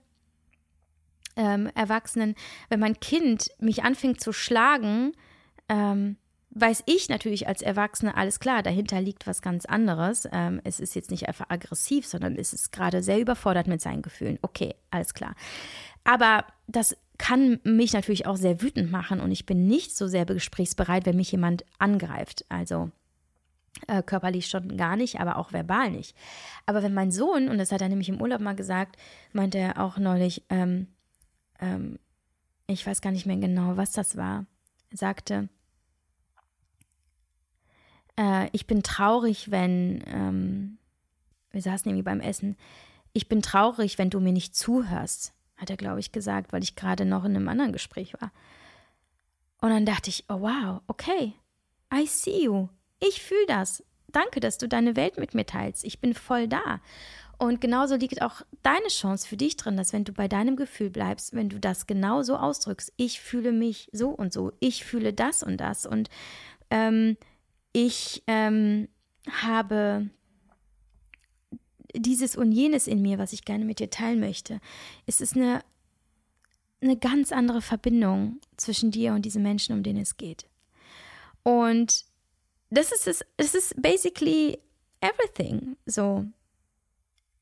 ähm, 1.39 1.71
Erwachsenen, 1.75 2.35
wenn 2.69 2.81
mein 2.81 3.01
Kind 3.01 3.51
mich 3.61 3.85
anfängt 3.85 4.21
zu 4.21 4.33
schlagen, 4.33 5.13
ähm, 5.69 6.17
weiß 6.51 6.85
ich 6.87 7.09
natürlich 7.09 7.47
als 7.47 7.63
Erwachsene, 7.63 8.17
alles 8.17 8.41
klar, 8.41 8.63
dahinter 8.63 9.01
liegt 9.01 9.27
was 9.27 9.43
ganz 9.43 9.67
anderes. 9.67 10.29
Ähm, 10.33 10.61
es 10.65 10.81
ist 10.81 10.95
jetzt 10.95 11.11
nicht 11.11 11.29
einfach 11.29 11.47
aggressiv, 11.51 12.07
sondern 12.07 12.37
es 12.37 12.53
ist 12.53 12.73
gerade 12.73 13.03
sehr 13.03 13.21
überfordert 13.21 13.67
mit 13.67 13.81
seinen 13.81 14.03
Gefühlen. 14.03 14.39
Okay, 14.43 14.75
alles 14.91 15.15
klar. 15.15 15.35
Aber 16.05 16.45
das 16.67 16.97
kann 17.19 17.61
mich 17.65 17.93
natürlich 17.93 18.27
auch 18.27 18.37
sehr 18.37 18.63
wütend 18.63 18.91
machen 18.91 19.21
und 19.21 19.31
ich 19.31 19.45
bin 19.45 19.67
nicht 19.67 19.97
so 19.97 20.07
sehr 20.07 20.25
gesprächsbereit, 20.25 21.05
wenn 21.05 21.17
mich 21.17 21.33
jemand 21.33 21.65
angreift. 21.79 22.45
Also 22.49 22.91
äh, 23.87 24.03
körperlich 24.03 24.49
schon 24.49 24.77
gar 24.77 24.97
nicht, 24.97 25.21
aber 25.21 25.37
auch 25.37 25.53
verbal 25.53 25.91
nicht. 25.91 26.17
Aber 26.67 26.83
wenn 26.83 26.95
mein 26.95 27.11
Sohn, 27.11 27.49
und 27.49 27.59
das 27.59 27.73
hat 27.73 27.81
er 27.81 27.89
nämlich 27.89 28.09
im 28.09 28.21
Urlaub 28.21 28.41
mal 28.41 28.57
gesagt, 28.57 28.97
meinte 29.33 29.59
er 29.59 29.83
auch 29.83 29.99
neulich, 29.99 30.45
ähm, 30.49 30.87
ähm, 31.61 31.99
ich 32.67 32.87
weiß 32.87 33.01
gar 33.01 33.13
nicht 33.13 33.27
mehr 33.27 33.37
genau, 33.37 33.77
was 33.77 33.93
das 33.93 34.17
war, 34.17 34.47
sagte, 34.93 35.49
äh, 38.19 38.49
ich 38.53 38.67
bin 38.67 38.83
traurig, 38.83 39.51
wenn, 39.51 40.03
ähm, 40.07 40.79
wir 41.51 41.63
saßen 41.63 41.89
irgendwie 41.89 42.03
beim 42.03 42.21
Essen, 42.21 42.57
ich 43.13 43.29
bin 43.29 43.41
traurig, 43.41 43.97
wenn 43.99 44.11
du 44.11 44.21
mir 44.21 44.33
nicht 44.33 44.55
zuhörst, 44.55 45.33
hat 45.57 45.71
er, 45.71 45.77
glaube 45.77 46.01
ich, 46.01 46.13
gesagt, 46.13 46.53
weil 46.53 46.63
ich 46.63 46.77
gerade 46.77 47.05
noch 47.05 47.25
in 47.25 47.35
einem 47.35 47.49
anderen 47.49 47.73
Gespräch 47.73 48.15
war. 48.21 48.33
Und 49.61 49.71
dann 49.71 49.87
dachte 49.87 50.11
ich, 50.11 50.25
oh 50.29 50.41
wow, 50.41 50.83
okay, 50.87 51.33
I 51.93 52.07
see 52.07 52.45
you. 52.45 52.69
Ich 53.01 53.23
fühle 53.23 53.47
das. 53.47 53.83
Danke, 54.09 54.41
dass 54.41 54.59
du 54.59 54.69
deine 54.69 54.97
Welt 54.97 55.19
mit 55.19 55.35
mir 55.35 55.47
teilst. 55.47 55.85
Ich 55.85 56.01
bin 56.01 56.15
voll 56.15 56.49
da. 56.49 56.81
Und 57.39 57.61
genauso 57.61 57.95
liegt 57.97 58.23
auch 58.23 58.43
deine 58.63 58.89
Chance 58.89 59.27
für 59.27 59.37
dich 59.37 59.57
drin, 59.57 59.77
dass 59.77 59.93
wenn 59.93 60.05
du 60.05 60.13
bei 60.13 60.27
deinem 60.27 60.57
Gefühl 60.57 60.91
bleibst, 60.91 61.35
wenn 61.35 61.49
du 61.49 61.61
das 61.61 61.87
genau 61.87 62.23
so 62.23 62.37
ausdrückst, 62.37 62.93
ich 62.97 63.21
fühle 63.21 63.53
mich 63.53 63.89
so 63.93 64.11
und 64.11 64.33
so, 64.33 64.53
ich 64.59 64.85
fühle 64.85 65.13
das 65.13 65.43
und 65.43 65.59
das 65.59 65.87
und 65.87 66.09
ähm, 66.71 67.17
ich 67.87 68.25
ähm, 68.27 68.89
habe 69.31 70.11
dieses 71.95 72.37
und 72.37 72.51
jenes 72.51 72.87
in 72.87 73.01
mir, 73.03 73.19
was 73.19 73.33
ich 73.33 73.45
gerne 73.45 73.65
mit 73.65 73.79
dir 73.79 73.89
teilen 73.89 74.19
möchte. 74.19 74.61
Es 75.07 75.21
ist 75.21 75.37
eine, 75.37 75.63
eine 76.81 76.97
ganz 76.97 77.31
andere 77.31 77.63
Verbindung 77.63 78.41
zwischen 78.57 78.91
dir 78.91 79.13
und 79.13 79.23
diesen 79.25 79.43
Menschen, 79.43 79.75
um 79.75 79.83
denen 79.83 80.01
es 80.01 80.17
geht. 80.17 80.47
Und 81.45 82.05
das 82.71 82.91
ist 82.93 83.07
es, 83.07 83.25
es 83.37 83.55
ist 83.55 83.81
basically 83.81 84.59
everything. 85.01 85.77
So, 85.87 86.27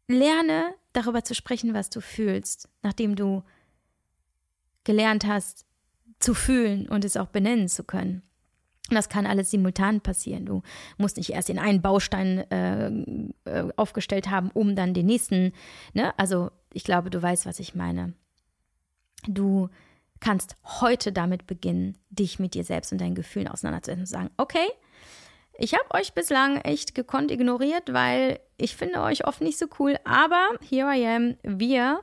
lerne 0.07 0.75
darüber 0.93 1.25
zu 1.25 1.35
sprechen, 1.35 1.73
was 1.73 1.89
du 1.89 2.01
fühlst, 2.01 2.69
nachdem 2.83 3.17
du 3.17 3.43
gelernt 4.85 5.27
hast 5.27 5.65
zu 6.21 6.35
fühlen 6.35 6.89
und 6.89 7.05
es 7.05 7.17
auch 7.17 7.29
benennen 7.29 7.69
zu 7.69 7.85
können. 7.85 8.23
Das 8.91 9.09
kann 9.09 9.27
alles 9.27 9.51
simultan 9.51 10.01
passieren. 10.01 10.47
Du 10.47 10.63
musst 10.97 11.17
nicht 11.17 11.31
erst 11.31 11.51
in 11.51 11.59
einen 11.59 11.83
Baustein 11.83 12.39
äh, 12.51 12.89
äh, 13.45 13.69
aufgestellt 13.77 14.31
haben, 14.31 14.51
um 14.53 14.77
dann 14.77 14.95
den 14.95 15.07
nächsten. 15.07 15.53
Ne? 15.93 16.17
Also 16.19 16.51
ich 16.73 16.85
glaube, 16.85 17.11
du 17.11 17.21
weißt, 17.21 17.47
was 17.47 17.59
ich 17.59 17.75
meine. 17.75 18.15
Du 19.27 19.69
kannst 20.21 20.57
heute 20.81 21.13
damit 21.13 21.47
beginnen, 21.47 21.99
dich 22.11 22.39
mit 22.39 22.55
dir 22.55 22.65
selbst 22.65 22.93
und 22.93 23.01
deinen 23.01 23.15
Gefühlen 23.15 23.49
auseinanderzusetzen 23.49 24.03
und 24.03 24.07
sagen, 24.07 24.31
okay, 24.37 24.67
ich 25.59 25.75
habe 25.75 25.85
euch 25.95 26.13
bislang 26.13 26.59
echt 26.59 26.95
gekonnt 26.95 27.31
ignoriert, 27.31 27.93
weil 27.93 28.41
ich 28.59 28.77
finde 28.77 29.01
euch 29.01 29.27
oft 29.27 29.41
nicht 29.41 29.59
so 29.59 29.67
cool, 29.79 29.97
aber 30.05 30.51
here 30.69 30.95
I 30.95 31.07
am, 31.07 31.37
wir 31.43 32.03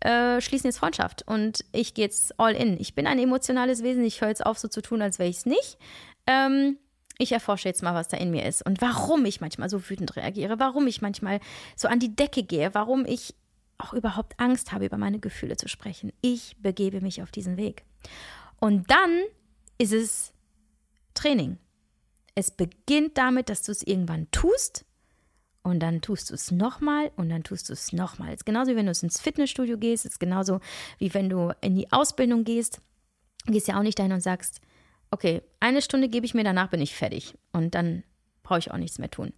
äh, 0.00 0.40
schließen 0.40 0.68
jetzt 0.68 0.78
Freundschaft 0.78 1.22
und 1.26 1.64
ich 1.72 1.94
gehe 1.94 2.06
jetzt 2.06 2.38
all 2.40 2.54
in. 2.54 2.80
Ich 2.80 2.94
bin 2.94 3.06
ein 3.06 3.18
emotionales 3.18 3.82
Wesen, 3.82 4.04
ich 4.04 4.20
höre 4.20 4.28
jetzt 4.28 4.44
auf 4.44 4.58
so 4.58 4.68
zu 4.68 4.80
tun, 4.80 5.02
als 5.02 5.18
wäre 5.18 5.28
ich 5.28 5.38
es 5.38 5.46
nicht. 5.46 5.78
Ähm, 6.26 6.78
ich 7.18 7.32
erforsche 7.32 7.68
jetzt 7.68 7.82
mal, 7.82 7.94
was 7.94 8.08
da 8.08 8.16
in 8.16 8.30
mir 8.30 8.44
ist 8.44 8.64
und 8.64 8.80
warum 8.80 9.24
ich 9.24 9.40
manchmal 9.40 9.70
so 9.70 9.88
wütend 9.88 10.16
reagiere, 10.16 10.58
warum 10.58 10.86
ich 10.86 11.00
manchmal 11.00 11.40
so 11.74 11.88
an 11.88 11.98
die 11.98 12.14
Decke 12.14 12.42
gehe, 12.42 12.74
warum 12.74 13.06
ich 13.06 13.34
auch 13.78 13.92
überhaupt 13.92 14.38
Angst 14.38 14.72
habe, 14.72 14.86
über 14.86 14.96
meine 14.96 15.18
Gefühle 15.18 15.56
zu 15.56 15.68
sprechen. 15.68 16.12
Ich 16.20 16.56
begebe 16.58 17.00
mich 17.00 17.22
auf 17.22 17.30
diesen 17.30 17.56
Weg. 17.56 17.84
Und 18.58 18.90
dann 18.90 19.22
ist 19.78 19.92
es 19.92 20.32
Training. 21.14 21.58
Es 22.34 22.50
beginnt 22.50 23.16
damit, 23.16 23.48
dass 23.48 23.62
du 23.62 23.72
es 23.72 23.82
irgendwann 23.82 24.30
tust 24.30 24.84
und 25.62 25.80
dann 25.80 26.00
tust 26.00 26.30
du 26.30 26.34
es 26.34 26.50
nochmal 26.50 27.10
und 27.16 27.28
dann 27.28 27.42
tust 27.42 27.68
du 27.68 27.72
es 27.72 27.92
nochmal. 27.92 28.28
Es 28.28 28.36
ist 28.36 28.46
genauso 28.46 28.72
wie 28.72 28.76
wenn 28.76 28.86
du 28.86 28.92
ins 28.92 29.20
Fitnessstudio 29.20 29.78
gehst, 29.78 30.04
es 30.04 30.12
ist 30.12 30.20
genauso 30.20 30.60
wie 30.98 31.12
wenn 31.12 31.28
du 31.28 31.52
in 31.60 31.74
die 31.74 31.90
Ausbildung 31.92 32.44
gehst. 32.44 32.80
Du 33.46 33.52
gehst 33.52 33.68
ja 33.68 33.78
auch 33.78 33.82
nicht 33.82 33.98
dahin 33.98 34.12
und 34.12 34.22
sagst, 34.22 34.60
okay, 35.10 35.42
eine 35.60 35.82
Stunde 35.82 36.08
gebe 36.08 36.26
ich 36.26 36.34
mir, 36.34 36.44
danach 36.44 36.70
bin 36.70 36.80
ich 36.80 36.94
fertig 36.94 37.34
und 37.52 37.74
dann 37.74 38.02
brauche 38.42 38.58
ich 38.58 38.70
auch 38.70 38.76
nichts 38.76 38.98
mehr 38.98 39.10
tun. 39.10 39.32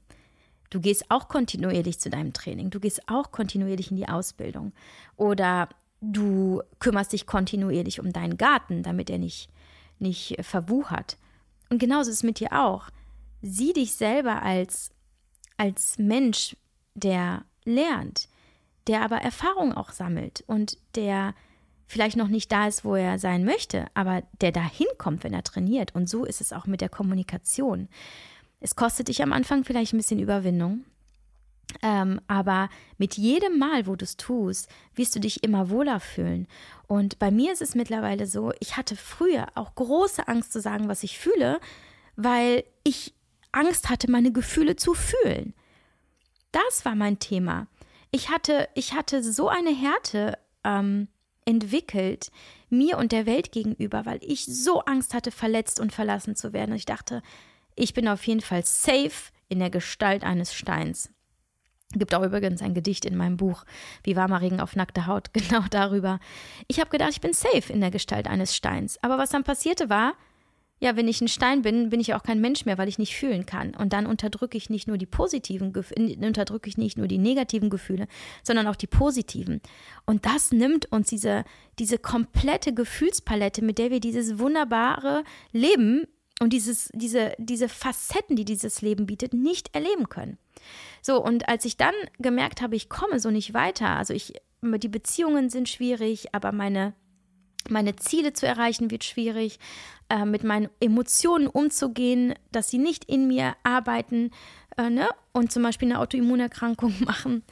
Du 0.71 0.81
gehst 0.81 1.11
auch 1.11 1.29
kontinuierlich 1.29 1.99
zu 1.99 2.11
deinem 2.11 2.33
Training, 2.33 2.71
du 2.71 2.81
gehst 2.81 3.09
auch 3.09 3.31
kontinuierlich 3.31 3.91
in 3.91 3.97
die 3.97 4.09
Ausbildung 4.09 4.73
oder 5.17 5.69
du 6.01 6.63
kümmerst 6.79 7.13
dich 7.13 7.27
kontinuierlich 7.27 8.01
um 8.01 8.13
deinen 8.13 8.37
Garten, 8.37 8.83
damit 8.83 9.11
er 9.11 9.19
nicht, 9.19 9.51
nicht 9.99 10.37
verwuchert. 10.45 11.17
Und 11.71 11.79
genauso 11.79 12.11
ist 12.11 12.19
es 12.19 12.23
mit 12.23 12.41
dir 12.41 12.53
auch. 12.53 12.89
Sieh 13.41 13.73
dich 13.73 13.95
selber 13.95 14.43
als, 14.43 14.91
als 15.57 15.99
Mensch, 15.99 16.57
der 16.95 17.45
lernt, 17.65 18.29
der 18.87 19.03
aber 19.03 19.19
Erfahrung 19.19 19.73
auch 19.75 19.91
sammelt 19.91 20.43
und 20.47 20.79
der 20.95 21.35
vielleicht 21.89 22.17
noch 22.17 22.29
nicht 22.29 22.53
da 22.53 22.69
ist, 22.69 22.85
wo 22.85 22.95
er 22.95 23.19
sein 23.19 23.45
möchte, 23.45 23.87
aber 23.95 24.23
der 24.41 24.53
dahin 24.53 24.87
kommt, 24.99 25.25
wenn 25.25 25.33
er 25.33 25.43
trainiert. 25.43 25.95
Und 25.95 26.09
so 26.09 26.25
ist 26.25 26.41
es 26.41 26.53
auch 26.53 26.67
mit 26.67 26.81
der 26.81 26.91
Kommunikation. 26.91 27.89
Es 28.61 28.77
kostet 28.77 29.09
dich 29.09 29.23
am 29.23 29.33
Anfang 29.33 29.65
vielleicht 29.65 29.95
ein 29.95 29.99
bisschen 29.99 30.21
Überwindung, 30.21 30.85
ähm, 31.83 32.21
aber 32.29 32.69
mit 32.99 33.17
jedem 33.17 33.59
Mal, 33.59 33.87
wo 33.87 33.97
du 33.97 34.05
es 34.05 34.17
tust, 34.17 34.69
wirst 34.95 35.17
du 35.17 35.21
dich 35.21 35.43
immer 35.43 35.71
wohler 35.71 36.01
fühlen. 36.01 36.47
Und 36.87 37.19
bei 37.19 37.31
mir 37.31 37.53
ist 37.53 37.63
es 37.63 37.75
mittlerweile 37.75 38.27
so, 38.27 38.53
ich 38.61 38.77
hatte 38.77 38.97
früher 38.97 39.47
auch 39.55 39.75
große 39.75 40.29
Angst 40.29 40.53
zu 40.53 40.61
sagen, 40.61 40.89
was 40.89 41.03
ich 41.03 41.19
fühle, 41.19 41.61
weil 42.17 42.65
ich 42.85 43.15
Angst 43.53 43.89
hatte, 43.89 44.11
meine 44.11 44.33
Gefühle 44.33 44.77
zu 44.77 44.95
fühlen. 44.95 45.55
Das 46.53 46.85
war 46.85 46.95
mein 46.95 47.19
Thema. 47.19 47.67
Ich 48.11 48.31
hatte, 48.31 48.69
ich 48.75 48.95
hatte 48.95 49.23
so 49.23 49.49
eine 49.49 49.71
Härte 49.71 50.39
ähm, 50.65 51.09
entwickelt, 51.49 52.31
mir 52.69 52.99
und 52.99 53.11
der 53.11 53.25
Welt 53.25 53.53
gegenüber, 53.53 54.05
weil 54.05 54.19
ich 54.23 54.45
so 54.45 54.81
Angst 54.83 55.15
hatte, 55.15 55.31
verletzt 55.31 55.81
und 55.81 55.93
verlassen 55.93 56.37
zu 56.37 56.53
werden. 56.53 56.73
Und 56.73 56.77
ich 56.77 56.85
dachte, 56.85 57.23
ich 57.75 57.95
bin 57.95 58.07
auf 58.07 58.27
jeden 58.27 58.43
Fall 58.43 58.65
safe 58.67 59.33
in 59.49 59.59
der 59.59 59.71
Gestalt 59.71 60.25
eines 60.25 60.53
Steins. 60.53 61.11
Gibt 61.95 62.15
auch 62.15 62.23
übrigens 62.23 62.61
ein 62.61 62.75
Gedicht 62.75 63.07
in 63.07 63.17
meinem 63.17 63.39
Buch, 63.39 63.65
Wie 64.03 64.15
warmer 64.15 64.43
Regen 64.43 64.61
auf 64.61 64.77
nackte 64.77 65.07
Haut, 65.07 65.33
genau 65.33 65.63
darüber. 65.71 66.21
Ich 66.67 66.81
habe 66.81 66.91
gedacht, 66.91 67.13
ich 67.13 67.23
bin 67.23 67.33
safe 67.33 67.73
in 67.73 67.81
der 67.81 67.91
Gestalt 67.91 68.29
eines 68.29 68.55
Steins. 68.55 69.03
Aber 69.03 69.17
was 69.17 69.31
dann 69.31 69.43
passierte 69.43 69.89
war, 69.89 70.13
ja, 70.81 70.97
wenn 70.97 71.09
ich 71.09 71.21
ein 71.21 71.29
Stein 71.29 71.63
bin, 71.63 71.91
bin 71.91 72.01
ich 72.01 72.15
auch 72.15 72.23
kein 72.23 72.41
Mensch 72.41 72.65
mehr, 72.65 72.79
weil 72.79 72.89
ich 72.89 72.99
nicht 72.99 73.17
fühlen 73.17 73.47
kann. 73.47 73.75
Und 73.75 73.93
dann 73.93 74.07
unterdrücke 74.07 74.57
ich 74.57 74.71
nicht 74.71 74.87
nur 74.87 74.97
die 74.97 75.07
positiven 75.07 75.73
Gefühle, 75.73 76.17
unterdrücke 76.27 76.69
ich 76.69 76.79
nicht 76.79 76.97
nur 76.97 77.09
die 77.09 77.19
negativen 77.19 77.69
Gefühle, 77.69 78.07
sondern 78.43 78.69
auch 78.69 78.77
die 78.77 78.87
positiven. 78.87 79.61
Und 80.07 80.25
das 80.25 80.53
nimmt 80.53 80.91
uns 80.93 81.09
diese, 81.09 81.45
diese 81.79 81.99
komplette 81.99 82.73
Gefühlspalette, 82.73 83.63
mit 83.63 83.79
der 83.79 83.91
wir 83.91 84.01
dieses 84.01 84.39
wunderbare 84.39 85.25
Leben 85.53 86.05
und 86.41 86.53
dieses, 86.53 86.91
diese, 86.95 87.33
diese 87.39 87.69
Facetten, 87.69 88.37
die 88.37 88.45
dieses 88.45 88.81
Leben 88.81 89.07
bietet, 89.07 89.35
nicht 89.35 89.75
erleben 89.75 90.09
können. 90.09 90.39
So, 91.03 91.23
und 91.23 91.49
als 91.49 91.65
ich 91.65 91.77
dann 91.77 91.95
gemerkt 92.19 92.63
habe, 92.63 92.77
ich 92.77 92.89
komme 92.89 93.19
so 93.19 93.31
nicht 93.31 93.55
weiter, 93.55 93.97
also 93.97 94.15
ich, 94.15 94.35
die 94.63 94.89
Beziehungen 94.89 95.51
sind 95.51 95.69
schwierig, 95.69 96.35
aber 96.35 96.53
meine, 96.53 96.95
meine 97.69 97.97
Ziele 97.97 98.33
zu 98.33 98.47
erreichen 98.47 98.91
wird 98.91 99.05
schwierig, 99.05 99.59
äh, 100.09 100.25
mit 100.25 100.45
meinen 100.45 100.69
Emotionen 100.81 101.47
umzugehen, 101.47 102.35
dass 102.53 102.71
sie 102.71 102.79
nicht 102.79 103.05
in 103.05 103.27
mir 103.27 103.57
arbeiten 103.63 104.31
äh, 104.77 104.91
ne? 104.91 105.09
und 105.33 105.53
zum 105.53 105.63
Beispiel 105.63 105.89
eine 105.91 106.01
Autoimmunerkrankung 106.01 106.95
machen, 107.05 107.43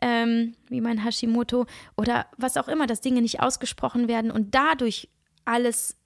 ähm, 0.00 0.54
wie 0.68 0.80
mein 0.80 1.02
Hashimoto 1.02 1.66
oder 1.96 2.26
was 2.36 2.56
auch 2.56 2.68
immer, 2.68 2.86
dass 2.86 3.00
Dinge 3.00 3.22
nicht 3.22 3.40
ausgesprochen 3.40 4.08
werden 4.08 4.30
und 4.30 4.54
dadurch 4.54 5.08
alles 5.44 5.96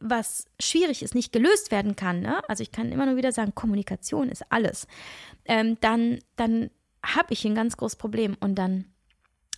was 0.00 0.46
schwierig 0.60 1.02
ist, 1.02 1.14
nicht 1.14 1.32
gelöst 1.32 1.70
werden 1.70 1.94
kann, 1.94 2.20
ne? 2.20 2.42
also 2.48 2.62
ich 2.62 2.72
kann 2.72 2.90
immer 2.90 3.06
nur 3.06 3.16
wieder 3.16 3.30
sagen, 3.30 3.54
Kommunikation 3.54 4.28
ist 4.28 4.44
alles, 4.50 4.88
ähm, 5.44 5.76
dann, 5.80 6.18
dann 6.34 6.70
habe 7.04 7.32
ich 7.32 7.44
ein 7.44 7.54
ganz 7.54 7.76
großes 7.76 7.96
Problem 7.96 8.36
und 8.40 8.56
dann 8.56 8.91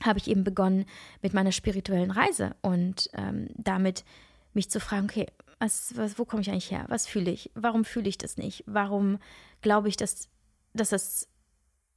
habe 0.06 0.18
ich 0.18 0.28
eben 0.28 0.44
begonnen 0.44 0.86
mit 1.22 1.34
meiner 1.34 1.52
spirituellen 1.52 2.10
Reise 2.10 2.54
und 2.62 3.10
ähm, 3.14 3.48
damit 3.54 4.04
mich 4.52 4.70
zu 4.70 4.80
fragen, 4.80 5.06
okay, 5.10 5.26
was, 5.58 5.96
was, 5.96 6.18
wo 6.18 6.24
komme 6.24 6.42
ich 6.42 6.50
eigentlich 6.50 6.70
her? 6.70 6.84
Was 6.88 7.06
fühle 7.06 7.30
ich? 7.30 7.50
Warum 7.54 7.84
fühle 7.84 8.08
ich 8.08 8.18
das 8.18 8.36
nicht? 8.36 8.64
Warum 8.66 9.18
glaube 9.62 9.88
ich, 9.88 9.96
dass, 9.96 10.28
dass 10.72 10.92
es 10.92 11.28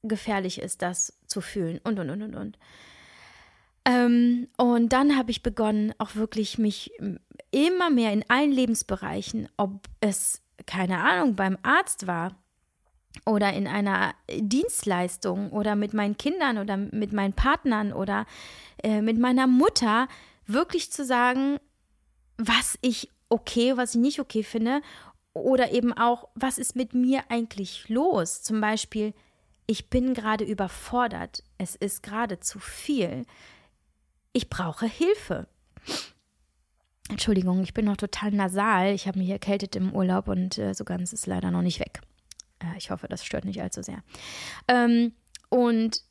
gefährlich 0.03 0.61
ist, 0.61 0.81
das 0.81 1.17
zu 1.27 1.41
fühlen? 1.41 1.79
Und, 1.83 1.99
und, 1.99 2.09
und, 2.09 2.21
und, 2.21 2.35
und. 2.35 2.57
Ähm, 3.85 4.47
und 4.57 4.89
dann 4.93 5.17
habe 5.17 5.31
ich 5.31 5.43
begonnen, 5.43 5.93
auch 5.97 6.15
wirklich 6.15 6.57
mich 6.57 6.91
immer 7.51 7.89
mehr 7.89 8.11
in 8.11 8.29
allen 8.29 8.51
Lebensbereichen, 8.51 9.47
ob 9.57 9.87
es, 10.01 10.41
keine 10.65 11.03
Ahnung, 11.03 11.35
beim 11.35 11.57
Arzt 11.63 12.05
war 12.05 12.35
oder 13.25 13.53
in 13.53 13.67
einer 13.67 14.13
Dienstleistung 14.29 15.51
oder 15.51 15.75
mit 15.75 15.93
meinen 15.93 16.17
Kindern 16.17 16.57
oder 16.57 16.77
mit 16.77 17.13
meinen 17.13 17.33
Partnern 17.33 17.93
oder 17.93 18.25
äh, 18.83 19.01
mit 19.01 19.17
meiner 19.17 19.47
Mutter, 19.47 20.07
wirklich 20.45 20.91
zu 20.91 21.05
sagen, 21.05 21.59
was 22.37 22.77
ich 22.81 23.09
okay, 23.29 23.75
was 23.75 23.95
ich 23.95 24.01
nicht 24.01 24.19
okay 24.19 24.43
finde 24.43 24.81
oder 25.33 25.71
eben 25.71 25.93
auch, 25.93 26.29
was 26.35 26.57
ist 26.57 26.75
mit 26.75 26.93
mir 26.93 27.23
eigentlich 27.29 27.89
los? 27.89 28.41
Zum 28.43 28.61
Beispiel, 28.61 29.13
ich 29.65 29.89
bin 29.89 30.13
gerade 30.13 30.45
überfordert, 30.45 31.43
es 31.57 31.75
ist 31.75 32.03
gerade 32.03 32.39
zu 32.39 32.59
viel, 32.59 33.25
ich 34.33 34.49
brauche 34.49 34.85
Hilfe. 34.85 35.47
Entschuldigung, 37.09 37.61
ich 37.63 37.73
bin 37.73 37.85
noch 37.85 37.97
total 37.97 38.31
nasal. 38.31 38.93
Ich 38.93 39.07
habe 39.07 39.17
mich 39.17 39.29
erkältet 39.29 39.75
im 39.75 39.93
Urlaub 39.93 40.27
und 40.27 40.57
äh, 40.57 40.73
so 40.73 40.83
ganz 40.83 41.13
ist 41.13 41.25
leider 41.25 41.51
noch 41.51 41.61
nicht 41.61 41.79
weg. 41.79 42.01
Äh, 42.59 42.77
ich 42.77 42.91
hoffe, 42.91 43.07
das 43.07 43.25
stört 43.25 43.45
nicht 43.45 43.61
allzu 43.61 43.83
sehr. 43.83 44.03
Ähm, 44.67 45.13
und 45.49 46.01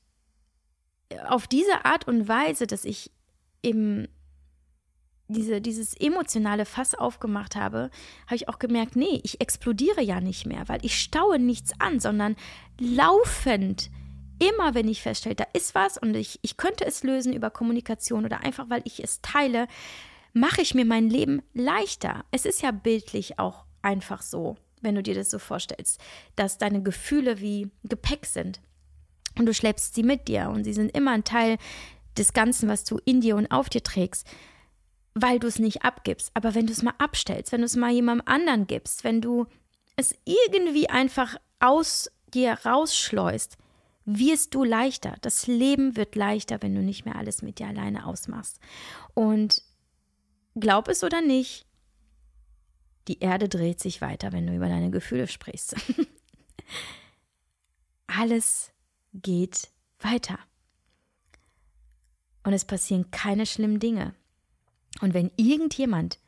auf 1.28 1.47
diese 1.47 1.84
Art 1.84 2.09
und 2.09 2.28
Weise, 2.28 2.66
dass 2.66 2.84
ich 2.84 3.12
eben 3.62 4.09
diese, 5.28 5.61
dieses 5.61 5.94
emotionale 5.94 6.64
Fass 6.64 6.94
aufgemacht 6.94 7.57
habe, 7.57 7.90
habe 8.26 8.36
ich 8.36 8.49
auch 8.49 8.59
gemerkt, 8.59 8.97
nee, 8.97 9.20
ich 9.24 9.40
explodiere 9.40 10.03
ja 10.03 10.20
nicht 10.20 10.47
mehr, 10.47 10.68
weil 10.68 10.84
ich 10.84 11.01
staue 11.01 11.38
nichts 11.38 11.72
an, 11.80 11.99
sondern 11.99 12.36
laufend, 12.78 13.90
immer 14.38 14.74
wenn 14.74 14.88
ich 14.88 15.03
feststelle, 15.03 15.34
da 15.34 15.47
ist 15.53 15.74
was 15.74 15.99
und 15.99 16.14
ich, 16.14 16.38
ich 16.42 16.57
könnte 16.57 16.84
es 16.84 17.03
lösen 17.03 17.32
über 17.32 17.51
Kommunikation 17.51 18.24
oder 18.24 18.40
einfach, 18.40 18.70
weil 18.70 18.82
ich 18.84 19.03
es 19.03 19.20
teile, 19.20 19.66
mache 20.32 20.61
ich 20.61 20.74
mir 20.74 20.84
mein 20.84 21.09
Leben 21.11 21.42
leichter. 21.55 22.24
Es 22.30 22.44
ist 22.44 22.62
ja 22.62 22.70
bildlich 22.70 23.38
auch 23.38 23.64
einfach 23.82 24.22
so, 24.22 24.57
wenn 24.87 24.95
du 24.95 25.03
dir 25.03 25.14
das 25.14 25.30
so 25.30 25.39
vorstellst, 25.39 26.01
dass 26.34 26.57
deine 26.57 26.82
Gefühle 26.82 27.41
wie 27.41 27.70
Gepäck 27.84 28.24
sind 28.24 28.61
und 29.39 29.45
du 29.45 29.53
schleppst 29.53 29.95
sie 29.95 30.03
mit 30.03 30.28
dir 30.28 30.49
und 30.49 30.64
sie 30.64 30.72
sind 30.72 30.97
immer 30.97 31.11
ein 31.11 31.24
Teil 31.24 31.59
des 32.16 32.32
Ganzen, 32.32 32.68
was 32.70 32.84
du 32.84 32.99
in 33.05 33.20
dir 33.20 33.37
und 33.37 33.51
auf 33.51 33.68
dir 33.68 33.82
trägst 33.82 34.26
weil 35.18 35.39
du 35.39 35.47
es 35.47 35.59
nicht 35.59 35.82
abgibst. 35.82 36.30
Aber 36.34 36.55
wenn 36.55 36.66
du 36.66 36.72
es 36.72 36.82
mal 36.82 36.95
abstellst, 36.99 37.51
wenn 37.51 37.62
du 37.62 37.64
es 37.64 37.74
mal 37.74 37.91
jemandem 37.91 38.26
anderen 38.28 38.66
gibst, 38.66 39.03
wenn 39.03 39.22
du 39.22 39.47
es 39.97 40.14
irgendwie 40.26 40.91
einfach 40.91 41.37
aus 41.59 42.11
dir 42.34 42.53
rausschleust, 42.66 43.57
wirst 44.05 44.55
du 44.55 44.62
leichter. 44.62 45.16
Das 45.22 45.47
Leben 45.47 45.97
wird 45.97 46.16
leichter, 46.16 46.59
wenn 46.61 46.74
du 46.74 46.82
nicht 46.82 47.07
mehr 47.07 47.16
alles 47.16 47.41
mit 47.41 47.59
dir 47.59 47.66
alleine 47.66 48.07
ausmachst. 48.07 48.61
Und 49.14 49.62
glaub 50.55 50.89
es 50.89 51.03
oder 51.03 51.22
nicht, 51.22 51.66
die 53.09 53.21
Erde 53.21 53.49
dreht 53.49 53.81
sich 53.81 54.01
weiter, 54.01 54.33
wenn 54.33 54.47
du 54.47 54.55
über 54.55 54.69
deine 54.69 54.91
Gefühle 54.91 55.29
sprichst. 55.29 55.77
alles 58.07 58.73
geht 59.13 59.71
weiter. 60.01 60.39
Und 62.45 62.53
es 62.53 62.65
passieren 62.65 63.11
keine 63.11 63.47
schlimmen 63.47 63.81
Dinge. 63.81 64.15
Und 65.01 65.15
wenn 65.15 65.31
irgendjemand 65.37 66.19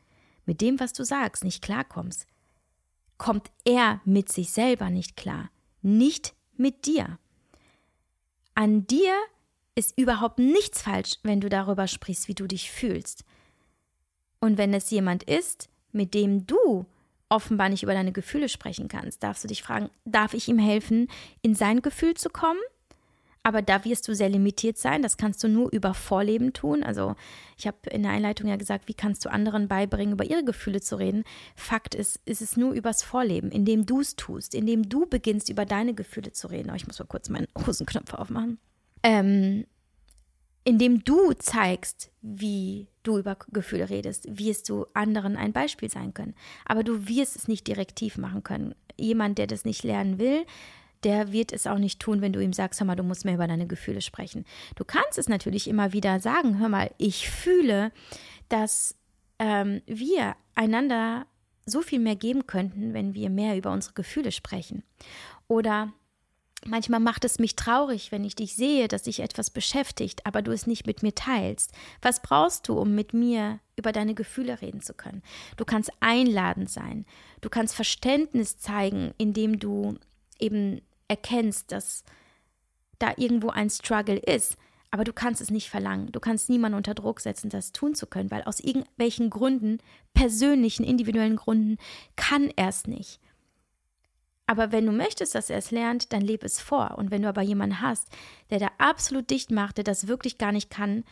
mit 0.45 0.61
dem, 0.61 0.81
was 0.81 0.93
du 0.93 1.05
sagst, 1.05 1.45
nicht 1.45 1.63
klarkommst, 1.63 2.27
kommt 3.17 3.51
er 3.65 4.01
mit 4.05 4.31
sich 4.31 4.53
selber 4.53 4.91
nicht 4.91 5.17
klar, 5.17 5.51
nicht 5.83 6.35
mit 6.57 6.87
dir. 6.87 7.19
An 8.55 8.87
dir 8.87 9.15
ist 9.75 9.97
überhaupt 9.97 10.39
nichts 10.39 10.83
falsch, 10.83 11.19
wenn 11.23 11.41
du 11.41 11.49
darüber 11.49 11.87
sprichst, 11.87 12.29
wie 12.29 12.35
du 12.35 12.47
dich 12.47 12.71
fühlst. 12.71 13.25
Und 14.41 14.59
wenn 14.59 14.75
es 14.75 14.91
jemand 14.91 15.23
ist, 15.23 15.69
mit 15.93 16.15
dem 16.15 16.47
du 16.47 16.87
offenbar 17.29 17.69
nicht 17.69 17.83
über 17.83 17.93
deine 17.93 18.13
Gefühle 18.13 18.49
sprechen 18.49 18.89
kannst, 18.89 19.23
darfst 19.23 19.45
du 19.45 19.49
dich 19.49 19.63
fragen, 19.63 19.91
darf 20.05 20.35
ich 20.35 20.49
ihm 20.49 20.59
helfen, 20.59 21.09
in 21.43 21.55
sein 21.55 21.83
Gefühl 21.83 22.15
zu 22.15 22.31
kommen? 22.31 22.61
aber 23.49 23.63
da 23.63 23.85
wirst 23.87 24.07
du 24.09 24.15
sehr 24.15 24.29
limitiert 24.29 24.77
sein. 24.77 25.01
Das 25.03 25.17
kannst 25.17 25.43
du 25.43 25.49
nur 25.49 25.73
über 25.73 25.95
Vorleben 25.95 26.53
tun. 26.53 26.83
Also 26.83 27.15
ich 27.57 27.67
habe 27.67 27.79
in 27.91 28.03
der 28.03 28.13
Einleitung 28.13 28.47
ja 28.47 28.57
gesagt, 28.57 28.89
wie 28.89 28.95
kannst 28.95 29.25
du 29.25 29.31
anderen 29.31 29.69
beibringen, 29.69 30.13
über 30.13 30.25
ihre 30.25 30.45
Gefühle 30.45 30.83
zu 30.83 30.99
reden. 30.99 31.25
Fakt 31.57 31.95
ist, 31.95 32.21
ist 32.27 32.43
es 32.43 32.59
nur 32.59 32.73
übers 32.73 33.03
Vorleben, 33.03 33.51
indem 33.51 33.87
du 33.87 34.01
es 34.01 34.17
tust, 34.17 34.55
indem 34.55 34.89
du 34.89 35.07
beginnst, 35.07 35.49
über 35.49 35.65
deine 35.65 35.95
Gefühle 35.95 36.33
zu 36.33 36.49
reden. 36.49 36.71
Oh, 36.71 36.75
ich 36.75 36.87
muss 36.87 36.99
mal 36.99 37.07
kurz 37.07 37.31
meinen 37.31 37.49
Hosenknopf 37.67 38.13
aufmachen. 38.13 38.59
Ähm, 39.03 39.65
indem 40.65 41.05
du 41.05 41.33
zeigst, 41.33 42.11
wie 42.21 42.89
du 43.03 43.19
über 43.19 43.37
Gefühle 43.51 43.89
redest, 43.89 44.27
wirst 44.29 44.69
du 44.69 44.87
anderen 44.95 45.37
ein 45.37 45.53
Beispiel 45.53 45.91
sein 45.91 46.15
können. 46.15 46.35
Aber 46.65 46.85
du 46.85 47.09
wirst 47.09 47.37
es 47.37 47.49
nicht 47.49 47.67
direktiv 47.67 48.19
machen 48.19 48.43
können. 48.43 48.75
Jemand, 48.97 49.39
der 49.39 49.47
das 49.47 49.65
nicht 49.65 49.85
lernen 49.85 50.19
will, 50.19 50.45
der 51.05 51.33
wird 51.33 51.53
es 51.53 51.67
auch 51.67 51.79
nicht 51.79 52.01
tun, 52.01 52.21
wenn 52.21 52.33
du 52.33 52.41
ihm 52.41 52.53
sagst, 52.53 52.81
hör 52.81 52.87
mal, 52.87 52.97
du 52.97 53.03
musst 53.03 53.25
mehr 53.25 53.35
über 53.35 53.47
deine 53.47 53.67
Gefühle 53.67 54.01
sprechen. 54.01 54.45
Du 54.75 54.85
kannst 54.85 55.17
es 55.17 55.29
natürlich 55.29 55.69
immer 55.69 55.93
wieder 55.93 56.21
sagen, 56.21 56.59
hör 56.59 56.69
mal, 56.69 56.91
ich 56.99 57.31
fühle, 57.31 57.93
dass 58.49 58.97
ähm, 59.39 59.81
wir 59.87 60.35
einander 60.55 61.27
so 61.67 61.83
viel 61.83 62.01
mehr 62.01 62.17
geben 62.17 62.47
könnten, 62.47 62.95
wenn 62.95 63.15
wir 63.15 63.31
mehr 63.31 63.57
über 63.57 63.71
unsere 63.71 63.95
Gefühle 63.95 64.33
sprechen. 64.33 64.83
Oder 65.47 65.93
Manchmal 66.67 67.01
macht 67.01 67.25
es 67.25 67.39
mich 67.39 67.55
traurig, 67.55 68.11
wenn 68.11 68.25
ich 68.25 68.35
dich 68.35 68.57
sehe, 68.57 68.89
dass 68.89 69.05
dich 69.05 69.21
etwas 69.21 69.51
beschäftigt, 69.51 70.27
aber 70.27 70.43
du 70.43 70.51
es 70.51 70.67
nicht 70.67 70.87
mit 70.87 71.03
mir 71.03 71.15
teilst. 71.15 71.73
Was 72.03 72.21
brauchst 72.21 72.69
du, 72.69 72.79
um 72.79 72.95
mit 72.95 73.15
mir 73.15 73.61
über 73.77 73.93
deine 73.93 74.15
Gefühle 74.15 74.61
reden 74.61 74.81
zu 74.81 74.93
können? 74.93 75.23
Du 75.57 75.65
kannst 75.65 75.93
einladend 76.01 76.69
sein. 76.69 77.07
Du 77.41 77.49
kannst 77.49 77.77
Verständnis 77.77 78.59
zeigen, 78.59 79.15
indem 79.19 79.61
du 79.61 79.99
eben 80.41 80.81
erkennst, 81.07 81.71
dass 81.71 82.05
da 82.99 83.13
irgendwo 83.17 83.51
ein 83.51 83.71
Struggle 83.71 84.19
ist, 84.19 84.57
aber 84.91 85.05
du 85.05 85.13
kannst 85.13 85.41
es 85.41 85.51
nicht 85.51 85.71
verlangen. 85.71 86.11
Du 86.13 86.19
kannst 86.19 86.49
niemanden 86.49 86.77
unter 86.77 86.95
Druck 86.95 87.21
setzen, 87.21 87.51
das 87.51 87.73
tun 87.73 87.95
zu 87.95 88.07
können, 88.07 88.31
weil 88.31 88.43
aus 88.43 88.59
irgendwelchen 88.59 89.31
Gründen, 89.31 89.79
persönlichen, 90.15 90.85
individuellen 90.85 91.37
Gründen, 91.37 91.79
kann 92.17 92.51
er 92.57 92.69
es 92.69 92.87
nicht. 92.87 93.21
Aber 94.49 94.73
wenn 94.73 94.87
du 94.87 94.93
möchtest, 94.93 95.35
dass 95.35 95.51
er 95.51 95.59
es 95.59 95.71
lernt, 95.71 96.11
dann 96.15 96.23
lebe 96.23 96.47
es 96.47 96.59
vor. 96.59 96.97
Und 96.97 97.11
wenn 97.11 97.21
du 97.21 97.29
aber 97.29 97.43
jemanden 97.43 97.83
hast, 97.83 98.09
der 98.49 98.59
da 98.59 98.71
absolut 98.79 99.29
dicht 99.29 99.51
macht, 99.51 99.77
der 99.77 99.85
das 99.85 100.09
wirklich 100.09 100.39
gar 100.39 100.53
nicht 100.53 100.71
kann, 100.71 101.05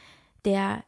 der 0.46 0.82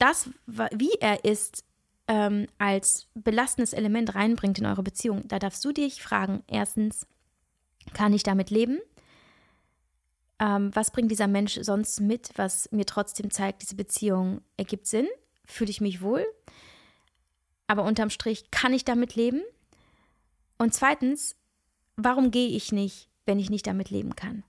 das, 0.00 0.30
wie 0.46 0.94
er 1.00 1.24
ist, 1.24 1.64
ähm, 2.08 2.48
als 2.58 3.06
belastendes 3.14 3.72
Element 3.72 4.16
reinbringt 4.16 4.58
in 4.58 4.66
eure 4.66 4.82
Beziehung, 4.82 5.28
da 5.28 5.38
darfst 5.38 5.64
du 5.64 5.70
dich 5.70 6.02
fragen, 6.02 6.42
erstens, 6.48 7.06
kann 7.92 8.12
ich 8.12 8.24
damit 8.24 8.50
leben? 8.50 8.80
Ähm, 10.40 10.74
was 10.74 10.90
bringt 10.90 11.12
dieser 11.12 11.28
Mensch 11.28 11.56
sonst 11.62 12.00
mit, 12.00 12.30
was 12.34 12.68
mir 12.72 12.84
trotzdem 12.84 13.30
zeigt, 13.30 13.62
diese 13.62 13.76
Beziehung 13.76 14.40
ergibt 14.56 14.88
Sinn? 14.88 15.06
Fühle 15.44 15.70
ich 15.70 15.80
mich 15.80 16.02
wohl? 16.02 16.26
Aber 17.68 17.84
unterm 17.84 18.10
Strich, 18.10 18.50
kann 18.50 18.72
ich 18.72 18.84
damit 18.84 19.14
leben? 19.14 19.40
Und 20.58 20.74
zweitens, 20.74 21.36
warum 21.96 22.30
gehe 22.30 22.48
ich 22.48 22.72
nicht, 22.72 23.08
wenn 23.26 23.38
ich 23.38 23.50
nicht 23.50 23.66
damit 23.66 23.90
leben 23.90 24.16
kann? 24.16 24.42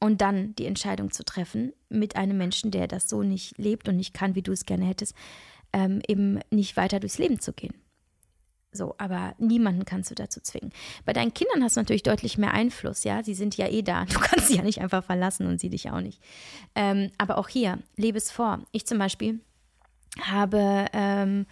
Und 0.00 0.20
dann 0.20 0.54
die 0.54 0.66
Entscheidung 0.66 1.10
zu 1.10 1.24
treffen, 1.24 1.72
mit 1.88 2.16
einem 2.16 2.38
Menschen, 2.38 2.70
der 2.70 2.86
das 2.86 3.08
so 3.08 3.22
nicht 3.22 3.58
lebt 3.58 3.88
und 3.88 3.96
nicht 3.96 4.14
kann, 4.14 4.34
wie 4.34 4.42
du 4.42 4.52
es 4.52 4.64
gerne 4.64 4.84
hättest, 4.84 5.14
ähm, 5.72 6.00
eben 6.06 6.38
nicht 6.50 6.76
weiter 6.76 7.00
durchs 7.00 7.18
Leben 7.18 7.40
zu 7.40 7.52
gehen. 7.52 7.74
So, 8.70 8.94
aber 8.98 9.34
niemanden 9.38 9.84
kannst 9.86 10.10
du 10.10 10.14
dazu 10.14 10.40
zwingen. 10.40 10.72
Bei 11.04 11.12
deinen 11.12 11.32
Kindern 11.32 11.64
hast 11.64 11.76
du 11.76 11.80
natürlich 11.80 12.02
deutlich 12.02 12.36
mehr 12.36 12.52
Einfluss, 12.52 13.02
ja. 13.02 13.24
Sie 13.24 13.34
sind 13.34 13.56
ja 13.56 13.66
eh 13.68 13.82
da. 13.82 14.04
Du 14.08 14.20
kannst 14.20 14.48
sie 14.48 14.56
ja 14.56 14.62
nicht 14.62 14.80
einfach 14.80 15.02
verlassen 15.02 15.46
und 15.46 15.58
sie 15.58 15.70
dich 15.70 15.90
auch 15.90 16.00
nicht. 16.00 16.22
Ähm, 16.74 17.10
aber 17.18 17.38
auch 17.38 17.48
hier, 17.48 17.78
lebe 17.96 18.18
es 18.18 18.30
vor. 18.30 18.60
Ich 18.72 18.86
zum 18.86 18.98
Beispiel 18.98 19.40
habe 20.20 20.86
ähm, 20.92 21.46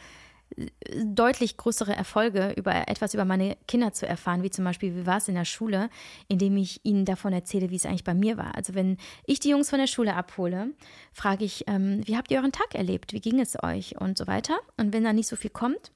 deutlich 1.05 1.57
größere 1.57 1.95
Erfolge, 1.95 2.55
über 2.57 2.89
etwas 2.89 3.15
über 3.15 3.25
meine 3.25 3.57
Kinder 3.69 3.93
zu 3.93 4.07
erfahren, 4.07 4.43
wie 4.43 4.51
zum 4.51 4.65
Beispiel, 4.65 4.95
wie 4.95 5.07
war 5.07 5.19
es 5.19 5.29
in 5.29 5.35
der 5.35 5.45
Schule, 5.45 5.91
indem 6.29 6.57
ich 6.57 6.81
ihnen 6.85 7.05
davon 7.05 7.33
erzähle, 7.33 7.71
wie 7.71 7.77
es 7.77 7.85
eigentlich 7.85 8.05
bei 8.05 8.15
mir 8.15 8.37
war. 8.37 8.55
Also 8.55 8.75
wenn 8.75 8.97
ich 9.27 9.41
die 9.41 9.51
Jungs 9.51 9.71
von 9.71 9.79
der 9.79 9.87
Schule 9.87 10.15
abhole, 10.15 10.73
frage 11.13 11.45
ich, 11.45 11.65
ähm, 11.67 12.07
wie 12.07 12.17
habt 12.17 12.31
ihr 12.31 12.39
euren 12.39 12.53
Tag 12.53 12.75
erlebt? 12.75 13.13
Wie 13.13 13.21
ging 13.21 13.41
es 13.41 13.63
euch? 13.63 14.01
Und 14.01 14.17
so 14.17 14.27
weiter. 14.27 14.59
Und 14.77 14.93
wenn 14.93 15.05
da 15.05 15.13
nicht 15.13 15.29
so 15.29 15.37
viel 15.37 15.51
kommt, 15.51 15.93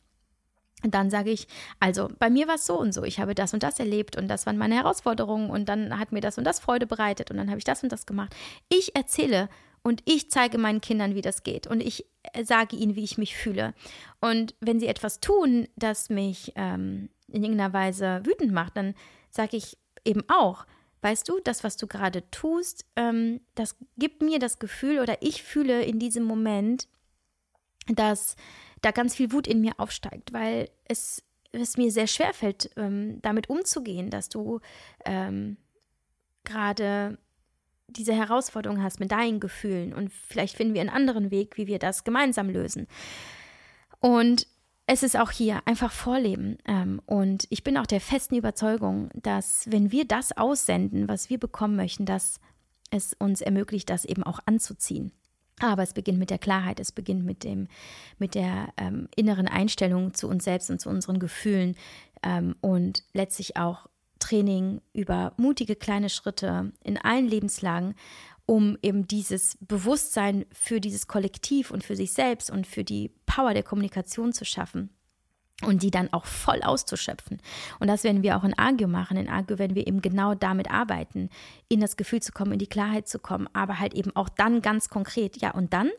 dann 0.82 1.10
sage 1.10 1.30
ich, 1.30 1.46
also 1.78 2.08
bei 2.18 2.30
mir 2.30 2.48
war 2.48 2.54
es 2.54 2.66
so 2.66 2.78
und 2.78 2.92
so, 2.92 3.04
ich 3.04 3.20
habe 3.20 3.34
das 3.34 3.52
und 3.52 3.62
das 3.62 3.78
erlebt 3.78 4.16
und 4.16 4.28
das 4.28 4.46
waren 4.46 4.56
meine 4.56 4.76
Herausforderungen 4.76 5.50
und 5.50 5.68
dann 5.68 5.98
hat 5.98 6.12
mir 6.12 6.20
das 6.20 6.38
und 6.38 6.44
das 6.44 6.58
Freude 6.58 6.86
bereitet 6.86 7.30
und 7.30 7.36
dann 7.36 7.48
habe 7.48 7.58
ich 7.58 7.64
das 7.64 7.82
und 7.82 7.92
das 7.92 8.06
gemacht. 8.06 8.34
Ich 8.68 8.96
erzähle 8.96 9.48
und 9.82 10.02
ich 10.04 10.30
zeige 10.30 10.58
meinen 10.58 10.80
Kindern, 10.80 11.14
wie 11.14 11.22
das 11.22 11.42
geht 11.42 11.66
und 11.66 11.80
ich 11.80 12.06
äh, 12.32 12.44
sage 12.44 12.76
ihnen, 12.76 12.96
wie 12.96 13.04
ich 13.04 13.18
mich 13.18 13.36
fühle. 13.36 13.74
Und 14.20 14.54
wenn 14.60 14.80
sie 14.80 14.88
etwas 14.88 15.20
tun, 15.20 15.68
das 15.76 16.10
mich 16.10 16.52
ähm, 16.56 17.08
in 17.28 17.42
irgendeiner 17.42 17.72
Weise 17.72 18.20
wütend 18.24 18.52
macht, 18.52 18.76
dann 18.76 18.94
sage 19.30 19.56
ich 19.56 19.78
eben 20.04 20.22
auch, 20.28 20.66
weißt 21.02 21.28
du, 21.28 21.40
das, 21.42 21.64
was 21.64 21.76
du 21.76 21.86
gerade 21.86 22.28
tust, 22.30 22.84
ähm, 22.96 23.40
das 23.54 23.76
gibt 23.96 24.22
mir 24.22 24.38
das 24.38 24.58
Gefühl 24.58 25.00
oder 25.00 25.22
ich 25.22 25.42
fühle 25.42 25.82
in 25.82 25.98
diesem 25.98 26.24
Moment, 26.24 26.88
dass 27.86 28.36
da 28.82 28.90
ganz 28.90 29.14
viel 29.14 29.32
Wut 29.32 29.46
in 29.46 29.60
mir 29.60 29.72
aufsteigt, 29.78 30.32
weil 30.32 30.68
es, 30.84 31.22
es 31.52 31.76
mir 31.76 31.90
sehr 31.90 32.06
schwer 32.06 32.34
fällt, 32.34 32.70
ähm, 32.76 33.20
damit 33.22 33.48
umzugehen, 33.48 34.10
dass 34.10 34.28
du 34.28 34.60
ähm, 35.04 35.56
gerade 36.44 37.18
diese 37.96 38.14
Herausforderung 38.14 38.82
hast 38.82 39.00
mit 39.00 39.12
deinen 39.12 39.40
Gefühlen 39.40 39.92
und 39.92 40.12
vielleicht 40.12 40.56
finden 40.56 40.74
wir 40.74 40.80
einen 40.80 40.90
anderen 40.90 41.30
Weg, 41.30 41.56
wie 41.56 41.66
wir 41.66 41.78
das 41.78 42.04
gemeinsam 42.04 42.50
lösen. 42.50 42.86
Und 44.00 44.46
es 44.86 45.04
ist 45.04 45.16
auch 45.16 45.30
hier 45.30 45.62
einfach 45.66 45.92
Vorleben. 45.92 46.58
Ähm, 46.66 47.00
und 47.06 47.46
ich 47.50 47.62
bin 47.62 47.76
auch 47.76 47.86
der 47.86 48.00
festen 48.00 48.34
Überzeugung, 48.34 49.10
dass 49.14 49.70
wenn 49.70 49.92
wir 49.92 50.04
das 50.04 50.36
aussenden, 50.36 51.08
was 51.08 51.30
wir 51.30 51.38
bekommen 51.38 51.76
möchten, 51.76 52.06
dass 52.06 52.40
es 52.90 53.14
uns 53.14 53.40
ermöglicht, 53.40 53.88
das 53.88 54.04
eben 54.04 54.24
auch 54.24 54.40
anzuziehen. 54.46 55.12
Aber 55.60 55.82
es 55.82 55.92
beginnt 55.92 56.18
mit 56.18 56.30
der 56.30 56.38
Klarheit, 56.38 56.80
es 56.80 56.90
beginnt 56.90 57.24
mit 57.24 57.44
dem, 57.44 57.68
mit 58.18 58.34
der 58.34 58.72
ähm, 58.78 59.08
inneren 59.14 59.46
Einstellung 59.46 60.14
zu 60.14 60.26
uns 60.26 60.44
selbst 60.44 60.70
und 60.70 60.80
zu 60.80 60.88
unseren 60.88 61.18
Gefühlen 61.18 61.76
ähm, 62.22 62.56
und 62.60 63.04
letztlich 63.12 63.56
auch 63.56 63.86
Training 64.20 64.80
über 64.92 65.32
mutige 65.36 65.74
kleine 65.74 66.08
Schritte 66.08 66.72
in 66.84 66.96
allen 66.96 67.26
Lebenslagen, 67.26 67.94
um 68.46 68.76
eben 68.82 69.06
dieses 69.06 69.58
Bewusstsein 69.60 70.44
für 70.52 70.80
dieses 70.80 71.06
Kollektiv 71.06 71.70
und 71.70 71.84
für 71.84 71.96
sich 71.96 72.12
selbst 72.12 72.50
und 72.50 72.66
für 72.66 72.84
die 72.84 73.12
Power 73.26 73.54
der 73.54 73.62
Kommunikation 73.62 74.32
zu 74.32 74.44
schaffen 74.44 74.90
und 75.62 75.82
die 75.82 75.90
dann 75.90 76.12
auch 76.12 76.24
voll 76.24 76.62
auszuschöpfen. 76.62 77.40
Und 77.78 77.88
das 77.88 78.04
werden 78.04 78.22
wir 78.22 78.36
auch 78.36 78.44
in 78.44 78.58
Agio 78.58 78.88
machen. 78.88 79.16
In 79.16 79.28
Agio 79.28 79.58
werden 79.58 79.74
wir 79.74 79.86
eben 79.86 80.02
genau 80.02 80.34
damit 80.34 80.70
arbeiten, 80.70 81.30
in 81.68 81.80
das 81.80 81.96
Gefühl 81.96 82.22
zu 82.22 82.32
kommen, 82.32 82.52
in 82.52 82.58
die 82.58 82.66
Klarheit 82.66 83.08
zu 83.08 83.18
kommen, 83.18 83.48
aber 83.52 83.78
halt 83.78 83.94
eben 83.94 84.14
auch 84.16 84.28
dann 84.28 84.62
ganz 84.62 84.88
konkret. 84.88 85.40
Ja, 85.40 85.52
und 85.52 85.72
dann, 85.72 85.90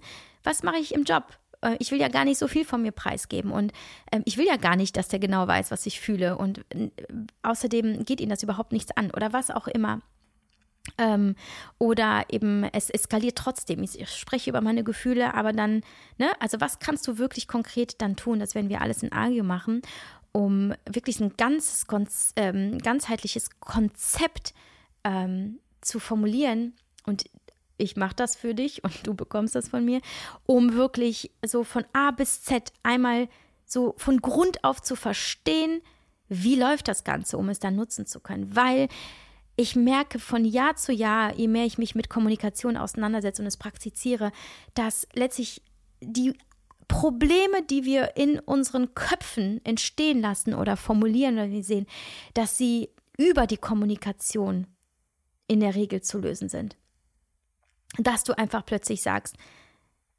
was 0.43 0.63
mache 0.63 0.77
ich 0.77 0.93
im 0.93 1.03
Job? 1.03 1.37
Äh, 1.61 1.75
ich 1.79 1.91
will 1.91 1.99
ja 1.99 2.07
gar 2.07 2.25
nicht 2.25 2.37
so 2.37 2.47
viel 2.47 2.65
von 2.65 2.81
mir 2.81 2.91
preisgeben 2.91 3.51
und 3.51 3.71
ähm, 4.11 4.23
ich 4.25 4.37
will 4.37 4.45
ja 4.45 4.57
gar 4.57 4.75
nicht, 4.75 4.97
dass 4.97 5.07
der 5.07 5.19
genau 5.19 5.47
weiß, 5.47 5.71
was 5.71 5.85
ich 5.85 5.99
fühle 5.99 6.37
und 6.37 6.65
äh, 6.69 6.89
außerdem 7.43 8.03
geht 8.05 8.21
ihn 8.21 8.29
das 8.29 8.43
überhaupt 8.43 8.71
nichts 8.71 8.95
an 8.95 9.11
oder 9.11 9.33
was 9.33 9.51
auch 9.51 9.67
immer. 9.67 10.01
Ähm, 10.97 11.35
oder 11.77 12.25
eben 12.29 12.63
es 12.63 12.89
eskaliert 12.89 13.37
trotzdem. 13.37 13.83
Ich, 13.83 14.09
spreche 14.09 14.49
über 14.49 14.61
meine 14.61 14.83
Gefühle, 14.83 15.35
aber 15.35 15.53
dann, 15.53 15.83
ne, 16.17 16.31
also 16.39 16.59
was 16.59 16.79
kannst 16.79 17.07
du 17.07 17.19
wirklich 17.19 17.47
konkret 17.47 18.01
dann 18.01 18.15
tun? 18.15 18.39
Das 18.39 18.55
werden 18.55 18.69
wir 18.69 18.81
alles 18.81 19.03
in 19.03 19.13
Agio 19.13 19.43
machen, 19.43 19.83
um 20.31 20.73
wirklich 20.89 21.19
ein 21.19 21.37
ganzes, 21.37 21.85
ähm, 22.35 22.79
ganzheitliches 22.79 23.51
Konzept 23.59 24.55
ähm, 25.03 25.59
zu 25.81 25.99
formulieren. 25.99 26.73
Und 27.05 27.25
ich 27.81 27.95
mache 27.95 28.15
das 28.15 28.35
für 28.35 28.53
dich 28.53 28.83
und 28.83 29.05
du 29.05 29.13
bekommst 29.13 29.55
das 29.55 29.69
von 29.69 29.83
mir, 29.83 30.01
um 30.45 30.73
wirklich 30.73 31.31
so 31.45 31.63
von 31.63 31.83
A 31.93 32.11
bis 32.11 32.43
Z 32.43 32.71
einmal 32.83 33.27
so 33.65 33.95
von 33.97 34.21
Grund 34.21 34.63
auf 34.63 34.81
zu 34.81 34.95
verstehen, 34.95 35.81
wie 36.27 36.55
läuft 36.55 36.87
das 36.87 37.03
Ganze, 37.03 37.37
um 37.37 37.49
es 37.49 37.59
dann 37.59 37.75
nutzen 37.75 38.05
zu 38.05 38.19
können. 38.19 38.55
Weil 38.55 38.87
ich 39.55 39.75
merke 39.75 40.19
von 40.19 40.45
Jahr 40.45 40.75
zu 40.75 40.91
Jahr, 40.91 41.35
je 41.35 41.47
mehr 41.47 41.65
ich 41.65 41.77
mich 41.77 41.95
mit 41.95 42.09
Kommunikation 42.09 42.77
auseinandersetze 42.77 43.41
und 43.41 43.47
es 43.47 43.57
praktiziere, 43.57 44.31
dass 44.73 45.07
letztlich 45.13 45.61
die 46.01 46.33
Probleme, 46.87 47.63
die 47.63 47.85
wir 47.85 48.17
in 48.17 48.39
unseren 48.39 48.93
Köpfen 48.95 49.63
entstehen 49.65 50.21
lassen 50.21 50.53
oder 50.53 50.77
formulieren 50.77 51.35
oder 51.35 51.49
wir 51.49 51.63
sehen, 51.63 51.85
dass 52.33 52.57
sie 52.57 52.89
über 53.17 53.47
die 53.47 53.57
Kommunikation 53.57 54.67
in 55.47 55.59
der 55.59 55.75
Regel 55.75 56.01
zu 56.01 56.19
lösen 56.19 56.49
sind 56.49 56.77
dass 57.97 58.23
du 58.23 58.37
einfach 58.37 58.65
plötzlich 58.65 59.01
sagst, 59.01 59.35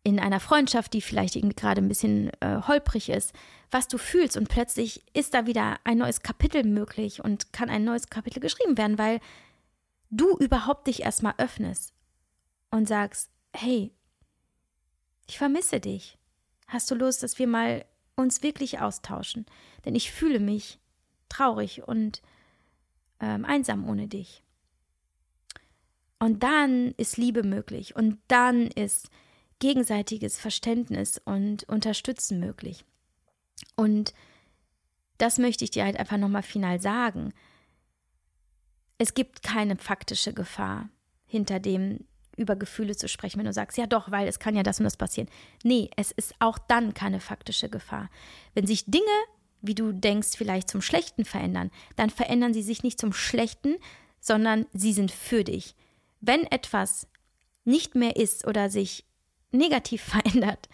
in 0.04 0.18
einer 0.18 0.40
Freundschaft, 0.40 0.92
die 0.94 1.00
vielleicht 1.00 1.36
irgendwie 1.36 1.54
gerade 1.54 1.80
ein 1.80 1.88
bisschen 1.88 2.30
äh, 2.40 2.60
holprig 2.66 3.08
ist, 3.08 3.32
was 3.70 3.86
du 3.88 3.98
fühlst 3.98 4.36
und 4.36 4.48
plötzlich 4.48 5.04
ist 5.14 5.32
da 5.32 5.46
wieder 5.46 5.78
ein 5.84 5.98
neues 5.98 6.22
Kapitel 6.22 6.64
möglich 6.64 7.22
und 7.22 7.52
kann 7.52 7.70
ein 7.70 7.84
neues 7.84 8.08
Kapitel 8.08 8.40
geschrieben 8.40 8.76
werden, 8.76 8.98
weil 8.98 9.20
du 10.10 10.36
überhaupt 10.38 10.88
dich 10.88 11.02
erstmal 11.02 11.34
öffnest 11.38 11.94
und 12.70 12.88
sagst, 12.88 13.30
hey, 13.54 13.92
ich 15.28 15.38
vermisse 15.38 15.78
dich. 15.78 16.18
Hast 16.66 16.90
du 16.90 16.94
Lust, 16.94 17.22
dass 17.22 17.38
wir 17.38 17.46
mal 17.46 17.84
uns 18.16 18.42
wirklich 18.42 18.80
austauschen? 18.80 19.46
Denn 19.84 19.94
ich 19.94 20.10
fühle 20.10 20.40
mich 20.40 20.78
traurig 21.28 21.86
und 21.86 22.22
ähm, 23.20 23.44
einsam 23.44 23.88
ohne 23.88 24.08
dich. 24.08 24.42
Und 26.22 26.44
dann 26.44 26.92
ist 26.98 27.16
Liebe 27.16 27.42
möglich 27.42 27.96
und 27.96 28.16
dann 28.28 28.68
ist 28.68 29.10
gegenseitiges 29.58 30.38
Verständnis 30.38 31.20
und 31.24 31.64
Unterstützen 31.64 32.38
möglich. 32.38 32.84
Und 33.74 34.14
das 35.18 35.38
möchte 35.38 35.64
ich 35.64 35.72
dir 35.72 35.84
halt 35.84 35.96
einfach 35.96 36.18
nochmal 36.18 36.44
final 36.44 36.80
sagen. 36.80 37.34
Es 38.98 39.14
gibt 39.14 39.42
keine 39.42 39.74
faktische 39.74 40.32
Gefahr 40.32 40.90
hinter 41.26 41.58
dem, 41.58 42.06
über 42.36 42.54
Gefühle 42.54 42.94
zu 42.94 43.08
sprechen, 43.08 43.40
wenn 43.40 43.46
du 43.46 43.52
sagst, 43.52 43.76
ja 43.76 43.88
doch, 43.88 44.12
weil 44.12 44.28
es 44.28 44.38
kann 44.38 44.54
ja 44.54 44.62
das 44.62 44.78
und 44.78 44.84
das 44.84 44.96
passieren. 44.96 45.28
Nee, 45.64 45.90
es 45.96 46.12
ist 46.12 46.36
auch 46.38 46.58
dann 46.60 46.94
keine 46.94 47.18
faktische 47.18 47.68
Gefahr. 47.68 48.10
Wenn 48.54 48.68
sich 48.68 48.84
Dinge, 48.84 49.04
wie 49.60 49.74
du 49.74 49.90
denkst, 49.90 50.36
vielleicht 50.36 50.70
zum 50.70 50.82
Schlechten 50.82 51.24
verändern, 51.24 51.72
dann 51.96 52.10
verändern 52.10 52.54
sie 52.54 52.62
sich 52.62 52.84
nicht 52.84 53.00
zum 53.00 53.12
Schlechten, 53.12 53.74
sondern 54.20 54.66
sie 54.72 54.92
sind 54.92 55.10
für 55.10 55.42
dich 55.42 55.74
wenn 56.22 56.44
etwas 56.44 57.06
nicht 57.64 57.94
mehr 57.94 58.16
ist 58.16 58.46
oder 58.46 58.70
sich 58.70 59.04
negativ 59.50 60.02
verändert, 60.24 60.68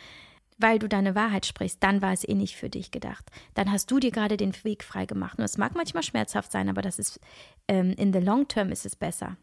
weil 0.59 0.79
du 0.79 0.89
deine 0.89 1.15
Wahrheit 1.15 1.47
sprichst, 1.47 1.83
dann 1.83 2.03
war 2.03 2.13
es 2.13 2.27
eh 2.27 2.35
nicht 2.35 2.57
für 2.57 2.69
dich 2.69 2.91
gedacht. 2.91 3.31
Dann 3.55 3.71
hast 3.71 3.91
du 3.91 4.01
dir 4.01 4.11
gerade 4.11 4.37
den 4.37 4.53
Weg 4.65 4.83
frei 4.83 5.07
gemacht. 5.07 5.39
Und 5.39 5.45
es 5.45 5.57
mag 5.57 5.75
manchmal 5.75 6.03
schmerzhaft 6.03 6.51
sein, 6.51 6.69
aber 6.69 6.83
das 6.83 6.99
ist 6.99 7.21
ähm, 7.69 7.93
in 7.97 8.13
the 8.13 8.19
long 8.19 8.49
term 8.49 8.73
ist 8.73 8.85
es 8.85 8.97
besser. 8.97 9.37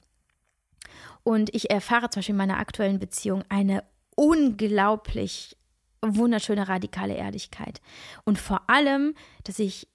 Und 1.24 1.56
ich 1.56 1.72
erfahre 1.72 2.10
zum 2.10 2.20
Beispiel 2.20 2.34
in 2.34 2.38
meiner 2.38 2.60
aktuellen 2.60 3.00
Beziehung 3.00 3.44
eine 3.50 3.84
unglaublich 4.16 5.58
wunderschöne 6.02 6.68
radikale 6.68 7.16
Ehrlichkeit. 7.16 7.82
Und 8.26 8.38
vor 8.38 8.70
allem, 8.70 9.16
dass 9.44 9.58
ich 9.60 9.88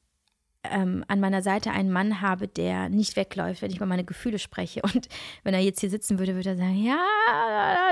ähm, 0.64 1.04
an 1.08 1.20
meiner 1.20 1.42
Seite 1.42 1.70
einen 1.70 1.90
Mann 1.90 2.20
habe, 2.20 2.46
der 2.46 2.88
nicht 2.88 3.16
wegläuft, 3.16 3.62
wenn 3.62 3.70
ich 3.70 3.76
über 3.76 3.86
meine 3.86 4.04
Gefühle 4.04 4.38
spreche. 4.38 4.82
Und 4.94 5.08
wenn 5.42 5.54
er 5.54 5.60
jetzt 5.60 5.80
hier 5.80 5.90
sitzen 5.90 6.18
würde, 6.18 6.34
würde 6.34 6.50
er 6.50 6.56
sagen, 6.56 6.76
ja, 6.76 6.98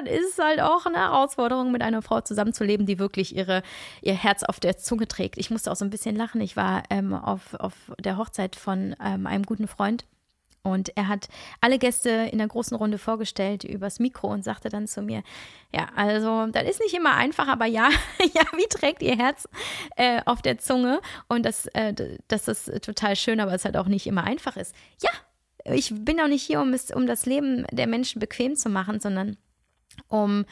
das 0.05 0.15
ist 0.15 0.39
halt 0.39 0.61
auch 0.61 0.87
eine 0.87 0.99
Herausforderung, 0.99 1.73
mit 1.73 1.83
einer 1.83 2.03
Frau 2.03 2.21
zusammenzuleben, 2.21 2.87
die 2.87 2.99
wirklich 2.99 3.35
ihre, 3.35 3.63
ihr 4.03 4.15
Herz 4.15 4.43
auf 4.43 4.61
der 4.61 4.77
Zunge 4.77 5.09
trägt. 5.09 5.39
Ich 5.39 5.51
musste 5.51 5.71
auch 5.71 5.77
so 5.77 5.85
ein 5.85 5.91
bisschen 5.91 6.17
lachen. 6.17 6.41
Ich 6.41 6.57
war 6.57 6.83
ähm, 6.91 7.15
auf, 7.15 7.55
auf 7.55 7.75
der 7.99 8.17
Hochzeit 8.17 8.57
von 8.57 8.95
ähm, 9.03 9.27
einem 9.27 9.45
guten 9.45 9.69
Freund 9.69 10.05
und 10.63 10.97
er 10.97 11.09
hat 11.09 11.29
alle 11.61 11.79
Gäste 11.79 12.11
in 12.11 12.39
der 12.39 12.49
großen 12.49 12.77
Runde 12.77 12.99
vorgestellt 12.99 13.65
übers 13.65 14.01
Mikro 14.01 14.29
und 14.29 14.45
sagte 14.45 14.69
dann 14.69 14.87
zu 14.87 15.03
mir, 15.03 15.23
ja, 15.75 15.89
also 15.97 16.47
das 16.47 16.69
ist 16.69 16.81
nicht 16.81 16.95
immer 16.95 17.15
einfach, 17.15 17.49
aber 17.49 17.67
ja, 17.67 17.89
ja, 18.35 18.43
wie 18.57 18.69
trägt 18.69 19.03
ihr 19.03 19.17
Herz 19.17 19.49
äh, 19.97 20.21
auf 20.25 20.43
der 20.43 20.59
Zunge? 20.59 21.01
Und 21.29 21.45
das, 21.45 21.67
äh, 21.69 21.95
das 22.29 22.49
ist 22.49 22.83
total 22.83 23.17
schön, 23.17 23.41
aber 23.41 23.55
es 23.55 23.65
halt 23.65 23.77
auch 23.77 23.87
nicht 23.87 24.07
immer 24.07 24.25
einfach 24.25 24.57
ist. 24.57 24.75
Ja, 25.03 25.11
ich 25.75 25.93
bin 25.95 26.21
auch 26.21 26.29
nicht 26.29 26.43
hier, 26.43 26.61
um, 26.61 26.73
es, 26.73 26.91
um 26.91 27.07
das 27.07 27.27
Leben 27.27 27.67
der 27.71 27.87
Menschen 27.87 28.21
bequem 28.21 28.57
zu 28.57 28.69
machen, 28.69 29.01
sondern 29.01 29.37
um 30.09 30.45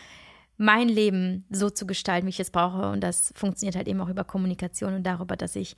mein 0.56 0.88
Leben 0.88 1.44
so 1.50 1.70
zu 1.70 1.86
gestalten, 1.86 2.26
wie 2.26 2.30
ich 2.30 2.40
es 2.40 2.50
brauche. 2.50 2.90
Und 2.90 3.00
das 3.00 3.32
funktioniert 3.36 3.76
halt 3.76 3.88
eben 3.88 4.00
auch 4.00 4.08
über 4.08 4.24
Kommunikation 4.24 4.94
und 4.94 5.02
darüber, 5.02 5.36
dass 5.36 5.56
ich 5.56 5.76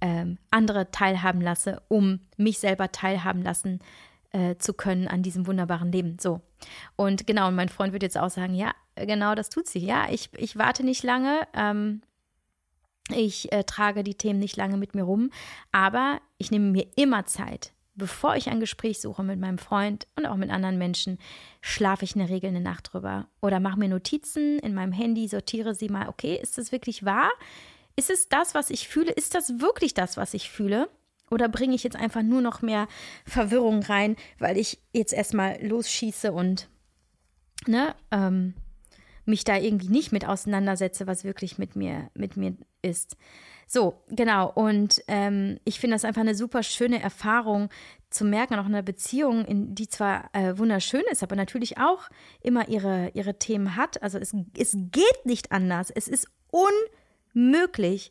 ähm, 0.00 0.38
andere 0.50 0.90
teilhaben 0.90 1.40
lasse, 1.40 1.82
um 1.88 2.20
mich 2.36 2.58
selber 2.58 2.92
teilhaben 2.92 3.42
lassen 3.42 3.80
äh, 4.32 4.56
zu 4.56 4.74
können 4.74 5.08
an 5.08 5.22
diesem 5.22 5.46
wunderbaren 5.46 5.90
Leben. 5.90 6.18
So. 6.20 6.40
Und 6.96 7.26
genau, 7.26 7.48
und 7.48 7.54
mein 7.54 7.68
Freund 7.68 7.92
wird 7.92 8.02
jetzt 8.02 8.18
auch 8.18 8.30
sagen, 8.30 8.54
ja, 8.54 8.72
genau 8.96 9.34
das 9.34 9.48
tut 9.48 9.66
sie. 9.66 9.80
Ja, 9.80 10.06
ich, 10.10 10.30
ich 10.36 10.56
warte 10.56 10.84
nicht 10.84 11.02
lange. 11.02 11.46
Ähm, 11.54 12.02
ich 13.10 13.50
äh, 13.52 13.64
trage 13.64 14.04
die 14.04 14.16
Themen 14.16 14.38
nicht 14.38 14.56
lange 14.56 14.76
mit 14.76 14.94
mir 14.94 15.04
rum, 15.04 15.30
aber 15.72 16.20
ich 16.36 16.50
nehme 16.50 16.70
mir 16.70 16.86
immer 16.96 17.24
Zeit 17.24 17.72
bevor 17.98 18.36
ich 18.36 18.48
ein 18.48 18.60
Gespräch 18.60 19.00
suche 19.00 19.22
mit 19.22 19.38
meinem 19.38 19.58
Freund 19.58 20.06
und 20.16 20.26
auch 20.26 20.36
mit 20.36 20.50
anderen 20.50 20.78
Menschen, 20.78 21.18
schlafe 21.60 22.04
ich 22.04 22.14
in 22.14 22.20
der 22.20 22.30
Regel 22.30 22.48
eine 22.48 22.60
Nacht 22.60 22.92
drüber 22.92 23.26
oder 23.42 23.60
mache 23.60 23.78
mir 23.78 23.88
Notizen 23.88 24.58
in 24.60 24.74
meinem 24.74 24.92
Handy, 24.92 25.28
sortiere 25.28 25.74
sie 25.74 25.88
mal, 25.88 26.08
okay, 26.08 26.38
ist 26.40 26.56
das 26.56 26.72
wirklich 26.72 27.04
wahr? 27.04 27.30
Ist 27.96 28.10
es 28.10 28.28
das, 28.28 28.54
was 28.54 28.70
ich 28.70 28.88
fühle? 28.88 29.10
Ist 29.10 29.34
das 29.34 29.60
wirklich 29.60 29.92
das, 29.92 30.16
was 30.16 30.32
ich 30.32 30.48
fühle? 30.50 30.88
Oder 31.30 31.48
bringe 31.48 31.74
ich 31.74 31.82
jetzt 31.82 31.96
einfach 31.96 32.22
nur 32.22 32.40
noch 32.40 32.62
mehr 32.62 32.88
Verwirrung 33.26 33.82
rein, 33.82 34.16
weil 34.38 34.56
ich 34.56 34.78
jetzt 34.92 35.12
erstmal 35.12 35.62
losschieße 35.62 36.32
und 36.32 36.68
ne, 37.66 37.94
ähm, 38.10 38.54
mich 39.24 39.44
da 39.44 39.56
irgendwie 39.56 39.88
nicht 39.88 40.10
mit 40.10 40.26
auseinandersetze, 40.26 41.06
was 41.06 41.24
wirklich 41.24 41.58
mit 41.58 41.76
mir, 41.76 42.10
mit 42.14 42.36
mir 42.36 42.56
ist. 42.82 43.16
So, 43.70 44.02
genau. 44.08 44.50
Und 44.50 45.02
ähm, 45.08 45.60
ich 45.64 45.78
finde 45.78 45.94
das 45.94 46.06
einfach 46.06 46.22
eine 46.22 46.34
super 46.34 46.62
schöne 46.62 47.02
Erfahrung 47.02 47.68
zu 48.08 48.24
merken, 48.24 48.54
auch 48.54 48.66
in 48.66 48.74
einer 48.74 48.82
Beziehung, 48.82 49.44
in 49.44 49.74
die 49.74 49.88
zwar 49.88 50.30
äh, 50.32 50.56
wunderschön 50.56 51.02
ist, 51.10 51.22
aber 51.22 51.36
natürlich 51.36 51.76
auch 51.76 52.08
immer 52.40 52.66
ihre, 52.70 53.10
ihre 53.12 53.38
Themen 53.38 53.76
hat. 53.76 54.02
Also 54.02 54.18
es, 54.18 54.34
es 54.56 54.72
geht 54.72 55.26
nicht 55.26 55.52
anders. 55.52 55.90
Es 55.90 56.08
ist 56.08 56.28
unmöglich, 57.34 58.10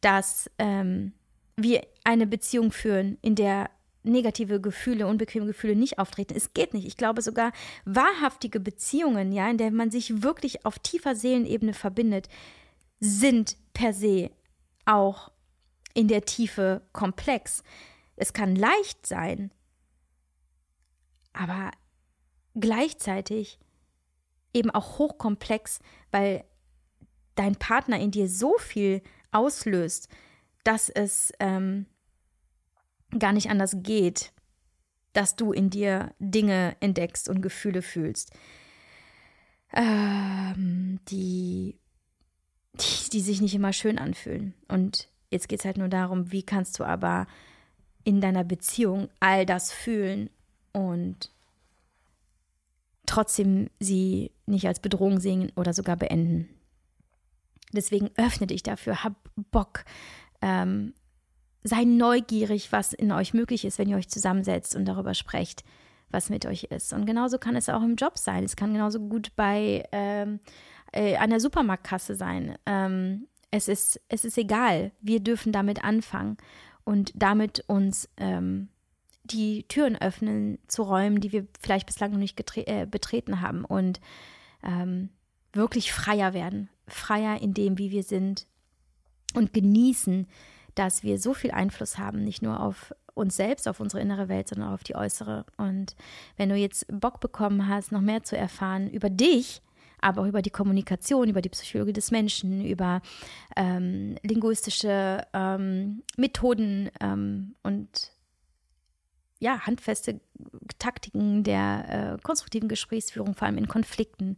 dass 0.00 0.50
ähm, 0.58 1.12
wir 1.56 1.86
eine 2.02 2.26
Beziehung 2.26 2.72
führen, 2.72 3.16
in 3.22 3.36
der 3.36 3.70
negative 4.02 4.60
Gefühle, 4.60 5.06
unbequeme 5.06 5.46
Gefühle 5.46 5.76
nicht 5.76 6.00
auftreten. 6.00 6.34
Es 6.36 6.52
geht 6.52 6.74
nicht. 6.74 6.86
Ich 6.86 6.96
glaube 6.96 7.22
sogar 7.22 7.52
wahrhaftige 7.84 8.58
Beziehungen, 8.58 9.30
ja, 9.30 9.48
in 9.48 9.58
der 9.58 9.70
man 9.70 9.92
sich 9.92 10.24
wirklich 10.24 10.66
auf 10.66 10.80
tiefer 10.80 11.14
Seelenebene 11.14 11.74
verbindet, 11.74 12.28
sind 12.98 13.56
per 13.72 13.92
se 13.92 14.30
auch 14.90 15.30
in 15.94 16.08
der 16.08 16.24
Tiefe 16.24 16.82
komplex. 16.92 17.62
Es 18.16 18.32
kann 18.32 18.54
leicht 18.54 19.06
sein, 19.06 19.50
aber 21.32 21.70
gleichzeitig 22.54 23.58
eben 24.52 24.70
auch 24.70 24.98
hochkomplex, 24.98 25.78
weil 26.10 26.44
dein 27.34 27.56
Partner 27.56 27.98
in 27.98 28.10
dir 28.10 28.28
so 28.28 28.58
viel 28.58 29.02
auslöst, 29.30 30.08
dass 30.64 30.88
es 30.88 31.32
ähm, 31.38 31.86
gar 33.18 33.32
nicht 33.32 33.50
anders 33.50 33.76
geht, 33.78 34.32
dass 35.12 35.36
du 35.36 35.52
in 35.52 35.70
dir 35.70 36.14
Dinge 36.18 36.76
entdeckst 36.80 37.28
und 37.28 37.40
Gefühle 37.40 37.82
fühlst, 37.82 38.32
ähm, 39.72 41.00
die, 41.08 41.78
die, 42.74 43.10
die 43.10 43.20
sich 43.20 43.40
nicht 43.40 43.54
immer 43.54 43.72
schön 43.72 43.98
anfühlen. 43.98 44.54
Und 44.68 45.08
jetzt 45.30 45.48
geht 45.48 45.60
es 45.60 45.64
halt 45.64 45.78
nur 45.78 45.88
darum, 45.88 46.32
wie 46.32 46.42
kannst 46.42 46.78
du 46.78 46.84
aber 46.84 47.26
in 48.04 48.20
deiner 48.20 48.44
Beziehung 48.44 49.08
all 49.20 49.44
das 49.44 49.72
fühlen 49.72 50.30
und 50.72 51.30
trotzdem 53.06 53.68
sie 53.80 54.30
nicht 54.46 54.66
als 54.66 54.80
Bedrohung 54.80 55.20
sehen 55.20 55.52
oder 55.56 55.72
sogar 55.72 55.96
beenden. 55.96 56.48
Deswegen 57.72 58.10
öffne 58.16 58.46
dich 58.46 58.62
dafür, 58.62 59.04
hab 59.04 59.14
Bock, 59.50 59.84
ähm, 60.42 60.94
sei 61.62 61.84
neugierig, 61.84 62.72
was 62.72 62.92
in 62.92 63.12
euch 63.12 63.34
möglich 63.34 63.64
ist, 63.64 63.78
wenn 63.78 63.88
ihr 63.88 63.96
euch 63.96 64.08
zusammensetzt 64.08 64.74
und 64.74 64.86
darüber 64.86 65.14
sprecht, 65.14 65.64
was 66.08 66.30
mit 66.30 66.46
euch 66.46 66.64
ist. 66.64 66.92
Und 66.92 67.06
genauso 67.06 67.38
kann 67.38 67.56
es 67.56 67.68
auch 67.68 67.82
im 67.82 67.96
Job 67.96 68.18
sein. 68.18 68.44
Es 68.44 68.56
kann 68.56 68.72
genauso 68.72 69.00
gut 69.00 69.34
bei 69.36 69.84
ähm, 69.92 70.40
äh, 70.92 71.16
einer 71.16 71.40
Supermarktkasse 71.40 72.14
sein. 72.14 72.56
Ähm, 72.66 73.26
es, 73.50 73.68
ist, 73.68 74.00
es 74.08 74.24
ist 74.24 74.38
egal. 74.38 74.92
Wir 75.00 75.20
dürfen 75.20 75.52
damit 75.52 75.84
anfangen 75.84 76.36
und 76.84 77.12
damit 77.14 77.64
uns 77.66 78.08
ähm, 78.16 78.68
die 79.24 79.64
Türen 79.68 79.96
öffnen 80.00 80.58
zu 80.66 80.82
Räumen, 80.82 81.20
die 81.20 81.32
wir 81.32 81.46
vielleicht 81.60 81.86
bislang 81.86 82.12
noch 82.12 82.18
nicht 82.18 82.40
äh, 82.56 82.86
betreten 82.86 83.40
haben 83.40 83.64
und 83.64 84.00
ähm, 84.62 85.10
wirklich 85.52 85.92
freier 85.92 86.34
werden. 86.34 86.68
Freier 86.86 87.40
in 87.40 87.54
dem, 87.54 87.78
wie 87.78 87.90
wir 87.90 88.02
sind 88.02 88.46
und 89.34 89.52
genießen, 89.52 90.26
dass 90.74 91.02
wir 91.02 91.18
so 91.18 91.34
viel 91.34 91.50
Einfluss 91.50 91.98
haben, 91.98 92.24
nicht 92.24 92.42
nur 92.42 92.60
auf 92.60 92.94
uns 93.14 93.36
selbst, 93.36 93.68
auf 93.68 93.80
unsere 93.80 94.02
innere 94.02 94.28
Welt, 94.28 94.48
sondern 94.48 94.70
auch 94.70 94.74
auf 94.74 94.84
die 94.84 94.94
äußere. 94.94 95.44
Und 95.56 95.94
wenn 96.36 96.48
du 96.48 96.56
jetzt 96.56 96.86
Bock 96.88 97.20
bekommen 97.20 97.68
hast, 97.68 97.92
noch 97.92 98.00
mehr 98.00 98.22
zu 98.22 98.36
erfahren 98.36 98.88
über 98.88 99.10
dich, 99.10 99.62
aber 100.00 100.22
auch 100.22 100.26
über 100.26 100.42
die 100.42 100.50
Kommunikation, 100.50 101.28
über 101.28 101.42
die 101.42 101.48
Psychologie 101.48 101.92
des 101.92 102.10
Menschen, 102.10 102.64
über 102.64 103.02
ähm, 103.56 104.16
linguistische 104.22 105.26
ähm, 105.32 106.02
Methoden 106.16 106.90
ähm, 107.00 107.54
und 107.62 108.12
ja, 109.40 109.60
handfeste 109.66 110.20
Taktiken 110.78 111.42
der 111.42 112.16
äh, 112.18 112.22
konstruktiven 112.22 112.68
Gesprächsführung, 112.68 113.34
vor 113.34 113.46
allem 113.46 113.58
in 113.58 113.68
Konflikten, 113.68 114.36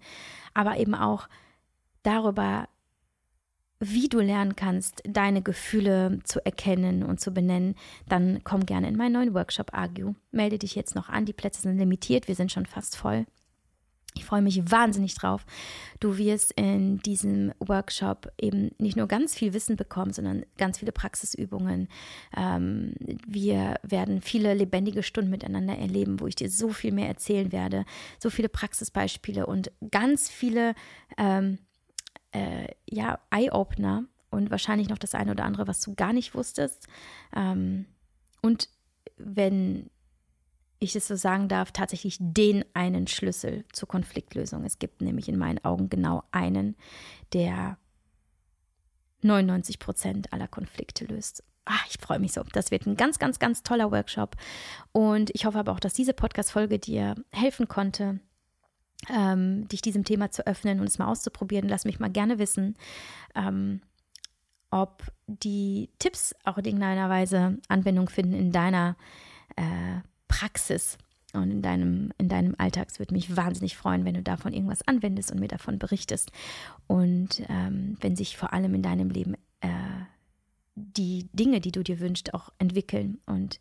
aber 0.54 0.78
eben 0.78 0.94
auch 0.94 1.28
darüber, 2.04 2.68
wie 3.80 4.08
du 4.08 4.20
lernen 4.20 4.54
kannst, 4.54 5.02
deine 5.04 5.42
Gefühle 5.42 6.20
zu 6.22 6.44
erkennen 6.46 7.02
und 7.02 7.20
zu 7.20 7.32
benennen, 7.32 7.74
dann 8.08 8.42
komm 8.44 8.64
gerne 8.64 8.88
in 8.88 8.96
meinen 8.96 9.14
neuen 9.14 9.34
Workshop 9.34 9.74
Argue. 9.74 10.14
Melde 10.30 10.58
dich 10.58 10.76
jetzt 10.76 10.94
noch 10.94 11.08
an, 11.08 11.26
die 11.26 11.32
Plätze 11.32 11.62
sind 11.62 11.78
limitiert, 11.78 12.28
wir 12.28 12.36
sind 12.36 12.52
schon 12.52 12.66
fast 12.66 12.96
voll. 12.96 13.26
Ich 14.14 14.24
freue 14.24 14.42
mich 14.42 14.70
wahnsinnig 14.70 15.14
drauf. 15.14 15.46
Du 16.00 16.18
wirst 16.18 16.52
in 16.52 16.98
diesem 16.98 17.52
Workshop 17.58 18.30
eben 18.38 18.70
nicht 18.78 18.96
nur 18.96 19.06
ganz 19.06 19.34
viel 19.34 19.54
Wissen 19.54 19.76
bekommen, 19.76 20.12
sondern 20.12 20.44
ganz 20.58 20.78
viele 20.78 20.92
Praxisübungen. 20.92 21.88
Ähm, 22.36 22.94
wir 23.26 23.76
werden 23.82 24.20
viele 24.20 24.54
lebendige 24.54 25.02
Stunden 25.02 25.30
miteinander 25.30 25.76
erleben, 25.76 26.20
wo 26.20 26.26
ich 26.26 26.34
dir 26.34 26.50
so 26.50 26.70
viel 26.70 26.92
mehr 26.92 27.08
erzählen 27.08 27.52
werde, 27.52 27.84
so 28.18 28.28
viele 28.28 28.48
Praxisbeispiele 28.48 29.46
und 29.46 29.72
ganz 29.90 30.28
viele 30.28 30.74
ähm, 31.16 31.58
äh, 32.32 32.68
ja, 32.88 33.18
Eye-Opener 33.30 34.04
und 34.30 34.50
wahrscheinlich 34.50 34.88
noch 34.88 34.98
das 34.98 35.14
eine 35.14 35.30
oder 35.30 35.44
andere, 35.44 35.66
was 35.68 35.80
du 35.80 35.94
gar 35.94 36.12
nicht 36.12 36.34
wusstest. 36.34 36.86
Ähm, 37.34 37.86
und 38.42 38.68
wenn 39.16 39.90
ich 40.82 40.96
es 40.96 41.08
so 41.08 41.16
sagen 41.16 41.48
darf, 41.48 41.72
tatsächlich 41.72 42.18
den 42.20 42.64
einen 42.74 43.06
Schlüssel 43.06 43.64
zur 43.72 43.88
Konfliktlösung. 43.88 44.64
Es 44.64 44.78
gibt 44.78 45.00
nämlich 45.00 45.28
in 45.28 45.38
meinen 45.38 45.64
Augen 45.64 45.88
genau 45.88 46.24
einen, 46.32 46.76
der 47.32 47.78
99 49.22 49.78
Prozent 49.78 50.32
aller 50.32 50.48
Konflikte 50.48 51.04
löst. 51.04 51.44
Ach, 51.64 51.86
ich 51.88 51.98
freue 52.00 52.18
mich 52.18 52.32
so. 52.32 52.42
Das 52.52 52.72
wird 52.72 52.86
ein 52.86 52.96
ganz, 52.96 53.20
ganz, 53.20 53.38
ganz 53.38 53.62
toller 53.62 53.92
Workshop. 53.92 54.36
Und 54.90 55.30
ich 55.32 55.44
hoffe 55.44 55.58
aber 55.58 55.72
auch, 55.72 55.80
dass 55.80 55.94
diese 55.94 56.12
Podcast-Folge 56.12 56.80
dir 56.80 57.14
helfen 57.30 57.68
konnte, 57.68 58.18
ähm, 59.08 59.68
dich 59.68 59.80
diesem 59.80 60.04
Thema 60.04 60.32
zu 60.32 60.46
öffnen 60.46 60.80
und 60.80 60.88
es 60.88 60.98
mal 60.98 61.06
auszuprobieren. 61.06 61.68
Lass 61.68 61.84
mich 61.84 62.00
mal 62.00 62.10
gerne 62.10 62.40
wissen, 62.40 62.76
ähm, 63.36 63.80
ob 64.70 65.04
die 65.28 65.90
Tipps 66.00 66.34
auch 66.44 66.58
in 66.58 66.64
irgendeiner 66.64 67.08
Weise 67.08 67.58
Anwendung 67.68 68.08
finden 68.08 68.34
in 68.34 68.50
deiner 68.50 68.96
äh, 69.56 70.00
Praxis 70.32 70.96
und 71.34 71.50
in 71.50 71.62
deinem, 71.62 72.12
in 72.18 72.28
deinem 72.28 72.54
Alltag. 72.58 72.88
Es 72.90 72.98
würde 72.98 73.14
mich 73.14 73.36
wahnsinnig 73.36 73.76
freuen, 73.76 74.04
wenn 74.04 74.14
du 74.14 74.22
davon 74.22 74.52
irgendwas 74.52 74.86
anwendest 74.86 75.30
und 75.30 75.40
mir 75.40 75.48
davon 75.48 75.78
berichtest. 75.78 76.32
Und 76.86 77.42
ähm, 77.48 77.96
wenn 78.00 78.16
sich 78.16 78.36
vor 78.36 78.52
allem 78.52 78.74
in 78.74 78.82
deinem 78.82 79.10
Leben 79.10 79.34
äh, 79.60 79.68
die 80.74 81.28
Dinge, 81.32 81.60
die 81.60 81.72
du 81.72 81.82
dir 81.82 82.00
wünschst, 82.00 82.32
auch 82.32 82.50
entwickeln 82.58 83.18
und 83.26 83.60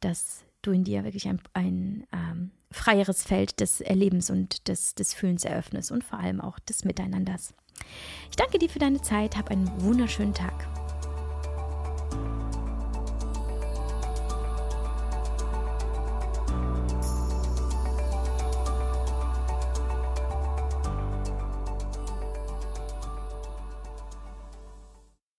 dass 0.00 0.44
du 0.62 0.72
in 0.72 0.84
dir 0.84 1.04
wirklich 1.04 1.28
ein, 1.28 1.40
ein 1.54 2.06
ähm, 2.12 2.50
freieres 2.70 3.22
Feld 3.22 3.60
des 3.60 3.80
Erlebens 3.80 4.28
und 4.30 4.68
des, 4.68 4.94
des 4.94 5.14
Fühlens 5.14 5.44
eröffnest 5.44 5.92
und 5.92 6.04
vor 6.04 6.18
allem 6.18 6.40
auch 6.40 6.58
des 6.58 6.84
Miteinanders. 6.84 7.54
Ich 8.30 8.36
danke 8.36 8.58
dir 8.58 8.68
für 8.68 8.78
deine 8.78 9.00
Zeit, 9.00 9.36
hab 9.36 9.50
einen 9.50 9.70
wunderschönen 9.80 10.34
Tag. 10.34 10.85